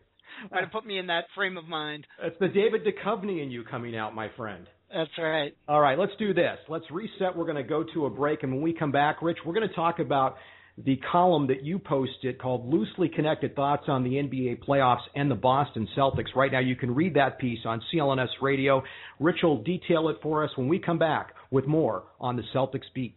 Might 0.50 0.64
have 0.64 0.72
put 0.72 0.86
me 0.86 0.98
in 0.98 1.06
that 1.08 1.24
frame 1.34 1.56
of 1.56 1.66
mind. 1.66 2.06
It's 2.22 2.36
the 2.40 2.48
David 2.48 2.82
Duchovny 2.84 3.42
in 3.42 3.50
you 3.50 3.64
coming 3.64 3.96
out, 3.96 4.14
my 4.14 4.30
friend. 4.36 4.66
That's 4.92 5.10
right. 5.18 5.54
All 5.68 5.80
right, 5.80 5.98
let's 5.98 6.12
do 6.18 6.32
this. 6.32 6.58
Let's 6.68 6.90
reset. 6.90 7.36
We're 7.36 7.44
going 7.44 7.56
to 7.56 7.62
go 7.62 7.84
to 7.94 8.06
a 8.06 8.10
break, 8.10 8.42
and 8.42 8.52
when 8.52 8.62
we 8.62 8.72
come 8.72 8.90
back, 8.90 9.20
Rich, 9.20 9.38
we're 9.44 9.54
going 9.54 9.68
to 9.68 9.74
talk 9.74 9.98
about 9.98 10.36
the 10.84 10.98
column 11.10 11.48
that 11.48 11.64
you 11.64 11.78
posted 11.78 12.40
called 12.40 12.72
Loosely 12.72 13.08
Connected 13.08 13.56
Thoughts 13.56 13.84
on 13.88 14.04
the 14.04 14.10
NBA 14.10 14.64
Playoffs 14.64 15.02
and 15.14 15.30
the 15.30 15.34
Boston 15.34 15.88
Celtics. 15.96 16.34
Right 16.36 16.52
now, 16.52 16.60
you 16.60 16.76
can 16.76 16.94
read 16.94 17.14
that 17.14 17.38
piece 17.38 17.58
on 17.64 17.82
CLNS 17.92 18.28
Radio. 18.40 18.82
Rich 19.18 19.38
will 19.42 19.62
detail 19.62 20.08
it 20.08 20.18
for 20.22 20.44
us 20.44 20.50
when 20.56 20.68
we 20.68 20.78
come 20.78 20.98
back 20.98 21.34
with 21.50 21.66
more 21.66 22.04
on 22.20 22.36
the 22.36 22.44
Celtics 22.54 22.82
beat. 22.94 23.16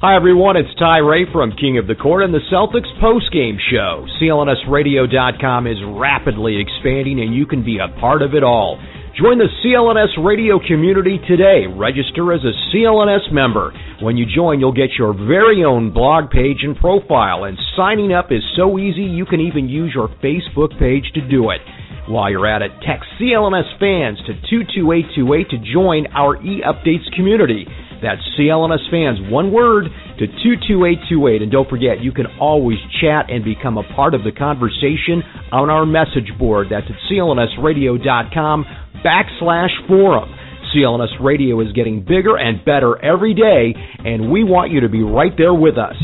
Hi, 0.00 0.16
everyone. 0.16 0.56
It's 0.56 0.74
Ty 0.78 0.98
Ray 0.98 1.30
from 1.30 1.52
King 1.52 1.76
of 1.76 1.86
the 1.86 1.94
Court 1.94 2.24
and 2.24 2.32
the 2.32 2.40
Celtics 2.50 2.88
postgame 3.04 3.58
show. 3.70 4.06
CLNSradio.com 4.18 5.66
is 5.66 5.76
rapidly 5.86 6.58
expanding, 6.58 7.20
and 7.20 7.34
you 7.34 7.44
can 7.44 7.62
be 7.62 7.76
a 7.76 7.88
part 8.00 8.22
of 8.22 8.34
it 8.34 8.42
all. 8.42 8.80
Join 9.18 9.38
the 9.38 9.50
CLNS 9.58 10.24
radio 10.24 10.60
community 10.62 11.18
today. 11.26 11.66
Register 11.66 12.32
as 12.32 12.40
a 12.46 12.54
CLNS 12.70 13.32
member. 13.32 13.74
When 14.00 14.16
you 14.16 14.24
join, 14.24 14.60
you'll 14.60 14.72
get 14.72 14.94
your 14.96 15.12
very 15.12 15.64
own 15.64 15.92
blog 15.92 16.30
page 16.30 16.58
and 16.62 16.76
profile, 16.76 17.42
and 17.44 17.58
signing 17.76 18.12
up 18.12 18.30
is 18.30 18.42
so 18.56 18.78
easy 18.78 19.02
you 19.02 19.26
can 19.26 19.40
even 19.40 19.68
use 19.68 19.90
your 19.92 20.08
Facebook 20.22 20.78
page 20.78 21.10
to 21.14 21.26
do 21.28 21.50
it. 21.50 21.60
While 22.06 22.30
you're 22.30 22.46
at 22.46 22.62
it, 22.62 22.70
text 22.86 23.10
CLNS 23.20 23.78
fans 23.82 24.18
to 24.30 24.34
22828 24.48 25.50
to 25.50 25.58
join 25.58 26.06
our 26.14 26.36
e-updates 26.38 27.10
community. 27.14 27.66
That's 28.00 28.22
CLNS 28.38 28.90
fans, 28.90 29.18
one 29.30 29.52
word, 29.52 29.90
to 30.18 30.26
22828. 30.26 31.42
And 31.42 31.50
don't 31.50 31.68
forget, 31.68 32.00
you 32.00 32.12
can 32.12 32.26
always 32.40 32.78
chat 33.02 33.28
and 33.28 33.44
become 33.44 33.76
a 33.76 33.84
part 33.94 34.14
of 34.14 34.22
the 34.22 34.32
conversation 34.32 35.22
on 35.50 35.68
our 35.68 35.84
message 35.84 36.30
board. 36.38 36.68
That's 36.70 36.86
at 36.86 36.96
clnsradio.com 37.10 38.64
backslash 39.04 39.70
forum. 39.88 40.34
CLNS 40.74 41.20
Radio 41.20 41.60
is 41.60 41.72
getting 41.72 42.04
bigger 42.04 42.36
and 42.36 42.64
better 42.64 43.02
every 43.02 43.34
day, 43.34 43.74
and 44.04 44.30
we 44.30 44.44
want 44.44 44.70
you 44.70 44.80
to 44.80 44.88
be 44.88 45.02
right 45.02 45.32
there 45.36 45.54
with 45.54 45.76
us. 45.76 45.96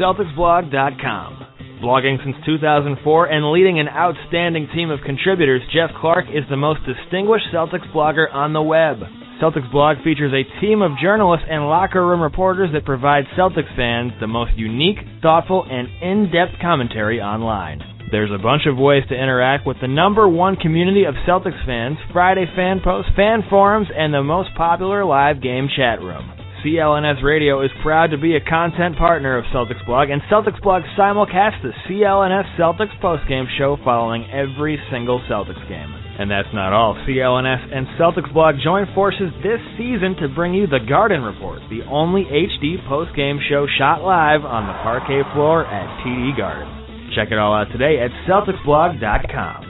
CelticsBlog.com. 0.00 1.38
Blogging 1.82 2.22
since 2.22 2.36
2004 2.46 3.26
and 3.26 3.50
leading 3.50 3.80
an 3.80 3.88
outstanding 3.88 4.68
team 4.74 4.90
of 4.90 5.00
contributors, 5.04 5.62
Jeff 5.74 5.90
Clark 6.00 6.26
is 6.28 6.44
the 6.48 6.56
most 6.56 6.80
distinguished 6.86 7.46
Celtics 7.52 7.90
blogger 7.92 8.32
on 8.32 8.52
the 8.52 8.62
web. 8.62 8.98
Celtics 9.42 9.70
blog 9.72 9.96
features 10.04 10.32
a 10.32 10.60
team 10.60 10.82
of 10.82 10.92
journalists 11.02 11.46
and 11.50 11.64
locker 11.64 12.06
room 12.06 12.20
reporters 12.20 12.70
that 12.72 12.84
provide 12.84 13.24
Celtics 13.36 13.74
fans 13.74 14.12
the 14.20 14.28
most 14.28 14.52
unique, 14.54 14.98
thoughtful, 15.20 15.66
and 15.68 15.88
in-depth 16.00 16.60
commentary 16.62 17.20
online. 17.20 17.91
There's 18.10 18.30
a 18.30 18.42
bunch 18.42 18.66
of 18.66 18.76
ways 18.76 19.04
to 19.08 19.14
interact 19.14 19.66
with 19.66 19.78
the 19.80 19.88
number 19.88 20.28
one 20.28 20.56
community 20.56 21.04
of 21.04 21.14
Celtics 21.26 21.64
fans, 21.64 21.96
Friday 22.12 22.46
fan 22.54 22.80
posts, 22.82 23.10
fan 23.16 23.42
forums, 23.48 23.88
and 23.94 24.12
the 24.12 24.22
most 24.22 24.50
popular 24.56 25.04
live 25.04 25.42
game 25.42 25.68
chat 25.74 26.00
room. 26.00 26.30
CLNS 26.64 27.24
Radio 27.24 27.60
is 27.62 27.70
proud 27.82 28.12
to 28.12 28.18
be 28.18 28.36
a 28.36 28.40
content 28.40 28.96
partner 28.96 29.36
of 29.36 29.44
Celtics 29.46 29.84
Blog, 29.84 30.10
and 30.10 30.22
Celtics 30.30 30.62
Blog 30.62 30.82
simulcasts 30.96 31.60
the 31.62 31.72
CLNS 31.88 32.56
Celtics 32.56 32.96
postgame 33.02 33.46
show 33.58 33.76
following 33.82 34.30
every 34.30 34.78
single 34.90 35.20
Celtics 35.28 35.68
game. 35.68 35.92
And 36.20 36.30
that's 36.30 36.52
not 36.54 36.72
all. 36.72 36.94
CLNS 37.08 37.74
and 37.74 37.86
Celtics 37.98 38.32
Blog 38.32 38.56
join 38.62 38.86
forces 38.94 39.32
this 39.42 39.58
season 39.76 40.14
to 40.20 40.28
bring 40.28 40.54
you 40.54 40.68
the 40.68 40.78
Garden 40.86 41.22
Report, 41.22 41.60
the 41.68 41.82
only 41.90 42.24
HD 42.24 42.78
postgame 42.86 43.38
show 43.48 43.66
shot 43.78 44.02
live 44.02 44.44
on 44.44 44.68
the 44.68 44.74
parquet 44.84 45.22
floor 45.34 45.66
at 45.66 46.04
TD 46.04 46.36
Garden. 46.36 46.81
Check 47.14 47.28
it 47.30 47.38
all 47.38 47.54
out 47.54 47.70
today 47.72 48.00
at 48.00 48.10
CelticsBlog.com. 48.28 49.68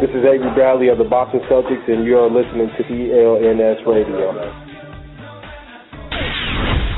This 0.00 0.10
is 0.10 0.24
Avery 0.24 0.52
Bradley 0.54 0.88
of 0.88 0.98
the 0.98 1.04
Boston 1.04 1.40
Celtics, 1.50 1.88
and 1.88 2.04
you 2.04 2.18
are 2.18 2.28
listening 2.28 2.68
to 2.76 2.82
CLNS 2.84 3.86
Radio. 3.86 4.32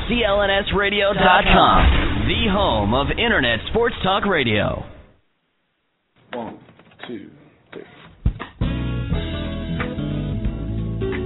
CLNSradio.com, 0.09 2.27
the 2.27 2.47
home 2.51 2.93
of 2.93 3.07
Internet 3.11 3.59
Sports 3.69 3.95
Talk 4.03 4.25
Radio. 4.25 4.83
One, 6.33 6.59
two, 7.07 7.29
three. 7.71 7.83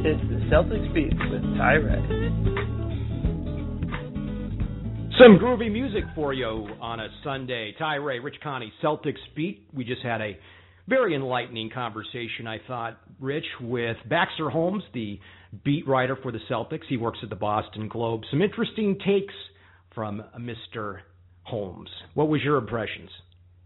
It's 0.05 0.21
the 0.29 0.39
Celtics 0.51 0.93
Beat 0.93 1.13
with 1.31 1.43
Ty 1.57 1.73
Ray. 1.75 2.72
Some 5.23 5.39
groovy 5.39 5.71
music 5.71 6.03
for 6.15 6.33
you 6.33 6.67
on 6.81 6.99
a 6.99 7.07
Sunday. 7.23 7.73
Ty 7.79 7.95
Ray, 7.95 8.19
Rich 8.19 8.35
Conte, 8.43 8.65
Celtics 8.83 9.21
Beat. 9.33 9.65
We 9.73 9.85
just 9.85 10.01
had 10.01 10.19
a 10.19 10.37
very 10.89 11.15
enlightening 11.15 11.69
conversation, 11.69 12.45
I 12.45 12.57
thought, 12.67 12.99
Rich, 13.21 13.45
with 13.61 13.95
Baxter 14.09 14.49
Holmes, 14.49 14.83
the 14.93 15.17
beat 15.63 15.87
writer 15.87 16.17
for 16.21 16.33
the 16.33 16.39
Celtics. 16.51 16.83
He 16.89 16.97
works 16.97 17.19
at 17.23 17.29
the 17.29 17.37
Boston 17.37 17.87
Globe. 17.87 18.23
Some 18.31 18.41
interesting 18.41 18.99
takes 18.99 19.33
from 19.95 20.25
Mr. 20.37 20.97
Holmes. 21.43 21.89
What 22.15 22.27
was 22.27 22.41
your 22.43 22.57
impressions? 22.57 23.09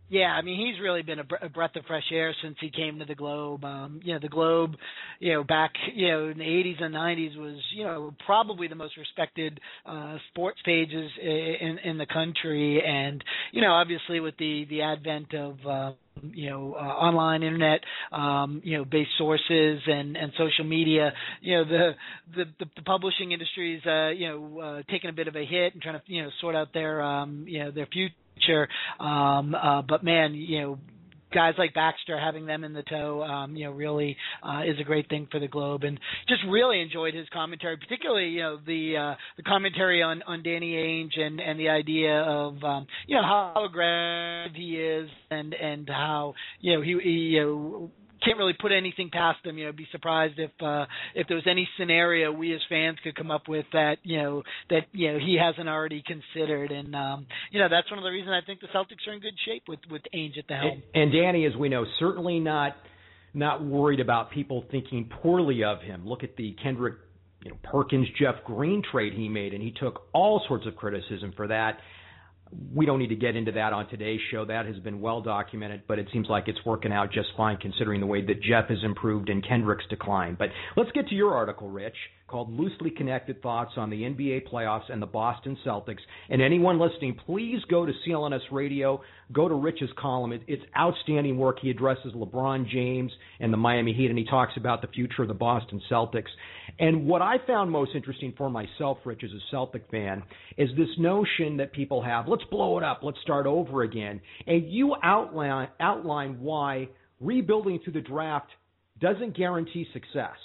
Yeah, 0.10 0.28
I 0.28 0.41
mean 0.41 0.66
he's 0.66 0.82
really 0.82 1.01
been 1.01 1.20
a, 1.20 1.26
a 1.41 1.49
breath 1.49 1.76
of 1.76 1.86
fresh 1.86 2.05
air 2.14 2.34
since 2.41 2.55
he 2.62 2.70
came 2.70 2.99
to 2.99 3.05
the 3.05 3.16
Globe. 3.16 3.66
Um, 3.66 3.99
you 4.03 4.14
know, 4.14 4.20
the 4.22 4.30
Globe, 4.30 4.76
you 5.20 5.34
know, 5.34 5.43
back 5.43 5.74
you 5.93 6.08
know 6.08 6.30
in 6.30 6.38
the 6.38 6.45
80s 6.45 6.82
and 6.82 6.95
90s 6.95 7.38
was 7.38 7.60
you 7.76 7.84
know 7.84 8.14
probably 8.26 8.68
the 8.68 8.76
most 8.76 8.95
respected 8.97 9.60
uh, 9.86 10.18
sports 10.30 10.60
pages 10.64 11.12
in 11.22 11.78
in 11.84 11.97
the 11.97 12.05
country, 12.05 12.82
and 12.86 13.22
you 13.51 13.62
know 13.62 13.72
obviously 13.72 14.20
with 14.22 14.38
the 14.38 14.66
the 14.70 14.82
advent 14.82 15.34
of 15.34 15.58
uh, 15.68 15.91
you 16.34 16.49
know 16.49 16.74
uh, 16.78 16.84
online 16.84 17.43
internet 17.43 17.82
um 18.11 18.61
you 18.63 18.78
know 18.78 18.86
based 18.86 19.09
sources 19.18 19.80
and 19.88 20.15
and 20.18 20.32
social 20.38 20.63
media 20.65 21.11
you 21.41 21.55
know 21.55 21.63
the 21.65 21.91
the 22.36 22.45
the, 22.59 22.65
the 22.76 22.82
publishing 22.84 23.32
industry 23.32 23.76
is 23.76 23.86
uh 23.86 24.09
you 24.09 24.28
know 24.28 24.59
uh 24.59 24.82
taking 24.91 25.09
a 25.09 25.13
bit 25.13 25.28
of 25.28 25.36
a 25.36 25.45
hit 25.45 25.74
and 25.74 25.82
trying 25.82 25.95
to 25.95 26.01
you 26.07 26.22
know 26.24 26.30
sort 26.41 26.55
out 26.55 26.74
their 26.74 27.01
um 27.01 27.45
you 27.47 27.59
know 27.59 27.72
their 27.72 27.88
future. 27.88 28.68
Um 28.99 29.55
uh 29.55 29.82
but 29.82 30.03
man 30.03 30.34
you 30.34 30.61
know 30.61 30.80
guys 31.34 31.54
like 31.58 31.74
Baxter 31.74 32.20
having 32.20 32.46
them 32.46 32.64
in 32.64 32.74
the 32.74 32.84
tow, 32.84 33.24
um, 33.24 33.56
you 33.56 33.66
know, 33.66 33.72
really 33.72 34.16
uh, 34.44 34.62
is 34.64 34.80
a 34.80 34.84
great 34.84 35.10
thing 35.10 35.28
for 35.32 35.40
the 35.40 35.48
Globe, 35.48 35.84
and 35.84 36.00
just 36.28 36.42
really 36.50 36.82
enjoyed 36.82 37.14
his 37.14 37.28
commentary, 37.34 37.78
particularly 37.78 38.30
you 38.30 38.42
know 38.42 38.58
the 38.66 38.96
uh, 38.98 39.16
the 39.38 39.44
commentary 39.44 40.02
on 40.02 40.22
on 40.24 40.44
Danny 40.44 40.74
Ainge 40.74 41.20
and 41.20 41.40
and 41.40 41.60
the 41.60 41.70
idea 41.70 42.22
of 42.22 42.64
um, 42.64 42.88
you 43.08 43.16
know 43.16 43.24
how 43.24 43.66
aggressive 43.66 44.56
he 44.56 44.76
is 44.76 45.10
and 45.30 45.54
and 45.54 45.88
how 45.88 46.34
you 46.60 46.76
know 46.76 46.82
he, 46.82 46.98
he 47.04 47.10
you 47.10 47.42
know 47.42 47.92
can't 48.28 48.38
really 48.38 48.56
put 48.60 48.72
anything 48.72 49.10
past 49.12 49.40
them. 49.44 49.58
You 49.58 49.68
know, 49.68 49.72
be 49.72 49.88
surprised 49.92 50.38
if 50.38 50.52
uh, 50.62 50.86
if 51.16 51.28
there 51.28 51.36
was 51.36 51.48
any 51.50 51.68
scenario 51.80 52.32
we 52.32 52.54
as 52.54 52.62
fans 52.70 52.98
could 53.04 53.16
come 53.16 53.32
up 53.32 53.48
with 53.48 53.66
that 53.74 53.98
you 54.04 54.18
know 54.18 54.44
that 54.70 54.82
you 54.92 55.14
know 55.14 55.20
he 55.20 55.38
hasn't 55.42 55.70
already 55.70 56.04
considered, 56.06 56.72
and 56.72 56.96
um, 56.96 57.28
you 57.52 57.60
know 57.60 57.68
that's 57.70 57.90
one 57.90 57.98
of 57.98 58.04
the 58.04 58.12
reasons 58.12 58.32
I 58.32 58.46
think 58.46 58.62
the 58.62 58.68
Celtics 58.68 59.08
are 59.08 59.14
in 59.14 59.20
good 59.20 59.38
shape 59.46 59.64
with 59.68 59.80
with 59.90 60.02
Ainge 60.14 60.38
at 60.38 60.48
the 60.48 60.56
helm. 60.56 60.84
And, 60.94 61.04
and 61.04 61.12
Danny, 61.12 61.46
as 61.46 61.56
we 61.56 61.70
know, 61.70 61.86
certainly 62.00 62.40
not 62.40 62.76
not 63.34 63.64
worried 63.64 64.00
about 64.00 64.32
people 64.32 64.66
thinking 64.72 65.10
poorly 65.22 65.64
of 65.64 65.82
him. 65.82 66.08
Look 66.08 66.24
at 66.24 66.36
the 66.36 66.56
Kendrick. 66.62 66.96
You 67.44 67.52
know, 67.52 67.58
Perkins 67.64 68.08
Jeff 68.20 68.36
Green 68.46 68.82
trade 68.92 69.14
he 69.14 69.30
made, 69.30 69.54
and 69.54 69.62
he 69.62 69.72
took 69.72 70.08
all 70.12 70.44
sorts 70.48 70.66
of 70.66 70.76
criticism 70.76 71.34
for 71.38 71.48
that 71.48 71.78
we 72.74 72.86
don't 72.86 73.00
need 73.00 73.10
to 73.10 73.16
get 73.16 73.36
into 73.36 73.52
that 73.54 73.74
on 73.74 73.88
today's 73.89 74.20
show. 74.32 74.45
That 74.45 74.66
has 74.66 74.78
been 74.80 75.02
well 75.02 75.22
documented, 75.22 75.84
but 75.88 76.00
it 76.00 76.08
seems 76.12 76.28
like 76.30 76.48
it's 76.48 76.60
working 76.66 76.91
out 76.91 77.12
just 77.12 77.30
fine 77.36 77.58
considering 77.58 78.00
the 78.00 78.08
way 78.08 78.26
that 78.26 78.41
Jeff 78.41 78.70
has 78.70 78.80
improved 78.84 79.30
and 79.30 79.45
Kendrick's 79.45 79.86
decline. 79.89 80.36
But 80.38 80.50
let's 80.76 80.91
get 80.91 81.08
to 81.10 81.16
your 81.16 81.36
article, 81.36 81.70
Rich, 81.70 81.95
called 82.28 82.52
Loosely 82.52 82.90
Connected 82.90 83.42
Thoughts 83.42 83.72
on 83.78 83.90
the 83.90 84.02
NBA 84.02 84.50
Playoffs 84.52 84.92
and 84.92 85.02
the 85.02 85.08
Boston 85.08 85.58
Celtics. 85.66 86.00
And 86.30 86.42
anyone 86.42 86.78
listening, 86.80 87.18
please 87.26 87.60
go 87.70 87.86
to 87.86 87.94
CLNS 88.06 88.52
Radio, 88.52 89.02
go 89.32 89.48
to 89.48 89.56
Rich's 89.56 89.90
column. 89.98 90.34
It, 90.34 90.42
it's 90.48 90.64
outstanding 90.78 91.38
work. 91.38 91.60
He 91.62 91.70
addresses 91.70 92.14
LeBron 92.14 92.70
James 92.70 93.12
and 93.40 93.52
the 93.52 93.58
Miami 93.58 93.94
Heat, 93.94 94.10
and 94.10 94.20
he 94.20 94.26
talks 94.26 94.54
about 94.58 94.82
the 94.82 94.88
future 94.90 95.22
of 95.22 95.30
the 95.30 95.34
Boston 95.34 95.82
Celtics. 95.90 96.30
And 96.80 97.06
what 97.08 97.22
I 97.22 97.38
found 97.48 97.72
most 97.72 97.92
interesting 97.96 98.34
for 98.38 98.50
myself, 98.50 98.98
Rich, 99.06 99.22
as 99.24 99.32
a 99.32 99.40
Celtic 99.50 99.90
fan, 99.90 100.22
is 100.58 100.70
this 100.78 100.90
notion 100.98 101.58
that 101.58 101.72
people 101.72 102.02
have, 102.02 102.28
let's 102.28 102.44
blow 102.52 102.78
it 102.78 102.84
up, 102.84 103.00
let's 103.04 103.20
start 103.22 103.46
over 103.46 103.84
again. 103.84 104.20
And 104.46 104.70
you 104.70 104.96
outline, 105.02 105.70
outline 105.80 106.42
why 106.42 106.90
rebuilding 107.22 107.80
through 107.84 107.94
the 107.94 108.02
draft 108.02 108.50
doesn't 109.00 109.38
guarantee 109.38 109.88
success. 109.94 110.36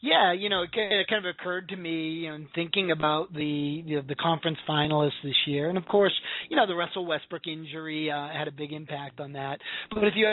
Yeah, 0.00 0.32
you 0.32 0.48
know, 0.48 0.62
it, 0.62 0.70
it 0.74 1.08
kind 1.08 1.24
of 1.24 1.34
occurred 1.34 1.70
to 1.70 1.76
me, 1.76 2.10
you 2.10 2.30
know, 2.30 2.44
thinking 2.54 2.90
about 2.90 3.32
the 3.32 3.44
you 3.44 3.96
know, 3.96 4.02
the 4.06 4.14
conference 4.14 4.58
finalists 4.68 5.22
this 5.24 5.34
year, 5.46 5.68
and 5.68 5.78
of 5.78 5.86
course, 5.86 6.12
you 6.50 6.56
know, 6.56 6.66
the 6.66 6.74
Russell 6.74 7.06
Westbrook 7.06 7.46
injury 7.46 8.10
uh, 8.10 8.28
had 8.28 8.46
a 8.46 8.52
big 8.52 8.72
impact 8.72 9.20
on 9.20 9.32
that. 9.32 9.58
But 9.90 10.04
if 10.04 10.14
you 10.14 10.26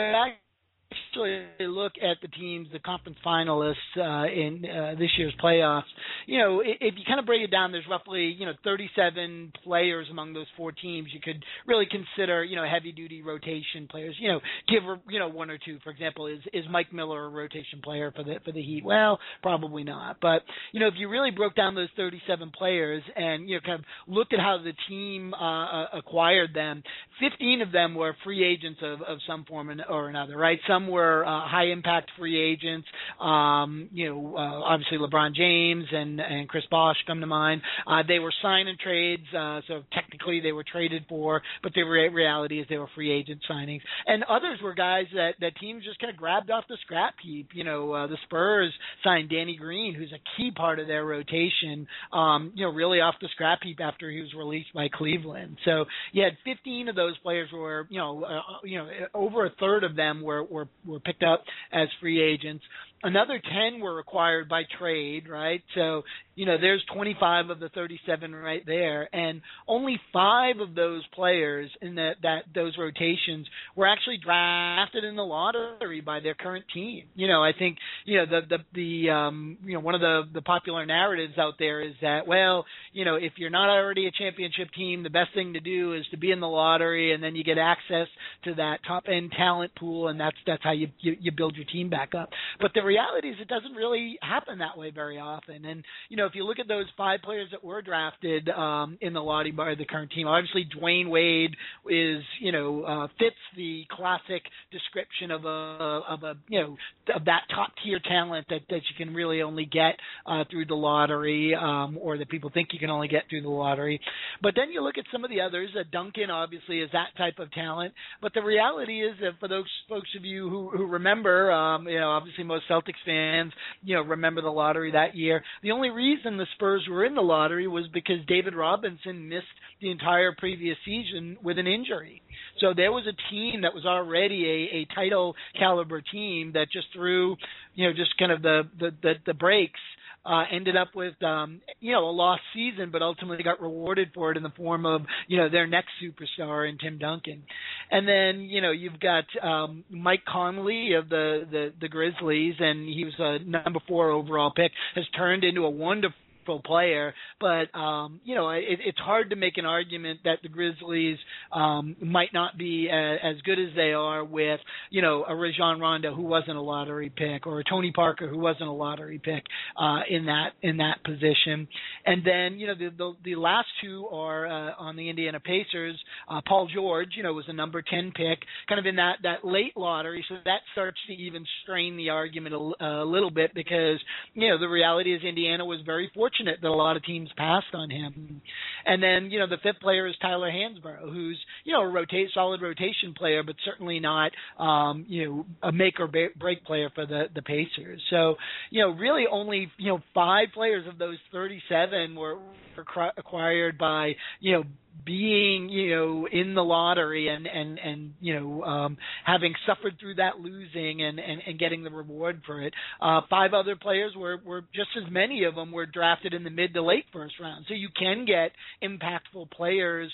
actually 0.92 1.66
look 1.66 1.92
at 2.02 2.16
the 2.22 2.28
teams, 2.28 2.68
the 2.72 2.78
conference 2.78 3.18
finalists 3.24 3.74
uh, 3.96 4.26
in 4.26 4.64
uh, 4.64 4.94
this 4.98 5.10
year's 5.16 5.34
playoffs, 5.42 5.82
you 6.26 6.38
know, 6.38 6.60
if 6.64 6.94
you 6.96 7.04
kind 7.06 7.20
of 7.20 7.26
break 7.26 7.42
it 7.42 7.50
down, 7.50 7.72
there's 7.72 7.84
roughly 7.88 8.34
you 8.38 8.46
know 8.46 8.52
37 8.64 9.52
players 9.62 10.06
among 10.10 10.32
those 10.32 10.46
four 10.56 10.72
teams. 10.72 11.08
You 11.12 11.20
could 11.20 11.44
really 11.66 11.86
consider 11.90 12.44
you 12.44 12.56
know 12.56 12.64
heavy 12.64 12.92
duty 12.92 13.22
rotation 13.22 13.86
players. 13.90 14.16
You 14.18 14.32
know, 14.32 14.40
give 14.68 14.82
you 15.08 15.18
know 15.18 15.28
one 15.28 15.50
or 15.50 15.58
two. 15.58 15.78
For 15.84 15.90
example, 15.90 16.26
is 16.26 16.40
is 16.52 16.64
Mike 16.70 16.92
Miller 16.92 17.26
a 17.26 17.28
rotation 17.28 17.80
player 17.82 18.12
for 18.14 18.22
the 18.22 18.36
for 18.44 18.52
the 18.52 18.62
Heat? 18.62 18.84
Well, 18.84 19.18
probably 19.42 19.84
not. 19.84 20.16
But 20.20 20.42
you 20.72 20.80
know, 20.80 20.88
if 20.88 20.94
you 20.96 21.08
really 21.08 21.30
broke 21.30 21.54
down 21.54 21.74
those 21.74 21.88
37 21.96 22.52
players 22.56 23.02
and 23.16 23.48
you 23.48 23.56
know 23.56 23.60
kind 23.64 23.78
of 23.78 23.84
looked 24.06 24.32
at 24.32 24.40
how 24.40 24.58
the 24.62 24.72
team 24.88 25.34
uh, 25.34 25.64
uh 25.64 25.86
acquired 25.94 26.54
them, 26.54 26.82
15 27.20 27.62
of 27.62 27.72
them 27.72 27.94
were 27.94 28.16
free 28.24 28.44
agents 28.44 28.80
of 28.82 29.02
of 29.02 29.18
some 29.26 29.44
form 29.44 29.70
or 29.88 30.08
another. 30.08 30.36
Right? 30.36 30.58
Some 30.68 30.88
were 30.88 31.24
uh, 31.24 31.46
high 31.46 31.66
impact 31.66 32.10
free 32.18 32.40
agents. 32.40 32.86
Um, 33.20 33.88
you 33.92 34.08
know, 34.08 34.34
uh, 34.36 34.40
obviously 34.40 34.98
LeBron 34.98 35.34
James 35.34 35.84
and 35.92 36.20
and 36.20 36.48
Chris 36.48 36.64
Bosh 36.70 36.96
come 37.06 37.20
to 37.20 37.26
mind. 37.26 37.62
Uh, 37.86 38.02
they 38.06 38.18
were 38.18 38.32
sign 38.42 38.66
and 38.68 38.78
trades, 38.78 39.26
uh, 39.36 39.60
so 39.68 39.82
technically 39.92 40.40
they 40.40 40.52
were 40.52 40.64
traded 40.64 41.04
for, 41.08 41.42
but 41.62 41.72
the 41.74 41.82
re- 41.82 42.08
reality 42.08 42.60
is 42.60 42.66
they 42.68 42.78
were 42.78 42.88
free 42.94 43.10
agent 43.10 43.40
signings. 43.50 43.80
And 44.06 44.24
others 44.24 44.58
were 44.62 44.74
guys 44.74 45.06
that 45.14 45.34
that 45.40 45.56
teams 45.60 45.84
just 45.84 45.98
kind 46.00 46.12
of 46.12 46.16
grabbed 46.16 46.50
off 46.50 46.64
the 46.68 46.78
scrap 46.82 47.14
heap. 47.22 47.50
You 47.54 47.64
know, 47.64 47.92
uh, 47.92 48.06
the 48.06 48.18
Spurs 48.24 48.72
signed 49.02 49.30
Danny 49.30 49.56
Green, 49.56 49.94
who's 49.94 50.12
a 50.12 50.22
key 50.36 50.50
part 50.50 50.78
of 50.78 50.86
their 50.86 51.04
rotation. 51.04 51.86
Um, 52.12 52.52
you 52.54 52.64
know, 52.64 52.72
really 52.72 53.00
off 53.00 53.14
the 53.20 53.28
scrap 53.32 53.60
heap 53.62 53.80
after 53.80 54.10
he 54.10 54.20
was 54.20 54.32
released 54.34 54.72
by 54.74 54.88
Cleveland. 54.92 55.58
So 55.64 55.84
you 56.12 56.22
had 56.22 56.36
15 56.44 56.88
of 56.88 56.96
those 56.96 57.03
players 57.22 57.48
were, 57.52 57.86
you 57.90 57.98
know, 57.98 58.24
uh, 58.24 58.40
you 58.64 58.78
know, 58.78 58.88
over 59.14 59.46
a 59.46 59.50
third 59.60 59.84
of 59.84 59.96
them 59.96 60.22
were 60.22 60.42
were 60.42 60.68
were 60.86 61.00
picked 61.00 61.22
up 61.22 61.44
as 61.72 61.88
free 62.00 62.22
agents. 62.22 62.64
Another 63.02 63.38
10 63.38 63.80
were 63.80 63.98
acquired 63.98 64.48
by 64.48 64.62
trade, 64.78 65.28
right? 65.28 65.62
So, 65.74 66.02
you 66.34 66.46
know, 66.46 66.56
there's 66.60 66.82
25 66.92 67.50
of 67.50 67.60
the 67.60 67.68
37 67.70 68.34
right 68.34 68.62
there, 68.66 69.14
and 69.14 69.40
only 69.68 70.00
five 70.12 70.58
of 70.58 70.74
those 70.74 71.02
players 71.14 71.70
in 71.80 71.94
that 71.96 72.16
that 72.22 72.44
those 72.54 72.76
rotations 72.78 73.46
were 73.76 73.86
actually 73.86 74.18
drafted 74.18 75.04
in 75.04 75.16
the 75.16 75.22
lottery 75.22 76.00
by 76.00 76.20
their 76.20 76.34
current 76.34 76.64
team. 76.72 77.04
You 77.14 77.28
know, 77.28 77.42
I 77.42 77.52
think 77.56 77.78
you 78.04 78.18
know 78.18 78.26
the 78.26 78.40
the 78.48 78.58
the 78.74 79.10
um 79.10 79.58
you 79.64 79.74
know 79.74 79.80
one 79.80 79.94
of 79.94 80.00
the 80.00 80.22
the 80.32 80.42
popular 80.42 80.84
narratives 80.86 81.38
out 81.38 81.54
there 81.58 81.80
is 81.80 81.94
that 82.02 82.26
well, 82.26 82.64
you 82.92 83.04
know, 83.04 83.16
if 83.16 83.34
you're 83.36 83.50
not 83.50 83.68
already 83.68 84.06
a 84.06 84.10
championship 84.10 84.68
team, 84.76 85.02
the 85.02 85.10
best 85.10 85.30
thing 85.34 85.52
to 85.54 85.60
do 85.60 85.94
is 85.94 86.04
to 86.10 86.16
be 86.16 86.30
in 86.30 86.40
the 86.40 86.48
lottery, 86.48 87.12
and 87.12 87.22
then 87.22 87.36
you 87.36 87.44
get 87.44 87.58
access 87.58 88.08
to 88.44 88.54
that 88.54 88.78
top 88.86 89.04
end 89.08 89.32
talent 89.36 89.72
pool, 89.76 90.08
and 90.08 90.18
that's 90.18 90.36
that's 90.46 90.62
how 90.62 90.72
you 90.72 90.88
you, 91.00 91.16
you 91.20 91.32
build 91.32 91.56
your 91.56 91.66
team 91.66 91.88
back 91.88 92.14
up. 92.14 92.30
But 92.60 92.72
the 92.74 92.82
reality 92.82 93.28
is 93.28 93.36
it 93.40 93.48
doesn't 93.48 93.72
really 93.72 94.18
happen 94.22 94.58
that 94.58 94.76
way 94.76 94.90
very 94.90 95.18
often. 95.18 95.64
And 95.64 95.84
you 96.08 96.16
know, 96.16 96.23
if 96.26 96.34
you 96.34 96.44
look 96.44 96.58
at 96.58 96.68
those 96.68 96.86
five 96.96 97.20
players 97.22 97.48
that 97.52 97.64
were 97.64 97.82
drafted 97.82 98.48
um, 98.48 98.98
in 99.00 99.12
the 99.12 99.20
lottery 99.20 99.52
by 99.52 99.74
the 99.74 99.84
current 99.84 100.10
team, 100.12 100.26
obviously 100.26 100.66
Dwyane 100.76 101.10
Wade 101.10 101.54
is 101.88 102.22
you 102.40 102.52
know 102.52 102.84
uh, 102.84 103.08
fits 103.18 103.36
the 103.56 103.84
classic 103.90 104.42
description 104.70 105.30
of 105.30 105.44
a 105.44 105.48
of 105.48 106.22
a 106.22 106.34
you 106.48 106.60
know 106.60 106.76
of 107.14 107.24
that 107.26 107.42
top 107.54 107.72
tier 107.84 108.00
talent 108.08 108.46
that 108.48 108.60
that 108.70 108.76
you 108.76 109.04
can 109.04 109.14
really 109.14 109.42
only 109.42 109.64
get 109.64 109.96
uh, 110.26 110.44
through 110.50 110.66
the 110.66 110.74
lottery, 110.74 111.54
um, 111.54 111.98
or 112.00 112.18
that 112.18 112.28
people 112.28 112.50
think 112.52 112.68
you 112.72 112.78
can 112.78 112.90
only 112.90 113.08
get 113.08 113.24
through 113.28 113.42
the 113.42 113.48
lottery. 113.48 114.00
But 114.42 114.54
then 114.56 114.70
you 114.70 114.82
look 114.82 114.98
at 114.98 115.04
some 115.12 115.24
of 115.24 115.30
the 115.30 115.40
others. 115.40 115.70
Uh, 115.78 115.84
Duncan 115.90 116.30
obviously 116.30 116.80
is 116.80 116.90
that 116.92 117.16
type 117.16 117.38
of 117.38 117.50
talent, 117.52 117.94
but 118.22 118.32
the 118.34 118.42
reality 118.42 119.00
is 119.00 119.16
that 119.20 119.32
for 119.40 119.48
those 119.48 119.64
folks 119.88 120.08
of 120.16 120.24
you 120.24 120.48
who 120.48 120.70
who 120.70 120.86
remember, 120.86 121.50
um, 121.52 121.86
you 121.88 121.98
know, 122.00 122.10
obviously 122.10 122.44
most 122.44 122.64
Celtics 122.70 122.94
fans, 123.04 123.52
you 123.82 123.94
know, 123.94 124.02
remember 124.02 124.40
the 124.40 124.48
lottery 124.48 124.92
that 124.92 125.14
year. 125.14 125.42
The 125.62 125.70
only 125.70 125.90
reason 125.90 126.13
the 126.22 126.46
Spurs 126.54 126.86
were 126.88 127.04
in 127.04 127.14
the 127.14 127.22
lottery 127.22 127.66
was 127.66 127.86
because 127.92 128.18
David 128.26 128.54
Robinson 128.54 129.28
missed 129.28 129.46
the 129.80 129.90
entire 129.90 130.34
previous 130.36 130.76
season 130.84 131.36
with 131.42 131.58
an 131.58 131.66
injury. 131.66 132.22
So 132.60 132.72
there 132.74 132.92
was 132.92 133.04
a 133.06 133.30
team 133.30 133.62
that 133.62 133.74
was 133.74 133.84
already 133.84 134.44
a, 134.44 134.76
a 134.76 134.94
title 134.94 135.34
caliber 135.58 136.00
team 136.00 136.52
that 136.54 136.68
just 136.72 136.86
threw, 136.94 137.36
you 137.74 137.86
know, 137.86 137.92
just 137.92 138.16
kind 138.18 138.32
of 138.32 138.42
the 138.42 138.62
the 138.78 138.90
the, 139.02 139.14
the 139.26 139.34
breaks 139.34 139.80
uh, 140.26 140.44
ended 140.50 140.76
up 140.76 140.88
with 140.94 141.20
um, 141.22 141.60
you 141.80 141.92
know 141.92 142.08
a 142.08 142.10
lost 142.10 142.42
season, 142.54 142.90
but 142.90 143.02
ultimately 143.02 143.42
got 143.42 143.60
rewarded 143.60 144.10
for 144.14 144.30
it 144.30 144.36
in 144.36 144.42
the 144.42 144.52
form 144.56 144.86
of 144.86 145.02
you 145.28 145.36
know 145.36 145.48
their 145.48 145.66
next 145.66 145.90
superstar 146.02 146.68
in 146.68 146.78
Tim 146.78 146.98
Duncan, 146.98 147.42
and 147.90 148.08
then 148.08 148.42
you 148.42 148.60
know 148.60 148.70
you've 148.70 149.00
got 149.00 149.24
um, 149.42 149.84
Mike 149.90 150.24
Conley 150.26 150.94
of 150.94 151.08
the, 151.08 151.46
the 151.50 151.72
the 151.80 151.88
Grizzlies, 151.88 152.54
and 152.58 152.88
he 152.88 153.04
was 153.04 153.14
a 153.18 153.38
number 153.44 153.80
four 153.86 154.10
overall 154.10 154.52
pick, 154.54 154.72
has 154.94 155.04
turned 155.16 155.44
into 155.44 155.64
a 155.64 155.70
wonderful 155.70 156.16
player, 156.44 157.14
but 157.40 157.74
um, 157.76 158.20
you 158.24 158.34
know 158.34 158.50
it, 158.50 158.78
it's 158.84 158.98
hard 158.98 159.30
to 159.30 159.36
make 159.36 159.58
an 159.58 159.64
argument 159.64 160.20
that 160.24 160.38
the 160.42 160.48
Grizzlies 160.48 161.18
um, 161.52 161.96
might 162.02 162.32
not 162.32 162.56
be 162.58 162.88
as, 162.90 163.36
as 163.36 163.42
good 163.42 163.58
as 163.58 163.74
they 163.74 163.92
are 163.92 164.24
with 164.24 164.60
you 164.90 165.02
know 165.02 165.24
a 165.28 165.34
Rajon 165.34 165.80
Rondo 165.80 166.14
who 166.14 166.22
wasn't 166.22 166.56
a 166.56 166.60
lottery 166.60 167.12
pick 167.14 167.46
or 167.46 167.60
a 167.60 167.64
Tony 167.64 167.92
Parker 167.92 168.28
who 168.28 168.38
wasn't 168.38 168.68
a 168.68 168.72
lottery 168.72 169.18
pick 169.18 169.44
uh, 169.80 170.00
in 170.08 170.26
that 170.26 170.50
in 170.62 170.78
that 170.78 171.02
position, 171.04 171.68
and 172.06 172.22
then 172.24 172.58
you 172.58 172.66
know 172.66 172.74
the 172.74 172.90
the, 172.96 173.12
the 173.24 173.34
last 173.36 173.68
two 173.82 174.06
are 174.10 174.46
uh, 174.46 174.72
on 174.78 174.96
the 174.96 175.08
Indiana 175.08 175.40
Pacers. 175.40 175.98
Uh, 176.28 176.40
Paul 176.46 176.68
George, 176.72 177.08
you 177.16 177.22
know, 177.22 177.32
was 177.32 177.46
a 177.48 177.52
number 177.52 177.82
ten 177.82 178.12
pick, 178.14 178.38
kind 178.68 178.78
of 178.78 178.86
in 178.86 178.96
that 178.96 179.16
that 179.22 179.44
late 179.44 179.76
lottery, 179.76 180.24
so 180.28 180.36
that 180.44 180.60
starts 180.72 180.98
to 181.06 181.14
even 181.14 181.44
strain 181.62 181.96
the 181.96 182.10
argument 182.10 182.54
a, 182.54 183.02
a 183.02 183.04
little 183.04 183.30
bit 183.30 183.54
because 183.54 183.98
you 184.34 184.48
know 184.48 184.58
the 184.58 184.68
reality 184.68 185.14
is 185.14 185.22
Indiana 185.22 185.64
was 185.64 185.80
very 185.84 186.10
fortunate 186.14 186.33
unfortunate 186.34 186.60
that 186.62 186.68
a 186.68 186.74
lot 186.74 186.96
of 186.96 187.04
teams 187.04 187.28
passed 187.36 187.74
on 187.74 187.90
him. 187.90 188.40
And 188.84 189.02
then, 189.02 189.30
you 189.30 189.38
know, 189.38 189.46
the 189.46 189.58
fifth 189.62 189.80
player 189.80 190.06
is 190.06 190.14
Tyler 190.20 190.50
Hansbrough, 190.50 191.12
who's, 191.12 191.38
you 191.64 191.72
know, 191.72 191.82
a 191.82 191.88
rotate 191.88 192.28
solid 192.34 192.62
rotation 192.62 193.14
player, 193.16 193.42
but 193.42 193.56
certainly 193.64 194.00
not 194.00 194.32
um, 194.58 195.04
you 195.08 195.24
know, 195.24 195.46
a 195.62 195.72
make 195.72 196.00
or 196.00 196.08
break 196.08 196.64
player 196.64 196.90
for 196.94 197.06
the 197.06 197.24
the 197.34 197.42
Pacers. 197.42 198.00
So, 198.10 198.36
you 198.70 198.82
know, 198.82 198.90
really 198.90 199.24
only, 199.30 199.70
you 199.78 199.92
know, 199.92 200.00
five 200.14 200.48
players 200.54 200.86
of 200.88 200.98
those 200.98 201.18
37 201.32 202.14
were, 202.14 202.36
were 202.36 203.12
acquired 203.16 203.78
by, 203.78 204.12
you 204.40 204.52
know, 204.52 204.64
being 205.04 205.68
you 205.68 205.94
know 205.94 206.28
in 206.30 206.54
the 206.54 206.62
lottery 206.62 207.28
and 207.28 207.46
and 207.46 207.78
and 207.78 208.14
you 208.20 208.34
know 208.34 208.62
um 208.62 208.96
having 209.24 209.52
suffered 209.66 209.94
through 210.00 210.14
that 210.14 210.38
losing 210.38 211.02
and 211.02 211.18
and, 211.18 211.42
and 211.46 211.58
getting 211.58 211.82
the 211.82 211.90
reward 211.90 212.40
for 212.46 212.62
it 212.62 212.72
uh 213.00 213.20
five 213.28 213.52
other 213.52 213.76
players 213.76 214.12
were 214.16 214.38
were 214.44 214.62
just 214.74 214.88
as 214.96 215.10
many 215.10 215.44
of 215.44 215.54
them 215.54 215.72
were 215.72 215.86
drafted 215.86 216.32
in 216.32 216.44
the 216.44 216.50
mid 216.50 216.72
to 216.74 216.82
late 216.82 217.04
first 217.12 217.34
round. 217.40 217.64
So 217.68 217.74
you 217.74 217.88
can 217.98 218.24
get 218.24 218.52
impactful 218.82 219.50
players 219.50 220.12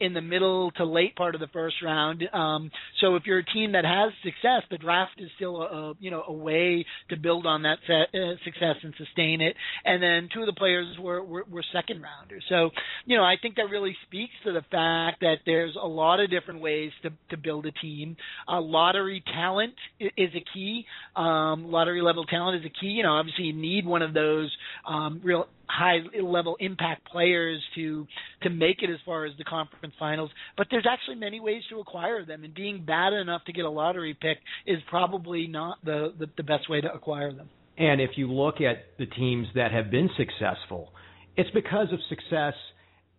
in 0.00 0.14
the 0.14 0.20
middle 0.20 0.70
to 0.72 0.84
late 0.84 1.16
part 1.16 1.34
of 1.34 1.40
the 1.40 1.48
first 1.48 1.76
round. 1.82 2.22
Um, 2.32 2.70
so 3.00 3.16
if 3.16 3.24
you're 3.26 3.38
a 3.38 3.44
team 3.44 3.72
that 3.72 3.84
has 3.84 4.12
success, 4.22 4.62
the 4.70 4.78
draft 4.78 5.12
is 5.18 5.30
still 5.36 5.62
a, 5.62 5.64
a 5.64 5.94
you 6.00 6.10
know 6.10 6.22
a 6.26 6.32
way 6.32 6.84
to 7.10 7.16
build 7.16 7.46
on 7.46 7.62
that 7.62 7.78
set, 7.86 8.18
uh, 8.18 8.34
success 8.44 8.76
and 8.82 8.94
sustain 8.96 9.40
it. 9.40 9.54
And 9.84 10.02
then 10.02 10.28
two 10.32 10.40
of 10.40 10.46
the 10.46 10.52
players 10.52 10.86
were, 10.98 11.22
were 11.22 11.44
were 11.50 11.64
second 11.72 12.02
rounders. 12.02 12.44
So 12.48 12.70
you 13.06 13.16
know 13.16 13.24
I 13.24 13.36
think 13.40 13.56
that 13.56 13.70
really 13.70 13.96
speaks 14.06 14.32
to 14.44 14.52
the 14.52 14.62
fact 14.70 15.20
that 15.20 15.36
there's 15.46 15.76
a 15.80 15.86
lot 15.86 16.20
of 16.20 16.30
different 16.30 16.60
ways 16.60 16.92
to 17.02 17.10
to 17.30 17.36
build 17.36 17.66
a 17.66 17.72
team. 17.72 18.16
Uh, 18.48 18.60
lottery 18.60 19.22
talent 19.34 19.74
is 20.00 20.30
a 20.34 20.44
key. 20.54 20.84
Um, 21.16 21.70
lottery 21.70 22.02
level 22.02 22.24
talent 22.24 22.64
is 22.64 22.70
a 22.70 22.80
key. 22.80 22.88
You 22.88 23.02
know 23.02 23.12
obviously 23.12 23.44
you 23.44 23.52
need 23.54 23.86
one 23.86 24.02
of 24.02 24.14
those 24.14 24.54
um, 24.86 25.20
real 25.22 25.46
high 25.68 25.98
level 26.20 26.56
impact 26.60 27.06
players 27.06 27.62
to 27.74 28.06
to 28.42 28.50
make 28.50 28.82
it 28.82 28.90
as 28.90 28.98
far 29.04 29.24
as 29.24 29.32
the 29.38 29.44
conference 29.44 29.94
finals. 29.98 30.30
But 30.56 30.68
there's 30.70 30.86
actually 30.90 31.16
many 31.16 31.40
ways 31.40 31.62
to 31.70 31.80
acquire 31.80 32.24
them, 32.24 32.44
and 32.44 32.54
being 32.54 32.84
bad 32.84 33.12
enough 33.12 33.44
to 33.46 33.52
get 33.52 33.64
a 33.64 33.70
lottery 33.70 34.16
pick 34.20 34.38
is 34.66 34.78
probably 34.88 35.46
not 35.46 35.84
the 35.84 36.12
the, 36.18 36.26
the 36.36 36.42
best 36.42 36.68
way 36.70 36.80
to 36.80 36.92
acquire 36.92 37.32
them. 37.32 37.48
And 37.76 38.00
if 38.00 38.10
you 38.16 38.30
look 38.32 38.56
at 38.60 38.98
the 38.98 39.06
teams 39.06 39.46
that 39.54 39.70
have 39.70 39.90
been 39.90 40.10
successful, 40.16 40.92
it's 41.36 41.50
because 41.50 41.88
of 41.92 42.00
success 42.08 42.54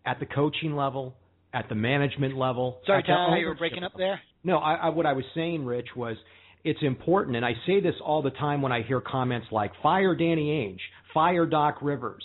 at 0.06 0.20
the 0.20 0.26
coaching 0.26 0.76
level, 0.76 1.16
at 1.54 1.70
the 1.70 1.76
management 1.76 2.38
level. 2.38 2.80
Sorry, 2.86 3.04
Tom, 3.04 3.38
you 3.38 3.48
were 3.48 3.56
breaking 3.56 3.84
up 3.84 3.94
there. 3.98 4.20
No, 4.44 4.58
I, 4.58 4.76
I, 4.76 4.90
what 4.90 5.06
I 5.06 5.14
was 5.14 5.26
saying, 5.34 5.66
Rich, 5.66 5.90
was 5.96 6.18
it's 6.64 6.80
important, 6.82 7.38
and 7.38 7.46
I 7.46 7.54
say 7.66 7.80
this 7.80 7.96
all 8.04 8.22
the 8.22 8.32
time 8.32 8.62
when 8.62 8.72
I 8.72 8.82
hear 8.82 9.00
comments 9.00 9.48
like 9.52 9.72
"fire 9.82 10.14
Danny 10.16 10.50
Ainge," 10.50 10.80
"fire 11.14 11.46
Doc 11.46 11.78
Rivers." 11.82 12.24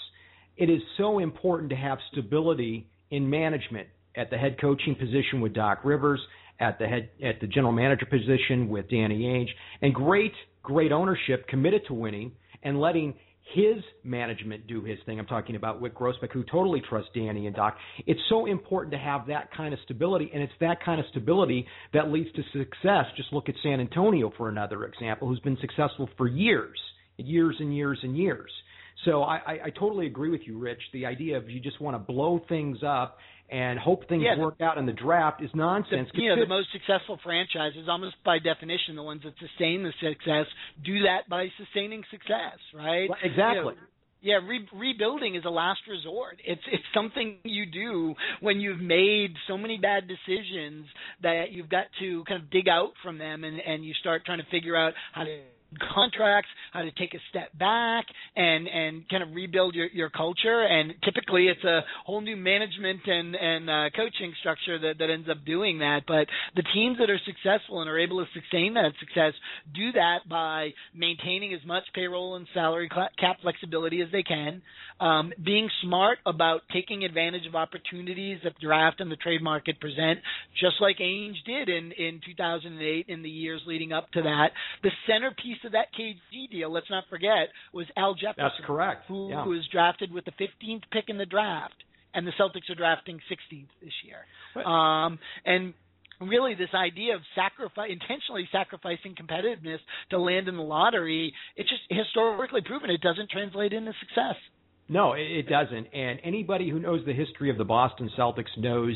It 0.57 0.71
is 0.71 0.81
so 0.97 1.19
important 1.19 1.71
to 1.71 1.77
have 1.77 1.99
stability 2.13 2.89
in 3.11 3.29
management 3.29 3.89
at 4.17 4.31
the 4.31 4.37
head 4.37 4.61
coaching 4.61 4.95
position 4.95 5.41
with 5.41 5.55
Doc 5.55 5.81
Rivers, 5.85 6.21
at 6.61 6.79
the 6.79 6.87
head 6.87 7.11
at 7.23 7.41
the 7.41 7.47
general 7.47 7.73
manager 7.73 8.07
position 8.07 8.69
with 8.69 8.89
Danny 8.89 9.23
Ainge, 9.23 9.51
and 9.83 9.95
great 9.95 10.33
great 10.63 10.93
ownership 10.93 11.47
committed 11.49 11.83
to 11.89 11.95
winning 11.95 12.33
and 12.63 12.81
letting 12.81 13.15
his 13.53 13.77
management 14.03 14.67
do 14.67 14.83
his 14.83 14.99
thing. 15.05 15.19
I'm 15.19 15.27
talking 15.27 15.55
about 15.55 15.83
Wyc 15.83 15.93
Grousbeck, 15.93 16.33
who 16.33 16.45
totally 16.45 16.83
trusts 16.89 17.11
Danny 17.15 17.47
and 17.47 17.55
Doc. 17.55 17.77
It's 18.07 18.21
so 18.31 18.47
important 18.47 18.93
to 18.93 18.99
have 18.99 19.27
that 19.27 19.53
kind 19.55 19.75
of 19.75 19.81
stability, 19.85 20.31
and 20.33 20.43
it's 20.43 20.53
that 20.61 20.83
kind 20.83 20.99
of 20.99 21.07
stability 21.11 21.67
that 21.93 22.11
leads 22.11 22.33
to 22.33 22.43
success. 22.53 23.05
Just 23.17 23.33
look 23.33 23.51
at 23.51 23.55
San 23.63 23.81
Antonio 23.81 24.33
for 24.39 24.49
another 24.49 24.85
example, 24.85 25.29
who's 25.29 25.41
been 25.41 25.59
successful 25.61 26.09
for 26.17 26.27
years, 26.27 26.79
years 27.19 27.57
and 27.61 27.77
years 27.77 27.99
and 28.03 28.17
years. 28.17 28.51
So 29.05 29.23
I, 29.23 29.37
I, 29.37 29.59
I 29.67 29.71
totally 29.71 30.07
agree 30.07 30.31
with 30.31 30.43
you, 30.47 30.59
Rich. 30.59 30.81
The 30.93 31.07
idea 31.07 31.37
of 31.37 31.51
you 31.51 31.61
just 31.61 31.81
want 31.81 31.95
to 31.95 31.99
blow 31.99 32.41
things 32.49 32.79
up 32.87 33.19
and 33.51 33.79
hope 33.79 34.09
things 34.09 34.25
yeah, 34.25 34.39
work 34.39 34.61
out 34.61 34.79
in 34.79 34.87
the 34.87 34.93
draft 34.93 35.43
is 35.43 35.51
nonsense. 35.55 36.09
The, 36.15 36.23
you 36.23 36.29
know, 36.31 36.41
the 36.41 36.49
most 36.49 36.69
successful 36.73 37.19
franchises, 37.23 37.87
almost 37.89 38.17
by 38.25 38.39
definition, 38.39 38.97
the 38.97 39.03
ones 39.03 39.23
that 39.25 39.35
sustain 39.39 39.83
the 39.83 39.93
success, 40.01 40.47
do 40.85 41.03
that 41.03 41.29
by 41.29 41.49
sustaining 41.59 42.03
success, 42.11 42.59
right? 42.75 43.09
Exactly. 43.23 43.75
You 43.75 43.81
know, 43.81 43.87
yeah, 44.23 44.37
re- 44.37 44.69
rebuilding 44.73 45.35
is 45.35 45.45
a 45.45 45.51
last 45.51 45.81
resort. 45.89 46.39
It's 46.47 46.63
it's 46.73 46.85
something 46.95 47.37
you 47.45 47.67
do 47.67 48.15
when 48.41 48.59
you've 48.59 48.81
made 48.81 49.35
so 49.47 49.59
many 49.59 49.77
bad 49.77 50.05
decisions 50.09 50.87
that 51.23 51.53
you've 51.53 51.69
got 51.69 51.85
to 52.01 52.25
kind 52.25 52.43
of 52.43 52.51
dig 52.51 52.67
out 52.67 52.93
from 53.03 53.19
them 53.19 53.45
and 53.45 53.61
and 53.61 53.85
you 53.85 53.93
start 54.01 54.25
trying 54.25 54.39
to 54.39 54.47
figure 54.51 54.77
out 54.77 54.95
how 55.13 55.25
to 55.25 55.41
contracts, 55.95 56.51
how 56.73 56.83
to 56.83 56.93
take 56.93 57.15
a 57.15 57.19
step 57.31 57.57
back 57.59 58.07
and 58.37 58.67
and 58.69 59.09
kind 59.09 59.23
of 59.23 59.35
rebuild 59.35 59.75
your 59.75 59.87
your 59.89 60.11
culture. 60.11 60.63
And 60.63 60.95
typically, 61.05 61.49
it's 61.49 61.65
a 61.65 61.81
whole 62.05 62.21
new 62.21 62.37
management 62.37 63.01
and 63.07 63.35
and 63.35 63.71
uh, 63.71 63.91
coaching 63.97 64.33
structure 64.41 64.79
that 64.79 64.99
that 64.99 65.11
ends 65.11 65.29
up 65.31 65.45
doing 65.45 65.79
that. 65.79 66.03
But 66.07 66.27
the 66.57 66.65
teams 66.75 66.99
that 66.99 67.11
are 67.11 67.21
successful 67.25 67.81
and 67.81 67.91
are 67.91 67.99
able 67.99 68.25
to 68.25 68.31
sustain 68.39 68.75
that 68.75 68.93
success 69.01 69.33
do 69.75 69.93
that 69.93 70.29
by 70.29 70.73
maintaining 70.95 71.55
as 71.55 71.61
much 71.67 71.85
payroll 71.95 72.37
and 72.37 72.47
salary 72.55 72.89
cap 72.89 73.37
flexibility 73.43 74.01
as 74.01 74.09
they 74.13 74.23
can, 74.23 74.63
um, 75.01 75.33
being 75.45 75.69
smart 75.83 76.19
about 76.27 76.63
taking 76.73 77.05
advantage 77.05 77.47
of 77.47 77.55
opportunities 77.55 78.39
that 78.45 78.59
draft 78.61 79.01
and 79.01 79.11
the 79.11 79.17
trade 79.17 79.43
market 79.43 79.81
present, 79.81 80.21
just 80.61 80.77
like 80.81 80.99
Ainge 80.99 81.43
did 81.47 81.69
in 81.69 81.93
in 81.93 82.21
2008 82.25 83.07
in 83.09 83.23
the 83.23 83.29
years 83.29 83.61
leading 83.67 83.93
up 83.93 84.11
to 84.13 84.23
that. 84.23 84.51
The 84.83 84.91
centerpiece 85.07 85.59
of 85.65 85.73
that 85.73 85.89
KG 85.99 86.51
deal, 86.51 86.73
let's 86.73 86.91
not 86.91 87.05
forget, 87.11 87.49
was 87.73 87.87
Al 87.97 88.15
Jefferson. 88.15 88.45
That's 88.45 88.67
correct. 88.67 89.05
Who, 89.09 89.31
yeah. 89.31 89.45
who 89.45 89.51
was 89.51 89.67
drafted 89.71 90.13
with 90.13 90.25
the 90.25 90.33
15th 90.33 90.83
pick 90.93 91.05
in 91.09 91.19
the 91.19 91.27
draft, 91.27 91.75
and 92.15 92.27
the 92.27 92.33
Celtics 92.39 92.71
are 92.71 92.75
drafting 92.75 93.21
16th 93.31 93.67
this 93.83 93.93
year. 94.05 94.65
Um, 94.65 95.19
and 95.45 95.75
really 96.21 96.55
this 96.55 96.69
idea 96.75 97.15
of 97.15 97.21
sacrifice 97.35 97.91
intentionally 97.91 98.49
sacrificing 98.53 99.15
competitiveness 99.15 99.79
to 100.11 100.19
land 100.19 100.49
in 100.49 100.57
the 100.57 100.63
lottery 100.63 101.35
it's 101.57 101.69
just 101.69 101.83
historically 101.91 102.61
proven 102.65 102.89
it 102.89 103.01
doesn't 103.01 103.29
translate 103.31 103.73
into 103.73 103.93
success 104.01 104.37
no 104.89 105.15
it 105.17 105.49
doesn't 105.49 105.89
and 105.93 106.21
anybody 106.23 106.71
who 106.71 106.79
knows 106.79 107.05
the 107.05 107.13
history 107.13 107.51
of 107.51 107.59
the 107.59 107.65
Boston 107.65 108.09
Celtics 108.17 108.57
knows 108.57 108.95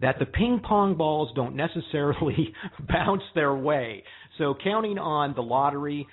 that 0.00 0.18
the 0.18 0.26
ping 0.26 0.60
pong 0.62 0.96
balls 0.96 1.30
don't 1.34 1.56
necessarily 1.56 2.52
bounce 2.88 3.22
their 3.34 3.54
way 3.54 4.02
so 4.38 4.54
counting 4.62 4.98
on 4.98 5.34
the 5.34 5.42
lottery, 5.42 6.06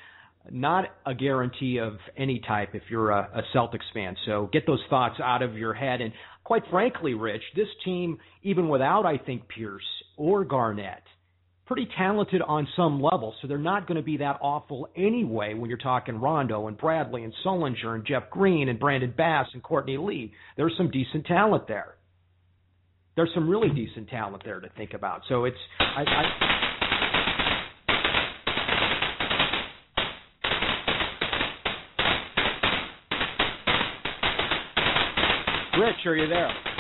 not 0.52 0.86
a 1.06 1.14
guarantee 1.14 1.80
of 1.80 1.98
any 2.18 2.40
type 2.40 2.70
if 2.74 2.84
you're 2.90 3.12
a, 3.12 3.30
a 3.36 3.58
Celtics 3.58 3.80
fan. 3.94 4.16
So 4.26 4.50
get 4.52 4.66
those 4.68 4.82
thoughts 4.90 5.16
out 5.24 5.42
of 5.42 5.58
your 5.58 5.74
head. 5.74 6.02
And 6.02 6.12
quite 6.44 6.64
frankly, 6.70 7.14
Rich, 7.14 7.44
this 7.56 7.68
team, 7.86 8.18
even 8.42 8.68
without, 8.68 9.06
I 9.06 9.18
think, 9.18 9.48
Pierce 9.48 9.84
or 10.18 10.44
Garnett, 10.44 11.04
pretty 11.66 11.88
talented 11.98 12.42
on 12.42 12.68
some 12.76 13.02
level. 13.02 13.34
So 13.42 13.48
they're 13.48 13.58
not 13.58 13.88
going 13.88 13.96
to 13.96 14.04
be 14.04 14.18
that 14.18 14.38
awful 14.42 14.90
anyway 14.96 15.54
when 15.54 15.70
you're 15.70 15.78
talking 15.78 16.20
Rondo 16.20 16.68
and 16.68 16.78
Bradley 16.78 17.24
and 17.24 17.34
Sullinger 17.46 17.96
and 17.96 18.06
Jeff 18.06 18.30
Green 18.30 18.68
and 18.68 18.80
Brandon 18.80 19.14
Bass 19.16 19.48
and 19.54 19.64
Courtney 19.64 19.98
Lee. 19.98 20.34
There's 20.58 20.74
some 20.78 20.92
decent 20.92 21.26
talent 21.26 21.68
there. 21.68 21.96
There's 23.16 23.30
some 23.34 23.48
really 23.48 23.70
decent 23.70 24.10
talent 24.10 24.44
there 24.44 24.60
to 24.60 24.70
think 24.76 24.94
about. 24.94 25.22
So 25.30 25.46
it's 25.46 25.58
I, 25.80 26.02
I 26.02 26.73
Rich, 36.06 36.20
are 36.20 36.28
there? 36.28 36.73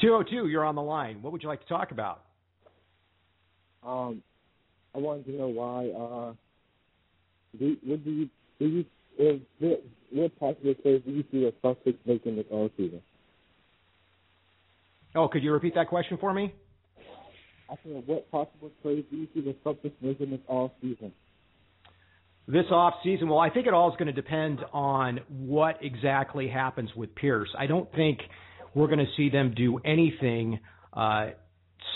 Two 0.00 0.14
oh 0.14 0.22
two, 0.22 0.48
you're 0.48 0.64
on 0.64 0.74
the 0.74 0.82
line. 0.82 1.22
What 1.22 1.32
would 1.32 1.42
you 1.42 1.48
like 1.48 1.60
to 1.60 1.68
talk 1.68 1.90
about? 1.90 2.22
Um, 3.86 4.22
I 4.94 4.98
wanted 4.98 5.26
to 5.26 5.32
know 5.32 5.48
why. 5.48 5.88
Uh, 5.88 6.32
do, 7.58 7.76
what 7.84 8.04
do 8.04 8.10
you 8.10 8.28
do? 8.58 8.66
You 8.66 8.84
if, 9.18 9.40
what, 9.58 9.84
what 10.10 10.38
possible 10.38 10.74
trades 10.82 11.04
do 11.04 11.12
you 11.12 11.24
see 11.30 11.40
the 11.40 11.52
Celtics 11.62 11.98
making 12.06 12.36
this 12.36 12.46
all 12.50 12.70
season? 12.76 13.02
Oh, 15.14 15.28
could 15.28 15.42
you 15.42 15.52
repeat 15.52 15.74
that 15.74 15.88
question 15.88 16.16
for 16.18 16.32
me? 16.32 16.54
I 17.68 17.74
said, 17.82 18.02
what 18.06 18.30
possible 18.30 18.70
trades 18.82 19.06
do 19.10 19.16
you 19.16 19.28
see 19.34 19.40
the 19.40 19.54
Celtics 19.64 19.92
making 20.00 20.30
this 20.30 20.40
all 20.48 20.72
season? 20.80 21.12
This 22.48 22.66
off 22.70 22.94
season, 23.04 23.28
well, 23.28 23.38
I 23.38 23.50
think 23.50 23.66
it 23.66 23.74
all 23.74 23.90
is 23.90 23.96
going 23.96 24.06
to 24.06 24.12
depend 24.12 24.60
on 24.72 25.20
what 25.28 25.78
exactly 25.82 26.48
happens 26.48 26.90
with 26.96 27.14
Pierce. 27.14 27.50
I 27.56 27.66
don't 27.66 27.90
think 27.92 28.18
we're 28.74 28.86
going 28.86 28.98
to 28.98 29.12
see 29.16 29.30
them 29.30 29.54
do 29.56 29.78
anything 29.84 30.60
uh, 30.92 31.28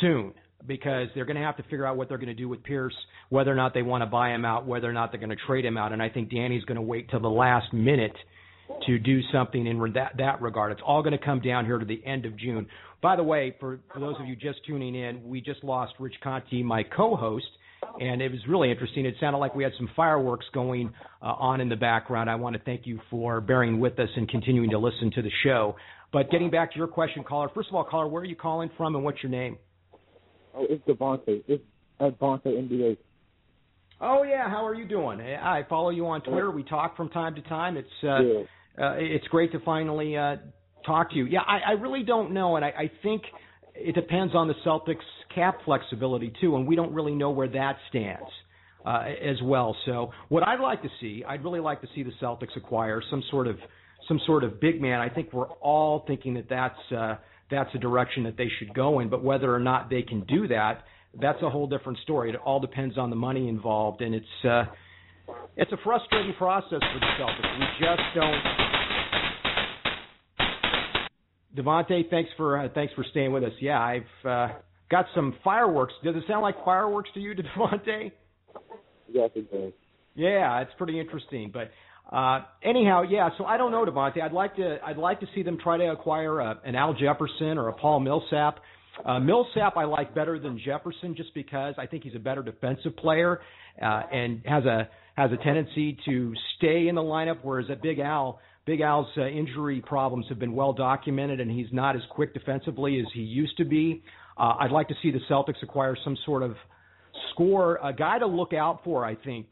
soon 0.00 0.32
because 0.66 1.08
they're 1.14 1.24
going 1.24 1.36
to 1.36 1.42
have 1.42 1.56
to 1.56 1.62
figure 1.64 1.86
out 1.86 1.96
what 1.96 2.08
they're 2.08 2.18
going 2.18 2.28
to 2.28 2.34
do 2.34 2.48
with 2.48 2.62
Pierce, 2.62 2.94
whether 3.28 3.52
or 3.52 3.54
not 3.54 3.74
they 3.74 3.82
want 3.82 4.02
to 4.02 4.06
buy 4.06 4.30
him 4.30 4.44
out, 4.44 4.66
whether 4.66 4.88
or 4.88 4.92
not 4.92 5.12
they're 5.12 5.20
going 5.20 5.30
to 5.30 5.44
trade 5.46 5.64
him 5.64 5.76
out. 5.76 5.92
And 5.92 6.02
I 6.02 6.08
think 6.08 6.30
Danny's 6.30 6.64
going 6.64 6.76
to 6.76 6.82
wait 6.82 7.10
till 7.10 7.20
the 7.20 7.28
last 7.28 7.72
minute 7.72 8.16
to 8.86 8.98
do 8.98 9.20
something 9.32 9.66
in 9.66 9.78
that 9.94 10.12
that 10.18 10.40
regard. 10.40 10.72
It's 10.72 10.80
all 10.84 11.02
going 11.02 11.16
to 11.16 11.22
come 11.22 11.40
down 11.40 11.66
here 11.66 11.78
to 11.78 11.84
the 11.84 12.04
end 12.04 12.24
of 12.24 12.36
June. 12.38 12.66
By 13.02 13.16
the 13.16 13.22
way, 13.22 13.54
for, 13.60 13.80
for 13.92 14.00
those 14.00 14.16
of 14.18 14.26
you 14.26 14.34
just 14.34 14.64
tuning 14.66 14.94
in, 14.94 15.28
we 15.28 15.42
just 15.42 15.62
lost 15.62 15.92
Rich 15.98 16.14
Conte, 16.22 16.62
my 16.62 16.82
co-host, 16.82 17.44
and 18.00 18.22
it 18.22 18.30
was 18.30 18.40
really 18.48 18.70
interesting. 18.70 19.04
It 19.04 19.16
sounded 19.20 19.38
like 19.38 19.54
we 19.54 19.62
had 19.62 19.72
some 19.76 19.90
fireworks 19.94 20.46
going 20.54 20.92
uh, 21.20 21.26
on 21.26 21.60
in 21.60 21.68
the 21.68 21.76
background. 21.76 22.30
I 22.30 22.36
want 22.36 22.56
to 22.56 22.62
thank 22.62 22.86
you 22.86 23.00
for 23.10 23.42
bearing 23.42 23.78
with 23.78 23.98
us 23.98 24.08
and 24.16 24.26
continuing 24.28 24.70
to 24.70 24.78
listen 24.78 25.10
to 25.16 25.22
the 25.22 25.30
show. 25.42 25.76
But 26.14 26.30
getting 26.30 26.48
back 26.48 26.70
to 26.70 26.78
your 26.78 26.86
question, 26.86 27.24
caller. 27.24 27.48
First 27.52 27.70
of 27.70 27.74
all, 27.74 27.82
caller, 27.82 28.06
where 28.06 28.22
are 28.22 28.24
you 28.24 28.36
calling 28.36 28.70
from, 28.76 28.94
and 28.94 29.04
what's 29.04 29.20
your 29.20 29.30
name? 29.30 29.58
Oh, 30.54 30.64
it's 30.70 30.86
Devontae. 30.86 31.42
It's 31.48 31.62
Devontae 32.00 32.46
NBA. 32.46 32.96
Oh 34.00 34.22
yeah, 34.22 34.48
how 34.48 34.64
are 34.64 34.74
you 34.74 34.86
doing? 34.86 35.20
I 35.20 35.62
follow 35.68 35.90
you 35.90 36.06
on 36.06 36.20
Twitter. 36.20 36.52
We 36.52 36.62
talk 36.62 36.96
from 36.96 37.08
time 37.08 37.34
to 37.34 37.42
time. 37.42 37.76
It's 37.76 37.88
uh, 38.04 38.20
yeah. 38.20 38.42
uh 38.80 38.94
it's 38.96 39.26
great 39.26 39.50
to 39.52 39.60
finally 39.64 40.16
uh 40.16 40.36
talk 40.86 41.10
to 41.10 41.16
you. 41.16 41.26
Yeah, 41.26 41.40
I, 41.40 41.70
I 41.70 41.72
really 41.72 42.04
don't 42.04 42.32
know, 42.32 42.54
and 42.54 42.64
I, 42.64 42.68
I 42.68 42.90
think 43.02 43.22
it 43.74 43.96
depends 43.96 44.36
on 44.36 44.46
the 44.46 44.54
Celtics 44.64 44.96
cap 45.34 45.58
flexibility 45.64 46.32
too, 46.40 46.54
and 46.54 46.64
we 46.64 46.76
don't 46.76 46.94
really 46.94 47.14
know 47.14 47.30
where 47.30 47.48
that 47.48 47.76
stands. 47.88 48.30
Uh, 48.86 49.02
as 49.26 49.40
well. 49.42 49.74
So 49.86 50.10
what 50.28 50.46
I'd 50.46 50.60
like 50.60 50.82
to 50.82 50.90
see, 51.00 51.24
I'd 51.26 51.42
really 51.42 51.60
like 51.60 51.80
to 51.80 51.86
see 51.94 52.02
the 52.02 52.12
Celtics 52.20 52.54
acquire 52.54 53.00
some 53.08 53.22
sort 53.30 53.46
of 53.46 53.56
some 54.08 54.20
sort 54.26 54.44
of 54.44 54.60
big 54.60 54.80
man. 54.80 55.00
I 55.00 55.08
think 55.08 55.32
we're 55.32 55.48
all 55.48 56.04
thinking 56.06 56.34
that 56.34 56.48
that's 56.48 56.92
uh, 56.96 57.16
that's 57.50 57.70
a 57.74 57.78
direction 57.78 58.24
that 58.24 58.36
they 58.36 58.48
should 58.58 58.74
go 58.74 59.00
in. 59.00 59.08
But 59.08 59.22
whether 59.22 59.54
or 59.54 59.60
not 59.60 59.90
they 59.90 60.02
can 60.02 60.22
do 60.24 60.48
that, 60.48 60.84
that's 61.20 61.42
a 61.42 61.50
whole 61.50 61.66
different 61.66 61.98
story. 61.98 62.30
It 62.30 62.36
all 62.36 62.60
depends 62.60 62.98
on 62.98 63.10
the 63.10 63.16
money 63.16 63.48
involved, 63.48 64.00
and 64.00 64.14
it's 64.14 64.44
uh, 64.44 64.64
it's 65.56 65.72
a 65.72 65.78
frustrating 65.84 66.34
process 66.36 66.80
for 66.80 67.00
the 67.00 67.06
Celtics. 67.18 67.58
We 67.58 67.66
just 67.80 68.02
don't. 68.14 68.42
Devonte, 71.56 72.10
thanks 72.10 72.30
for 72.36 72.58
uh, 72.58 72.68
thanks 72.74 72.92
for 72.94 73.04
staying 73.10 73.32
with 73.32 73.44
us. 73.44 73.52
Yeah, 73.60 73.80
I've 73.80 74.28
uh, 74.28 74.48
got 74.90 75.06
some 75.14 75.34
fireworks. 75.44 75.94
Does 76.02 76.16
it 76.16 76.24
sound 76.26 76.42
like 76.42 76.64
fireworks 76.64 77.10
to 77.14 77.20
you, 77.20 77.34
Devonte? 77.56 78.12
Yes, 79.12 79.30
it 79.34 79.50
does. 79.52 79.72
Yeah, 80.16 80.60
it's 80.60 80.72
pretty 80.78 80.98
interesting. 80.98 81.50
But 81.52 81.70
uh, 82.12 82.40
anyhow, 82.62 83.02
yeah. 83.02 83.30
So 83.38 83.44
I 83.44 83.56
don't 83.56 83.72
know, 83.72 83.84
Devontae. 83.84 84.22
I'd 84.22 84.32
like 84.32 84.56
to. 84.56 84.78
I'd 84.84 84.98
like 84.98 85.20
to 85.20 85.26
see 85.34 85.42
them 85.42 85.58
try 85.62 85.78
to 85.78 85.90
acquire 85.90 86.40
a, 86.40 86.60
an 86.64 86.74
Al 86.74 86.94
Jefferson 86.94 87.58
or 87.58 87.68
a 87.68 87.72
Paul 87.72 88.00
Millsap. 88.00 88.60
Uh, 89.04 89.18
Millsap 89.18 89.76
I 89.76 89.84
like 89.84 90.14
better 90.14 90.38
than 90.38 90.60
Jefferson 90.64 91.16
just 91.16 91.34
because 91.34 91.74
I 91.78 91.86
think 91.86 92.04
he's 92.04 92.14
a 92.14 92.20
better 92.20 92.42
defensive 92.42 92.96
player 92.96 93.40
uh, 93.82 94.02
and 94.12 94.42
has 94.44 94.64
a 94.64 94.88
has 95.16 95.30
a 95.32 95.36
tendency 95.42 95.96
to 96.04 96.34
stay 96.56 96.88
in 96.88 96.94
the 96.94 97.02
lineup. 97.02 97.38
Whereas 97.42 97.66
at 97.70 97.82
Big 97.82 97.98
Al, 97.98 98.38
Big 98.66 98.80
Al's 98.80 99.08
uh, 99.16 99.26
injury 99.26 99.80
problems 99.80 100.26
have 100.28 100.38
been 100.38 100.54
well 100.54 100.72
documented, 100.72 101.40
and 101.40 101.50
he's 101.50 101.72
not 101.72 101.96
as 101.96 102.02
quick 102.10 102.34
defensively 102.34 103.00
as 103.00 103.06
he 103.14 103.20
used 103.20 103.56
to 103.56 103.64
be. 103.64 104.02
Uh, 104.36 104.54
I'd 104.60 104.72
like 104.72 104.88
to 104.88 104.94
see 105.02 105.10
the 105.10 105.20
Celtics 105.30 105.62
acquire 105.62 105.96
some 106.04 106.16
sort 106.24 106.42
of 106.42 106.56
score, 107.32 107.78
a 107.82 107.92
guy 107.92 108.18
to 108.18 108.26
look 108.26 108.52
out 108.52 108.82
for. 108.84 109.04
I 109.04 109.16
think 109.16 109.46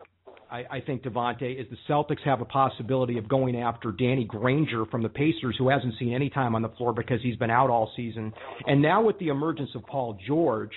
I, 0.52 0.64
I 0.70 0.80
think 0.80 1.02
Devontae 1.02 1.58
is 1.58 1.66
the 1.70 1.78
Celtics 1.88 2.22
have 2.24 2.42
a 2.42 2.44
possibility 2.44 3.16
of 3.16 3.26
going 3.26 3.56
after 3.56 3.90
Danny 3.90 4.24
Granger 4.24 4.84
from 4.84 5.02
the 5.02 5.08
Pacers, 5.08 5.56
who 5.56 5.70
hasn't 5.70 5.94
seen 5.98 6.12
any 6.12 6.28
time 6.28 6.54
on 6.54 6.60
the 6.60 6.68
floor 6.68 6.92
because 6.92 7.20
he's 7.22 7.36
been 7.36 7.50
out 7.50 7.70
all 7.70 7.90
season. 7.96 8.32
And 8.66 8.82
now 8.82 9.02
with 9.02 9.18
the 9.18 9.28
emergence 9.28 9.70
of 9.74 9.86
Paul 9.86 10.18
George, 10.26 10.72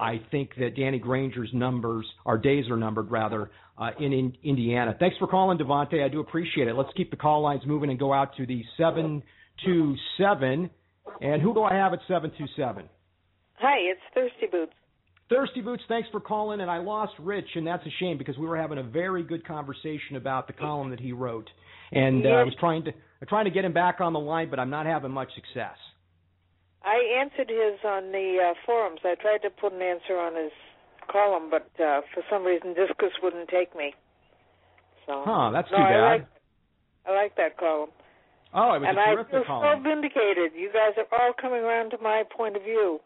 I 0.00 0.20
think 0.30 0.50
that 0.58 0.76
Danny 0.76 1.00
Granger's 1.00 1.50
numbers, 1.52 2.06
our 2.24 2.38
days 2.38 2.66
are 2.70 2.76
numbered 2.76 3.10
rather, 3.10 3.50
uh, 3.76 3.90
in, 3.98 4.12
in 4.12 4.32
Indiana. 4.44 4.94
Thanks 4.98 5.16
for 5.18 5.26
calling, 5.26 5.58
Devontae. 5.58 6.04
I 6.04 6.08
do 6.08 6.20
appreciate 6.20 6.68
it. 6.68 6.74
Let's 6.74 6.92
keep 6.96 7.10
the 7.10 7.16
call 7.16 7.42
lines 7.42 7.62
moving 7.66 7.90
and 7.90 7.98
go 7.98 8.12
out 8.12 8.36
to 8.36 8.46
the 8.46 8.62
seven 8.76 9.22
two 9.64 9.96
seven. 10.18 10.70
And 11.20 11.42
who 11.42 11.52
do 11.52 11.62
I 11.62 11.74
have 11.74 11.92
at 11.92 12.00
seven 12.06 12.30
two 12.38 12.46
seven? 12.56 12.88
Hi, 13.54 13.78
it's 13.90 14.00
Thirsty 14.14 14.46
Boots. 14.52 14.72
Thirsty 15.28 15.60
Boots, 15.60 15.82
thanks 15.88 16.08
for 16.12 16.20
calling. 16.20 16.60
And 16.60 16.70
I 16.70 16.78
lost 16.78 17.12
Rich, 17.18 17.48
and 17.56 17.66
that's 17.66 17.84
a 17.84 17.90
shame 18.00 18.16
because 18.18 18.38
we 18.38 18.46
were 18.46 18.56
having 18.56 18.78
a 18.78 18.82
very 18.82 19.22
good 19.22 19.46
conversation 19.46 20.16
about 20.16 20.46
the 20.46 20.52
column 20.52 20.90
that 20.90 21.00
he 21.00 21.12
wrote, 21.12 21.48
and 21.92 22.24
uh, 22.24 22.28
I 22.30 22.42
was 22.44 22.54
trying 22.60 22.84
to 22.84 22.90
I'm 22.92 23.26
trying 23.28 23.46
to 23.46 23.50
get 23.50 23.64
him 23.64 23.72
back 23.72 24.00
on 24.00 24.12
the 24.12 24.20
line, 24.20 24.50
but 24.50 24.58
I'm 24.60 24.70
not 24.70 24.86
having 24.86 25.10
much 25.10 25.28
success. 25.34 25.76
I 26.84 27.18
answered 27.20 27.48
his 27.48 27.80
on 27.84 28.12
the 28.12 28.38
uh, 28.50 28.54
forums. 28.64 29.00
I 29.04 29.16
tried 29.20 29.38
to 29.42 29.50
put 29.50 29.72
an 29.72 29.82
answer 29.82 30.16
on 30.16 30.36
his 30.36 30.52
column, 31.10 31.50
but 31.50 31.66
uh, 31.82 32.02
for 32.14 32.22
some 32.30 32.44
reason 32.44 32.74
Disqus 32.74 33.10
wouldn't 33.22 33.48
take 33.48 33.74
me. 33.76 33.94
So 35.06 35.22
Huh, 35.26 35.50
that's 35.52 35.68
no, 35.72 35.78
too 35.78 35.82
I 35.82 35.90
bad. 35.90 36.02
like 36.12 36.26
I 37.06 37.10
like 37.14 37.36
that 37.36 37.58
column. 37.58 37.90
Oh, 38.54 38.74
it 38.74 38.80
was 38.80 38.88
and 38.88 38.98
a 38.98 39.00
I 39.00 39.14
terrific 39.14 39.32
feel 39.32 39.44
column. 39.46 39.78
so 39.78 39.82
vindicated. 39.82 40.52
You 40.54 40.70
guys 40.72 40.94
are 40.98 41.06
all 41.18 41.32
coming 41.40 41.62
around 41.62 41.90
to 41.90 41.98
my 41.98 42.22
point 42.36 42.56
of 42.56 42.62
view. 42.62 43.00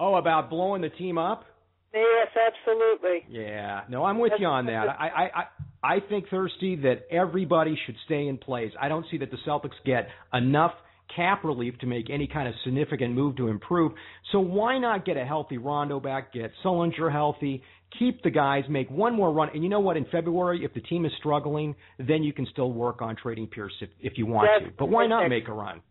Oh, 0.00 0.14
about 0.14 0.48
blowing 0.48 0.80
the 0.80 0.88
team 0.88 1.18
up? 1.18 1.44
Yes, 1.92 2.28
absolutely. 2.34 3.26
Yeah. 3.28 3.82
No, 3.90 4.04
I'm 4.04 4.18
with 4.18 4.32
you 4.38 4.46
on 4.46 4.66
that. 4.66 4.88
I, 4.88 5.08
I, 5.08 5.22
I, 5.22 5.96
I 5.96 6.00
think 6.08 6.28
thirsty 6.30 6.76
that 6.76 7.06
everybody 7.10 7.78
should 7.84 7.96
stay 8.06 8.26
in 8.26 8.38
place. 8.38 8.72
I 8.80 8.88
don't 8.88 9.04
see 9.10 9.18
that 9.18 9.30
the 9.30 9.36
Celtics 9.46 9.74
get 9.84 10.08
enough 10.32 10.72
cap 11.14 11.44
relief 11.44 11.76
to 11.80 11.86
make 11.86 12.08
any 12.08 12.26
kind 12.26 12.48
of 12.48 12.54
significant 12.64 13.14
move 13.14 13.36
to 13.36 13.48
improve. 13.48 13.92
So 14.32 14.40
why 14.40 14.78
not 14.78 15.04
get 15.04 15.16
a 15.16 15.24
healthy 15.24 15.58
Rondo 15.58 16.00
back, 16.00 16.32
get 16.32 16.52
Sullinger 16.64 17.12
healthy, 17.12 17.62
keep 17.98 18.22
the 18.22 18.30
guys, 18.30 18.64
make 18.70 18.88
one 18.90 19.14
more 19.14 19.32
run. 19.32 19.50
And 19.52 19.62
you 19.62 19.68
know 19.68 19.80
what? 19.80 19.96
In 19.96 20.06
February, 20.12 20.64
if 20.64 20.72
the 20.72 20.80
team 20.80 21.04
is 21.04 21.12
struggling, 21.18 21.74
then 21.98 22.22
you 22.22 22.32
can 22.32 22.46
still 22.52 22.72
work 22.72 23.02
on 23.02 23.16
trading 23.16 23.48
Pierce 23.48 23.72
if, 23.80 23.90
if 24.00 24.12
you 24.16 24.26
want 24.26 24.48
That's 24.48 24.70
to. 24.70 24.76
But 24.78 24.90
why 24.90 25.06
not 25.06 25.28
make 25.28 25.48
a 25.48 25.52
run? 25.52 25.82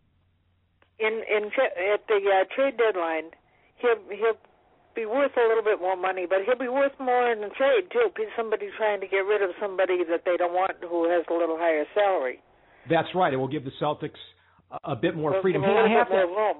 In 0.98 1.22
in 1.30 1.44
at 1.46 2.06
the 2.08 2.16
uh, 2.16 2.44
trade 2.54 2.76
deadline, 2.76 3.30
he'll 3.80 4.00
he'll 4.16 4.38
be 4.94 5.06
worth 5.06 5.32
a 5.36 5.46
little 5.48 5.62
bit 5.64 5.80
more 5.80 5.96
money, 5.96 6.26
but 6.28 6.38
he'll 6.46 6.58
be 6.58 6.68
worth 6.68 6.92
more 6.98 7.30
in 7.30 7.40
the 7.40 7.48
trade 7.56 7.90
too. 7.92 8.08
Because 8.14 8.30
somebody's 8.36 8.74
trying 8.76 9.00
to 9.00 9.06
get 9.08 9.24
rid 9.26 9.42
of 9.42 9.50
somebody 9.60 10.04
that 10.10 10.22
they 10.24 10.36
don't 10.36 10.52
want 10.54 10.72
who 10.82 11.08
has 11.10 11.24
a 11.30 11.34
little 11.34 11.56
higher 11.58 11.84
salary. 11.94 12.40
That's 12.88 13.08
right. 13.14 13.32
It 13.32 13.36
will 13.36 13.48
give 13.48 13.64
the 13.64 13.72
Celtics 13.80 14.18
a, 14.70 14.92
a 14.92 14.96
bit 14.96 15.16
more 15.16 15.32
They'll 15.32 15.42
freedom. 15.42 15.62
give 15.62 15.70
Hey, 15.70 15.76
a 15.76 15.84
I 15.84 15.98
have 15.98 16.08
to, 16.08 16.14
room. 16.14 16.56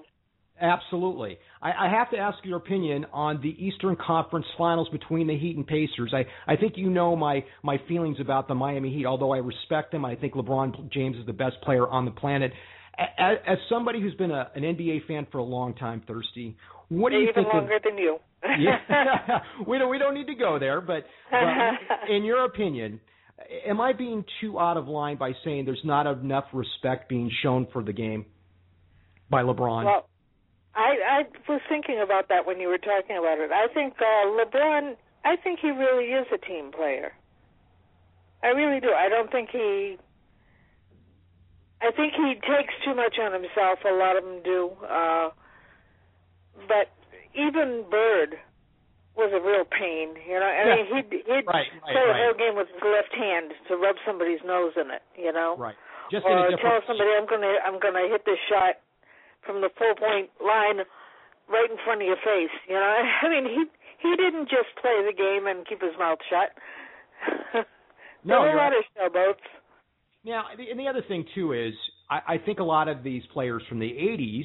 Absolutely. 0.61 1.39
I, 1.63 1.87
I 1.87 1.91
have 1.91 2.11
to 2.11 2.19
ask 2.19 2.39
your 2.45 2.59
opinion 2.59 3.07
on 3.13 3.41
the 3.43 3.49
Eastern 3.65 3.97
Conference 3.97 4.47
Finals 4.59 4.89
between 4.91 5.27
the 5.27 5.37
Heat 5.39 5.57
and 5.57 5.67
Pacers. 5.67 6.13
I, 6.15 6.27
I 6.51 6.57
think 6.57 6.75
you 6.77 6.91
know 6.91 7.17
my, 7.17 7.45
my 7.63 7.79
feelings 7.89 8.19
about 8.21 8.47
the 8.47 8.55
Miami 8.55 8.93
Heat. 8.95 9.07
Although 9.07 9.33
I 9.33 9.39
respect 9.39 9.91
them, 9.93 10.05
I 10.05 10.17
think 10.17 10.35
LeBron 10.35 10.93
James 10.93 11.17
is 11.17 11.25
the 11.27 11.33
best 11.33 11.57
player 11.63 11.89
on 11.89 12.05
the 12.05 12.11
planet. 12.11 12.53
As, 12.99 13.39
as 13.47 13.59
somebody 13.71 14.03
who's 14.03 14.15
been 14.15 14.31
a, 14.31 14.51
an 14.55 14.63
NBA 14.63 15.07
fan 15.07 15.27
for 15.33 15.39
a 15.39 15.43
long 15.45 15.75
time, 15.75 16.03
Thirsty, 16.07 16.57
what 16.91 17.11
do 17.11 17.17
you 17.17 17.23
Even 17.31 17.35
think 17.35 17.55
longer 17.55 17.77
of? 17.77 17.83
than 17.83 17.97
you. 17.99 18.19
yeah, 18.59 19.41
we 19.67 19.79
don't 19.79 19.91
we 19.91 19.99
don't 19.99 20.15
need 20.15 20.27
to 20.27 20.35
go 20.35 20.59
there, 20.59 20.81
but, 20.81 21.05
but 21.31 21.39
in 22.11 22.25
your 22.25 22.45
opinion, 22.45 23.01
am 23.67 23.81
I 23.81 23.93
being 23.93 24.25
too 24.41 24.59
out 24.59 24.77
of 24.77 24.89
line 24.89 25.17
by 25.17 25.33
saying 25.45 25.65
there's 25.67 25.85
not 25.85 26.07
enough 26.07 26.45
respect 26.53 27.09
being 27.09 27.31
shown 27.43 27.67
for 27.73 27.83
the 27.83 27.93
game 27.93 28.27
by 29.31 29.43
LeBron? 29.43 29.85
Well, 29.85 30.09
I 30.75 31.21
I 31.21 31.51
was 31.51 31.61
thinking 31.69 32.01
about 32.03 32.29
that 32.29 32.47
when 32.47 32.61
you 32.61 32.69
were 32.69 32.79
talking 32.79 33.17
about 33.17 33.39
it. 33.39 33.51
I 33.53 33.73
think 33.73 33.95
uh, 34.01 34.27
LeBron. 34.29 34.97
I 35.25 35.37
think 35.37 35.61
he 35.61 35.71
really 35.71 36.07
is 36.07 36.27
a 36.35 36.39
team 36.39 36.73
player. 36.73 37.13
I 38.43 38.49
really 38.49 38.81
do. 38.81 38.89
I 38.89 39.09
don't 39.09 39.31
think 39.31 39.51
he. 39.53 39.97
I 41.83 41.91
think 41.93 42.15
he 42.15 42.35
takes 42.35 42.75
too 42.85 42.95
much 42.95 43.17
on 43.21 43.33
himself. 43.33 43.79
A 43.89 43.95
lot 43.95 44.17
of 44.17 44.25
them 44.25 44.43
do. 44.43 44.71
Uh, 44.83 45.29
but 46.69 46.91
even 47.35 47.85
Bird 47.91 48.37
was 49.17 49.33
a 49.35 49.41
real 49.43 49.65
pain. 49.65 50.15
You 50.27 50.39
know, 50.41 50.47
I 50.47 50.65
Yeah. 50.65 50.75
mean, 50.77 50.87
he'd 50.87 51.11
he'd 51.27 51.47
Right, 51.47 51.69
right, 51.83 51.93
play 51.93 52.03
the 52.05 52.13
right. 52.13 52.23
whole 52.25 52.35
game 52.35 52.57
with 52.57 52.69
his 52.69 52.83
left 52.83 53.13
hand 53.15 53.53
to 53.69 53.77
rub 53.77 53.97
somebody's 54.07 54.43
nose 54.45 54.73
in 54.77 54.91
it. 54.91 55.03
You 55.17 55.33
know, 55.33 55.57
Right. 55.59 55.77
Just 56.11 56.27
in 56.27 56.33
or 56.33 56.49
a 56.49 56.57
tell 56.59 56.83
somebody 56.87 57.11
I'm 57.11 57.27
gonna 57.27 57.59
I'm 57.65 57.79
gonna 57.79 58.09
hit 58.09 58.25
this 58.25 58.39
shot 58.49 58.79
from 59.43 59.61
the 59.61 59.71
four 59.79 59.95
point 59.95 60.31
line 60.41 60.85
right 61.49 61.71
in 61.71 61.79
front 61.85 62.03
of 62.03 62.07
your 62.07 62.17
face. 62.23 62.55
You 62.69 62.75
know, 62.75 62.97
I 63.23 63.29
mean 63.29 63.45
he 63.47 63.65
he 63.99 64.17
didn't 64.17 64.49
just 64.49 64.75
play 64.81 65.03
the 65.05 65.13
game 65.13 65.47
and 65.47 65.67
keep 65.67 65.81
his 65.83 65.97
mouth 65.99 66.19
shut. 66.29 66.55
No, 68.23 68.43
there 68.45 68.53
were 68.53 68.59
a 68.61 68.63
lot 68.63 68.73
of 68.77 68.85
showboats. 68.97 69.47
Now, 70.25 70.45
and 70.53 70.79
the 70.79 70.87
other 70.87 71.03
thing 71.09 71.25
too 71.35 71.53
is, 71.55 71.73
I, 72.11 72.35
I 72.35 72.39
think 72.39 72.59
a 72.59 72.63
lot 72.65 72.89
of 72.89 73.03
these 73.03 73.23
players 73.33 73.63
from 73.69 73.79
the 73.79 73.87
'80s, 73.91 74.45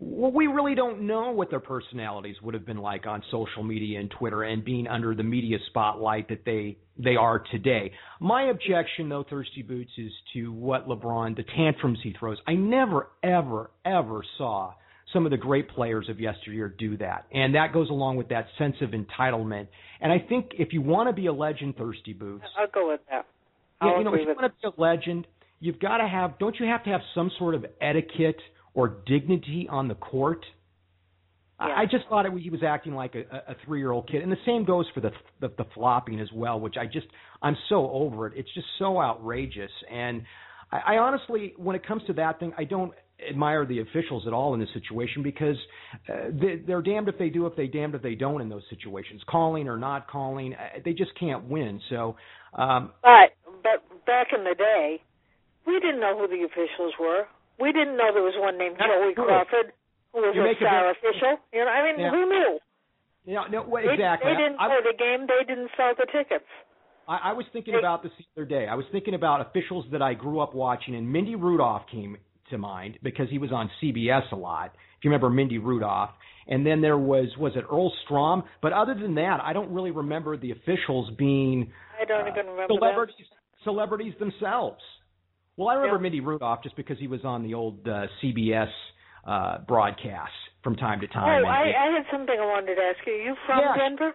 we 0.00 0.48
really 0.48 0.74
don't 0.74 1.02
know 1.02 1.30
what 1.30 1.50
their 1.50 1.60
personalities 1.60 2.36
would 2.42 2.54
have 2.54 2.66
been 2.66 2.78
like 2.78 3.06
on 3.06 3.22
social 3.30 3.62
media 3.62 4.00
and 4.00 4.10
Twitter, 4.10 4.42
and 4.42 4.64
being 4.64 4.88
under 4.88 5.14
the 5.14 5.22
media 5.22 5.58
spotlight 5.68 6.28
that 6.28 6.44
they 6.44 6.76
they 6.98 7.16
are 7.16 7.42
today. 7.50 7.92
My 8.20 8.50
objection, 8.50 9.08
though, 9.08 9.24
Thirsty 9.28 9.62
Boots, 9.62 9.90
is 9.98 10.12
to 10.32 10.52
what 10.52 10.88
LeBron, 10.88 11.36
the 11.36 11.44
tantrums 11.56 11.98
he 12.02 12.14
throws. 12.18 12.38
I 12.46 12.54
never, 12.54 13.08
ever, 13.22 13.70
ever 13.84 14.22
saw 14.38 14.74
some 15.12 15.24
of 15.24 15.30
the 15.30 15.36
great 15.36 15.68
players 15.68 16.08
of 16.08 16.18
yesteryear 16.18 16.68
do 16.68 16.96
that, 16.98 17.26
and 17.32 17.54
that 17.54 17.72
goes 17.72 17.88
along 17.90 18.16
with 18.16 18.28
that 18.28 18.46
sense 18.58 18.76
of 18.80 18.90
entitlement. 18.90 19.68
And 20.00 20.12
I 20.12 20.18
think 20.18 20.52
if 20.58 20.72
you 20.72 20.82
want 20.82 21.08
to 21.08 21.12
be 21.12 21.26
a 21.26 21.32
legend, 21.32 21.76
Thirsty 21.76 22.12
Boots. 22.12 22.44
I'll 22.58 22.66
go 22.66 22.90
with 22.90 23.00
that. 23.10 23.26
Yeah, 23.80 23.88
I'll 23.88 23.98
you 23.98 24.04
know, 24.04 24.14
if 24.14 24.20
you 24.20 24.34
want 24.34 24.52
to 24.52 24.70
be 24.70 24.76
a 24.76 24.80
legend, 24.80 25.26
you've 25.60 25.78
got 25.78 25.98
to 25.98 26.08
have. 26.08 26.38
Don't 26.40 26.58
you 26.58 26.66
have 26.66 26.82
to 26.84 26.90
have 26.90 27.00
some 27.14 27.30
sort 27.38 27.54
of 27.54 27.64
etiquette 27.80 28.40
or 28.74 28.88
dignity 29.06 29.66
on 29.70 29.88
the 29.88 29.94
court? 29.94 30.44
I- 31.58 31.68
Yeah. 31.68 31.74
I 31.78 31.86
just 31.86 32.06
thought 32.08 32.26
it, 32.26 32.32
he 32.38 32.50
was 32.50 32.62
acting 32.62 32.94
like 32.94 33.14
a, 33.14 33.20
a 33.20 33.52
a 33.52 33.56
three-year-old 33.64 34.08
kid, 34.10 34.22
and 34.22 34.30
the 34.32 34.36
same 34.44 34.64
goes 34.64 34.86
for 34.94 35.00
the, 35.00 35.12
the 35.40 35.48
the 35.56 35.64
flopping 35.74 36.20
as 36.20 36.30
well, 36.32 36.58
which 36.60 36.76
I 36.76 36.86
just 36.86 37.06
I'm 37.42 37.56
so 37.68 37.90
over 37.90 38.26
it. 38.26 38.32
It's 38.36 38.52
just 38.54 38.66
so 38.78 39.00
outrageous, 39.00 39.70
and 39.90 40.22
I, 40.72 40.94
I 40.94 40.98
honestly, 40.98 41.54
when 41.56 41.76
it 41.76 41.86
comes 41.86 42.02
to 42.08 42.12
that 42.14 42.40
thing, 42.40 42.52
I 42.58 42.64
don't 42.64 42.92
admire 43.30 43.64
the 43.64 43.80
officials 43.80 44.26
at 44.26 44.32
all 44.32 44.54
in 44.54 44.60
this 44.60 44.68
situation 44.74 45.22
because 45.22 45.56
uh, 46.08 46.30
they, 46.32 46.56
they're 46.66 46.82
damned 46.82 47.08
if 47.08 47.16
they 47.16 47.28
do, 47.28 47.46
if 47.46 47.54
they 47.54 47.68
damned 47.68 47.94
if 47.94 48.02
they 48.02 48.16
don't 48.16 48.40
in 48.40 48.48
those 48.48 48.64
situations, 48.68 49.22
calling 49.28 49.68
or 49.68 49.78
not 49.78 50.08
calling, 50.10 50.54
uh, 50.54 50.80
they 50.84 50.92
just 50.92 51.12
can't 51.18 51.44
win. 51.44 51.80
So. 51.88 52.16
Um, 52.54 52.90
But 53.02 53.30
but 53.62 54.04
back 54.06 54.28
in 54.36 54.42
the 54.44 54.56
day, 54.56 55.00
we 55.66 55.74
didn't 55.80 56.00
know 56.00 56.18
who 56.18 56.26
the 56.26 56.42
officials 56.44 56.94
were. 56.98 57.26
We 57.58 57.72
didn't 57.72 57.96
know 57.96 58.10
there 58.12 58.22
was 58.22 58.34
one 58.36 58.58
named 58.58 58.76
Joey. 58.78 59.14
Crawford 59.14 59.72
who 60.14 60.20
was 60.22 60.34
You 60.34 60.42
a 60.42 60.44
make 60.44 60.58
a 60.58 60.64
star 60.64 60.90
official. 60.90 61.42
You 61.52 61.64
know, 61.64 61.70
I 61.70 61.82
mean, 61.82 61.98
Yeah. 61.98 62.10
who 62.10 62.26
knew? 62.26 62.58
Yeah, 63.26 63.44
no, 63.50 63.62
well, 63.62 63.82
They- 63.82 63.94
exactly. 63.94 64.30
They, 64.30 64.36
didn't 64.36 64.60
I, 64.60 64.66
play 64.68 64.92
the 64.92 64.96
game. 64.96 65.26
They 65.26 65.44
didn't 65.44 65.70
sell 65.76 65.94
the 65.94 66.06
tickets. 66.06 66.46
I, 67.08 67.30
I 67.30 67.32
was 67.32 67.46
thinking 67.52 67.74
about 67.74 68.02
this 68.02 68.12
the 68.16 68.24
other 68.36 68.46
day. 68.46 68.66
I 68.68 68.74
was 68.74 68.86
thinking 68.92 69.14
about 69.14 69.40
officials 69.40 69.84
that 69.90 70.02
I 70.02 70.14
grew 70.14 70.40
up 70.40 70.54
watching, 70.54 70.94
and 70.94 71.06
Mendy 71.06 71.40
Rudolph 71.40 71.86
came 71.90 72.16
to 72.50 72.58
mind 72.58 72.98
because 73.02 73.28
he 73.30 73.38
was 73.38 73.52
on 73.52 73.70
CBS 73.82 74.30
a 74.32 74.36
lot. 74.36 74.74
If 74.98 75.04
you 75.04 75.10
remember 75.10 75.30
Mendy 75.30 75.62
Rudolph, 75.62 76.10
and 76.46 76.64
then 76.64 76.80
there 76.80 76.98
was 76.98 77.34
was 77.38 77.56
it 77.56 77.64
Earl 77.70 77.92
Strom? 78.04 78.44
But 78.62 78.72
other 78.72 78.94
than 78.94 79.14
that, 79.16 79.40
I 79.42 79.52
don't 79.52 79.72
really 79.72 79.90
remember 79.90 80.36
the 80.36 80.52
officials 80.52 81.10
being 81.16 81.72
I 82.00 82.04
don't 82.04 82.26
uh, 82.26 82.30
even 82.30 82.46
remember 82.46 82.74
celebrities 82.74 83.26
celebrities 83.64 84.14
themselves. 84.18 84.80
Well, 85.56 85.68
I 85.68 85.74
remember 85.74 86.02
Yeah. 86.04 86.10
Mendy 86.20 86.24
Rudolph 86.24 86.62
just 86.62 86.76
because 86.76 86.98
he 86.98 87.06
was 87.06 87.24
on 87.24 87.42
the 87.42 87.54
old 87.54 87.86
uh, 87.86 88.06
CBS 88.22 88.70
uh, 89.26 89.58
broadcasts 89.66 90.34
from 90.62 90.76
time 90.76 91.00
to 91.00 91.06
time. 91.08 91.44
Oh, 91.44 91.48
I, 91.48 91.72
I 91.72 91.92
had 91.92 92.04
something 92.10 92.34
I 92.38 92.44
wanted 92.46 92.74
to 92.74 92.82
ask 92.82 92.98
you. 93.06 93.12
Are 93.12 93.16
You 93.16 93.34
from 93.46 93.58
Yeah. 93.60 93.76
Denver? 93.76 94.14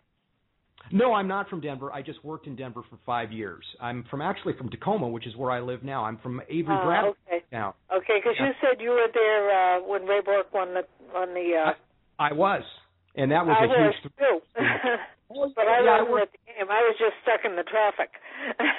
No, 0.92 1.14
I'm 1.14 1.28
not 1.28 1.50
from 1.50 1.62
Denver. 1.62 1.92
I 1.94 2.02
just 2.02 2.24
worked 2.24 2.48
in 2.48 2.56
Denver 2.56 2.82
for 2.90 2.98
five 3.06 3.32
years. 3.32 3.64
I'm 3.80 4.06
from 4.10 4.22
actually 4.22 4.54
from 4.58 4.70
Tacoma, 4.70 5.08
which 5.08 5.28
is 5.28 5.36
where 5.36 5.52
I 5.52 5.60
live 5.60 5.84
now. 5.84 6.04
I'm 6.06 6.18
from 6.18 6.42
Avery 6.50 6.74
Ah, 6.80 6.86
Bradley 6.86 7.14
okay. 7.28 7.44
now. 7.52 7.76
Okay, 7.94 8.18
because 8.18 8.36
you 8.40 8.52
said 8.62 8.82
you 8.82 8.90
were 8.92 9.08
there 9.14 9.44
uh, 9.78 9.82
when 9.86 10.06
Ray 10.06 10.22
Bourque 10.26 10.52
won 10.54 10.74
the 10.74 10.84
on 11.16 11.34
the. 11.36 11.54
Uh, 11.56 11.74
I 12.18 12.34
was, 12.34 12.64
and 13.16 13.32
that 13.32 13.46
was 13.46 13.56
I 13.60 13.66
a 13.66 13.68
was 13.68 13.94
huge. 14.02 14.14
too. 14.18 14.40
but 15.56 15.68
I 15.68 15.84
yeah, 15.84 16.00
I 16.00 16.02
wasn't 16.02 16.22
at 16.24 16.32
the 16.32 16.40
game. 16.48 16.68
I 16.72 16.82
was 16.90 16.96
just 16.98 17.14
stuck 17.22 17.46
in 17.46 17.56
the 17.56 17.64
traffic. 17.64 18.10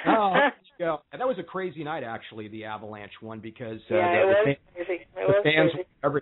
Oh, 0.07 0.31
there 0.33 0.53
you 0.79 0.85
go. 0.85 1.01
And 1.11 1.19
that 1.21 1.27
was 1.27 1.37
a 1.39 1.43
crazy 1.43 1.83
night, 1.83 2.03
actually, 2.03 2.47
the 2.47 2.65
Avalanche 2.65 3.13
one 3.21 3.39
because 3.39 3.79
uh, 3.89 3.95
yeah, 3.95 4.11
the, 4.11 4.19
it 4.19 4.21
the, 4.21 4.27
was 4.27 4.37
fa- 4.45 4.73
crazy. 4.75 5.01
It 5.01 5.07
the 5.15 5.21
was 5.27 5.41
fans 5.43 5.71
crazy. 5.73 5.87
were 6.03 6.07
every, 6.09 6.21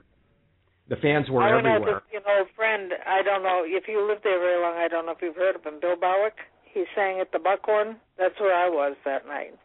the 0.89 0.95
fans 0.97 1.29
were 1.29 1.43
I 1.43 1.55
went 1.55 1.67
out 1.67 1.75
everywhere. 1.81 1.99
to 1.99 2.05
see 2.11 2.17
an 2.17 2.23
old 2.27 2.47
friend. 2.55 2.91
I 3.05 3.21
don't 3.23 3.43
know 3.43 3.63
if 3.65 3.87
you 3.87 4.05
lived 4.07 4.21
there 4.23 4.39
very 4.39 4.61
long. 4.61 4.75
I 4.77 4.87
don't 4.87 5.05
know 5.05 5.11
if 5.13 5.19
you've 5.21 5.35
heard 5.35 5.55
of 5.55 5.63
him, 5.63 5.79
Bill 5.79 5.95
Bowick. 5.95 6.37
He 6.71 6.83
sang 6.95 7.19
at 7.19 7.31
the 7.31 7.39
Buckhorn. 7.39 7.95
That's 8.19 8.39
where 8.39 8.55
I 8.55 8.69
was 8.69 8.95
that 9.03 9.25
night. 9.25 9.57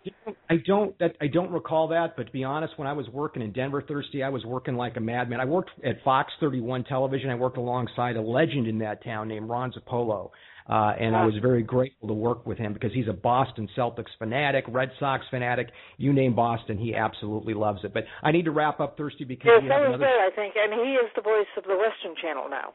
I 0.49 0.55
don't 0.66 0.99
that 1.01 1.16
I 1.20 1.27
don't 1.27 1.51
recall 1.51 1.89
that, 1.89 2.16
but 2.16 2.27
to 2.27 2.33
be 2.33 2.45
honest, 2.45 2.79
when 2.79 2.89
I 2.89 2.95
was 2.95 3.07
working 3.11 3.43
in 3.43 3.53
Denver 3.53 3.83
Thirsty, 3.83 4.22
I 4.22 4.31
was 4.31 4.43
working 4.47 4.75
like 4.77 4.97
a 4.97 5.01
madman. 5.01 5.39
I 5.39 5.45
worked 5.45 5.70
at 5.85 6.03
Fox 6.03 6.33
31 6.41 6.85
Television. 6.85 7.29
I 7.29 7.35
worked 7.35 7.59
alongside 7.59 8.16
a 8.16 8.22
legend 8.22 8.66
in 8.66 8.79
that 8.79 9.05
town 9.05 9.29
named 9.29 9.51
Ron 9.51 9.72
Zappolo. 9.72 10.31
Uh, 10.67 10.97
and 10.99 11.15
I 11.15 11.27
was 11.27 11.35
very 11.43 11.62
grateful 11.62 12.09
to 12.09 12.15
work 12.15 12.47
with 12.47 12.57
him 12.57 12.73
because 12.73 12.91
he's 12.95 13.09
a 13.09 13.12
Boston 13.12 13.69
Celtics 13.77 14.09
fanatic, 14.19 14.65
Red 14.69 14.91
Sox 14.99 15.23
fanatic. 15.29 15.69
You 15.99 16.15
name 16.15 16.35
Boston, 16.35 16.79
he 16.79 16.95
absolutely 16.95 17.53
loves 17.53 17.81
it. 17.85 17.93
But 17.93 18.05
I 18.23 18.33
need 18.33 18.47
to 18.47 18.51
wrap 18.51 18.81
up 18.81 18.97
Thirsty 18.97 19.25
because 19.25 19.61
Yes, 19.61 19.69
that 19.69 19.81
have 19.81 19.93
was 19.93 20.01
another. 20.01 20.07
I 20.07 20.31
think, 20.35 20.55
and 20.57 20.73
he 20.73 20.97
is 20.97 21.11
the 21.15 21.21
voice 21.21 21.53
of 21.59 21.65
the 21.65 21.77
Western 21.77 22.17
Channel 22.17 22.49
now. 22.49 22.73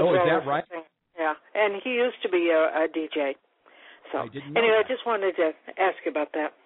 Oh, 0.00 0.14
is 0.14 0.20
that 0.24 0.48
right? 0.48 0.64
Yeah, 1.18 1.34
and 1.54 1.82
he 1.84 1.90
used 1.90 2.16
to 2.22 2.30
be 2.30 2.48
a, 2.48 2.84
a 2.84 2.88
DJ. 2.88 3.36
So 4.12 4.18
I 4.18 4.28
didn't 4.28 4.54
know 4.54 4.60
anyway, 4.60 4.80
that. 4.80 4.86
I 4.86 4.88
just 4.88 5.04
wanted 5.04 5.36
to 5.36 5.52
ask 5.76 6.00
you 6.04 6.10
about 6.10 6.32
that. 6.32 6.56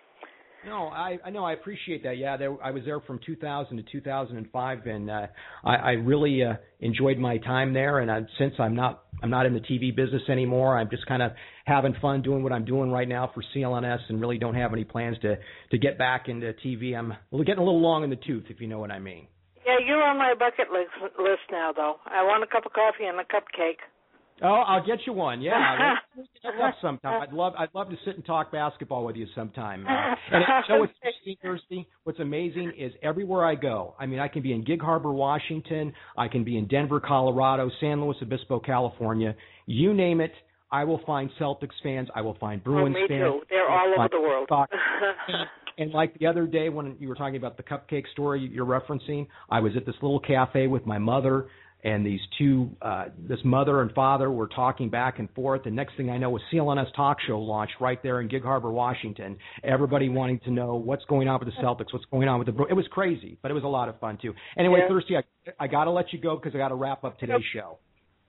No, 0.66 0.88
I 0.88 1.30
know 1.30 1.44
I 1.44 1.52
appreciate 1.52 2.02
that. 2.04 2.16
Yeah, 2.16 2.36
there, 2.36 2.56
I 2.62 2.70
was 2.70 2.84
there 2.84 3.00
from 3.00 3.20
2000 3.24 3.76
to 3.76 3.82
2005, 3.82 4.86
and 4.86 5.10
uh, 5.10 5.26
I, 5.64 5.74
I 5.74 5.90
really 5.92 6.42
uh, 6.42 6.54
enjoyed 6.80 7.18
my 7.18 7.38
time 7.38 7.74
there. 7.74 7.98
And 7.98 8.10
I, 8.10 8.20
since 8.38 8.54
I'm 8.58 8.74
not 8.74 9.04
I'm 9.22 9.30
not 9.30 9.46
in 9.46 9.54
the 9.54 9.60
TV 9.60 9.94
business 9.94 10.22
anymore, 10.28 10.78
I'm 10.78 10.88
just 10.90 11.06
kind 11.06 11.22
of 11.22 11.32
having 11.64 11.94
fun 12.00 12.22
doing 12.22 12.42
what 12.42 12.52
I'm 12.52 12.64
doing 12.64 12.90
right 12.90 13.08
now 13.08 13.30
for 13.34 13.42
CLNS, 13.54 14.00
and 14.08 14.20
really 14.20 14.38
don't 14.38 14.54
have 14.54 14.72
any 14.72 14.84
plans 14.84 15.16
to 15.22 15.36
to 15.70 15.78
get 15.78 15.98
back 15.98 16.28
into 16.28 16.52
TV. 16.64 16.96
I'm 16.96 17.12
getting 17.44 17.62
a 17.62 17.64
little 17.64 17.82
long 17.82 18.04
in 18.04 18.10
the 18.10 18.16
tooth, 18.16 18.44
if 18.48 18.60
you 18.60 18.66
know 18.66 18.78
what 18.78 18.90
I 18.90 18.98
mean. 18.98 19.26
Yeah, 19.66 19.78
you're 19.84 20.02
on 20.02 20.18
my 20.18 20.34
bucket 20.38 20.68
list 20.70 21.48
now, 21.50 21.72
though. 21.74 21.96
I 22.04 22.22
want 22.22 22.44
a 22.44 22.46
cup 22.46 22.66
of 22.66 22.72
coffee 22.72 23.04
and 23.04 23.18
a 23.18 23.24
cupcake. 23.24 23.80
Oh, 24.42 24.46
I'll 24.46 24.84
get 24.84 24.98
you 25.06 25.12
one. 25.12 25.40
Yeah, 25.40 25.94
let's 26.16 26.76
sometime. 26.82 27.22
I'd 27.22 27.32
love 27.32 27.52
I'd 27.56 27.68
love 27.72 27.88
to 27.90 27.96
sit 28.04 28.16
and 28.16 28.26
talk 28.26 28.50
basketball 28.50 29.04
with 29.04 29.16
you 29.16 29.26
sometime. 29.34 29.86
Uh, 29.86 30.14
and 30.32 30.44
know 30.68 30.80
what's 30.80 30.92
amazing? 31.24 31.86
What's 32.02 32.18
amazing 32.18 32.72
is 32.76 32.92
everywhere 33.02 33.44
I 33.44 33.54
go. 33.54 33.94
I 33.98 34.06
mean, 34.06 34.18
I 34.18 34.26
can 34.28 34.42
be 34.42 34.52
in 34.52 34.64
Gig 34.64 34.82
Harbor, 34.82 35.12
Washington. 35.12 35.92
I 36.18 36.28
can 36.28 36.42
be 36.42 36.58
in 36.58 36.66
Denver, 36.66 37.00
Colorado, 37.00 37.70
San 37.80 38.02
Luis 38.02 38.16
Obispo, 38.22 38.58
California. 38.58 39.36
You 39.66 39.94
name 39.94 40.20
it. 40.20 40.32
I 40.72 40.82
will 40.82 41.00
find 41.06 41.30
Celtics 41.40 41.68
fans. 41.84 42.08
I 42.16 42.22
will 42.22 42.36
find 42.40 42.62
Bruins 42.62 42.96
oh, 42.98 43.02
me 43.02 43.08
fans. 43.08 43.20
Too. 43.20 43.40
They're 43.48 43.70
all 43.70 43.94
over 43.96 44.08
the 44.10 44.20
world. 44.20 44.48
and 45.78 45.92
like 45.92 46.18
the 46.18 46.26
other 46.26 46.48
day 46.48 46.68
when 46.68 46.96
you 46.98 47.08
were 47.08 47.14
talking 47.14 47.36
about 47.36 47.56
the 47.56 47.62
cupcake 47.62 48.04
story 48.12 48.50
you're 48.52 48.66
referencing, 48.66 49.28
I 49.48 49.60
was 49.60 49.72
at 49.76 49.86
this 49.86 49.94
little 50.02 50.18
cafe 50.18 50.66
with 50.66 50.84
my 50.84 50.98
mother 50.98 51.46
and 51.84 52.04
these 52.04 52.20
two, 52.38 52.70
uh, 52.80 53.06
this 53.18 53.38
mother 53.44 53.82
and 53.82 53.92
father 53.92 54.30
were 54.30 54.48
talking 54.48 54.88
back 54.88 55.18
and 55.18 55.30
forth. 55.34 55.66
And 55.66 55.76
next 55.76 55.96
thing 55.96 56.08
I 56.08 56.16
know, 56.16 56.36
a 56.36 56.40
CLNS 56.52 56.94
talk 56.96 57.18
show 57.26 57.38
launched 57.38 57.74
right 57.78 58.02
there 58.02 58.22
in 58.22 58.28
Gig 58.28 58.42
Harbor, 58.42 58.70
Washington. 58.70 59.36
Everybody 59.62 60.08
wanting 60.08 60.40
to 60.40 60.50
know 60.50 60.76
what's 60.76 61.04
going 61.04 61.28
on 61.28 61.38
with 61.38 61.54
the 61.54 61.62
Celtics, 61.62 61.92
what's 61.92 62.06
going 62.10 62.26
on 62.26 62.38
with 62.38 62.46
the. 62.46 62.64
It 62.64 62.74
was 62.74 62.86
crazy, 62.90 63.38
but 63.42 63.50
it 63.50 63.54
was 63.54 63.64
a 63.64 63.68
lot 63.68 63.90
of 63.90 64.00
fun 64.00 64.18
too. 64.20 64.32
Anyway, 64.58 64.80
yeah. 64.82 64.88
Thirsty, 64.88 65.16
I, 65.16 65.22
I 65.60 65.66
got 65.66 65.84
to 65.84 65.90
let 65.90 66.12
you 66.12 66.18
go 66.18 66.36
because 66.36 66.54
I 66.54 66.58
got 66.58 66.68
to 66.68 66.74
wrap 66.74 67.04
up 67.04 67.18
today's 67.18 67.42
show. 67.52 67.78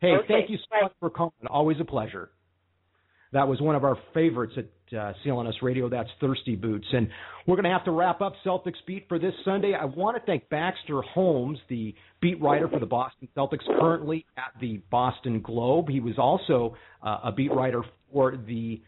Hey, 0.02 0.10
okay. 0.10 0.28
thank 0.28 0.50
you 0.50 0.58
so 0.58 0.84
much 0.84 0.92
for 1.00 1.10
calling. 1.10 1.32
Always 1.50 1.78
a 1.80 1.86
pleasure. 1.86 2.30
That 3.36 3.50
was 3.50 3.60
one 3.60 3.76
of 3.76 3.84
our 3.84 3.98
favorites 4.14 4.54
at 4.56 4.98
uh, 4.98 5.12
CLNS 5.26 5.62
Radio. 5.62 5.90
That's 5.90 6.08
Thirsty 6.22 6.56
Boots. 6.56 6.86
And 6.94 7.10
we're 7.46 7.58
going 7.58 7.66
to 7.66 7.70
have 7.70 7.84
to 7.84 7.92
wrap 7.92 8.22
up 8.22 8.32
Celtics 8.46 8.78
Beat 8.88 9.10
for 9.10 9.20
this 9.20 9.34
Sunday. 9.44 9.74
I 9.74 9.84
want 9.84 10.16
to 10.16 10.26
thank 10.26 10.48
Baxter 10.48 11.02
Holmes, 11.02 11.60
the 11.68 11.94
beat 12.22 12.42
writer 12.42 12.70
for 12.70 12.80
the 12.80 12.86
Boston 12.86 13.28
Celtics, 13.36 13.66
currently 13.78 14.26
at 14.38 14.58
the 14.62 14.82
Boston 14.90 15.42
Globe. 15.42 15.90
He 15.90 16.00
was 16.00 16.18
also 16.18 16.78
uh, 17.04 17.18
a 17.26 17.32
beat 17.34 17.52
writer 17.52 17.82
for 18.14 18.38
the 18.38 18.82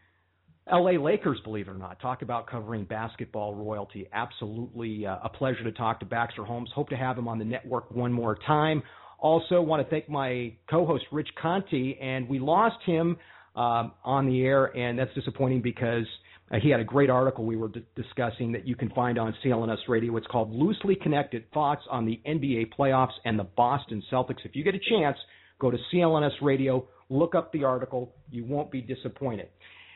LA 0.72 0.92
Lakers, 0.92 1.42
believe 1.44 1.68
it 1.68 1.72
or 1.72 1.78
not. 1.78 2.00
Talk 2.00 2.22
about 2.22 2.48
covering 2.48 2.86
basketball 2.86 3.54
royalty. 3.54 4.08
Absolutely 4.14 5.06
uh, 5.06 5.18
a 5.26 5.30
pleasure 5.30 5.66
to 5.66 5.74
talk 5.74 6.00
to 6.00 6.06
Baxter 6.06 6.46
Holmes. 6.46 6.70
Hope 6.74 6.88
to 6.88 6.96
have 6.96 7.18
him 7.18 7.28
on 7.28 7.38
the 7.38 7.46
network 7.46 7.92
one 7.92 8.14
more 8.14 8.38
time. 8.48 8.82
Also, 9.20 9.62
want 9.62 9.84
to 9.84 9.90
thank 9.90 10.08
my 10.08 10.54
co 10.70 10.86
host, 10.86 11.04
Rich 11.12 11.30
Conte, 11.42 11.98
and 12.00 12.30
we 12.30 12.40
lost 12.40 12.78
him 12.86 13.18
um, 13.58 13.94
on 14.06 14.28
the 14.28 14.44
air, 14.44 14.66
and 14.78 14.98
that's 14.98 15.14
disappointing 15.16 15.62
because 15.62 16.06
uh, 16.52 16.58
he 16.62 16.70
had 16.70 16.80
a 16.80 16.84
great 16.84 17.10
article 17.10 17.44
we 17.44 17.58
were 17.58 17.70
d- 17.70 17.84
discussing 17.96 18.52
that 18.52 18.68
you 18.68 18.76
can 18.76 18.90
find 18.92 19.18
on 19.18 19.36
CLNS 19.44 19.90
Radio. 19.90 20.16
It's 20.16 20.28
called 20.28 20.54
Loosely 20.54 20.96
Connected 20.96 21.52
Thoughts 21.52 21.82
on 21.90 22.06
the 22.06 22.22
NBA 22.26 22.72
Playoffs 22.78 23.14
and 23.26 23.38
the 23.38 23.44
Boston 23.44 24.04
Celtics. 24.12 24.46
If 24.46 24.56
you 24.56 24.64
get 24.64 24.76
a 24.76 24.80
chance, 24.80 25.18
go 25.60 25.72
to 25.72 25.78
CLNS 25.92 26.34
Radio, 26.42 26.88
look 27.10 27.34
up 27.34 27.52
the 27.52 27.64
article. 27.64 28.14
You 28.30 28.46
won't 28.46 28.72
be 28.72 28.80
disappointed. 28.80 29.50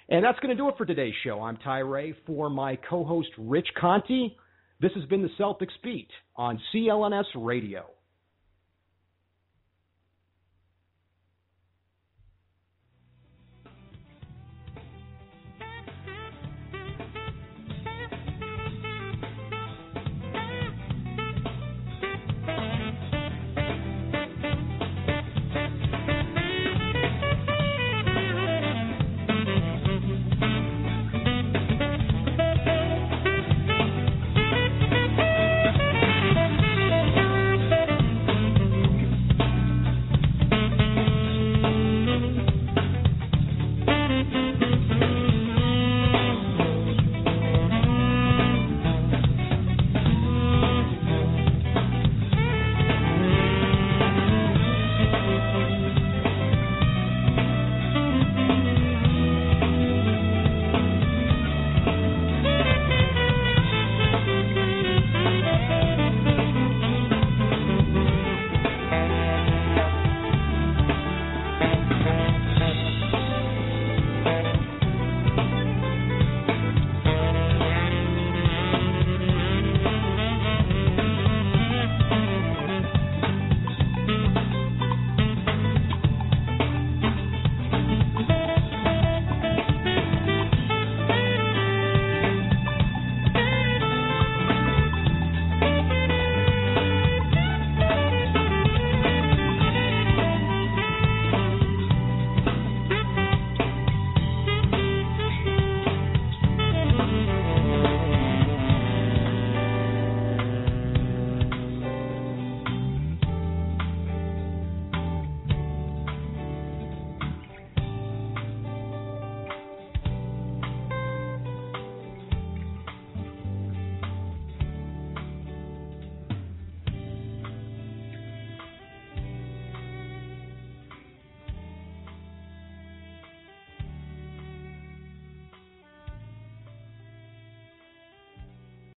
And 0.09 0.25
that's 0.25 0.39
going 0.39 0.49
to 0.49 0.61
do 0.61 0.67
it 0.67 0.75
for 0.77 0.85
today's 0.85 1.13
show. 1.23 1.41
I'm 1.41 1.57
Ty 1.57 1.79
Ray 1.79 2.15
for 2.25 2.49
my 2.49 2.77
co 2.89 3.03
host, 3.03 3.29
Rich 3.37 3.67
Conte. 3.79 4.35
This 4.81 4.91
has 4.95 5.05
been 5.05 5.21
the 5.21 5.29
Celtics 5.39 5.67
Beat 5.83 6.09
on 6.35 6.59
CLNS 6.73 7.25
Radio. 7.35 7.85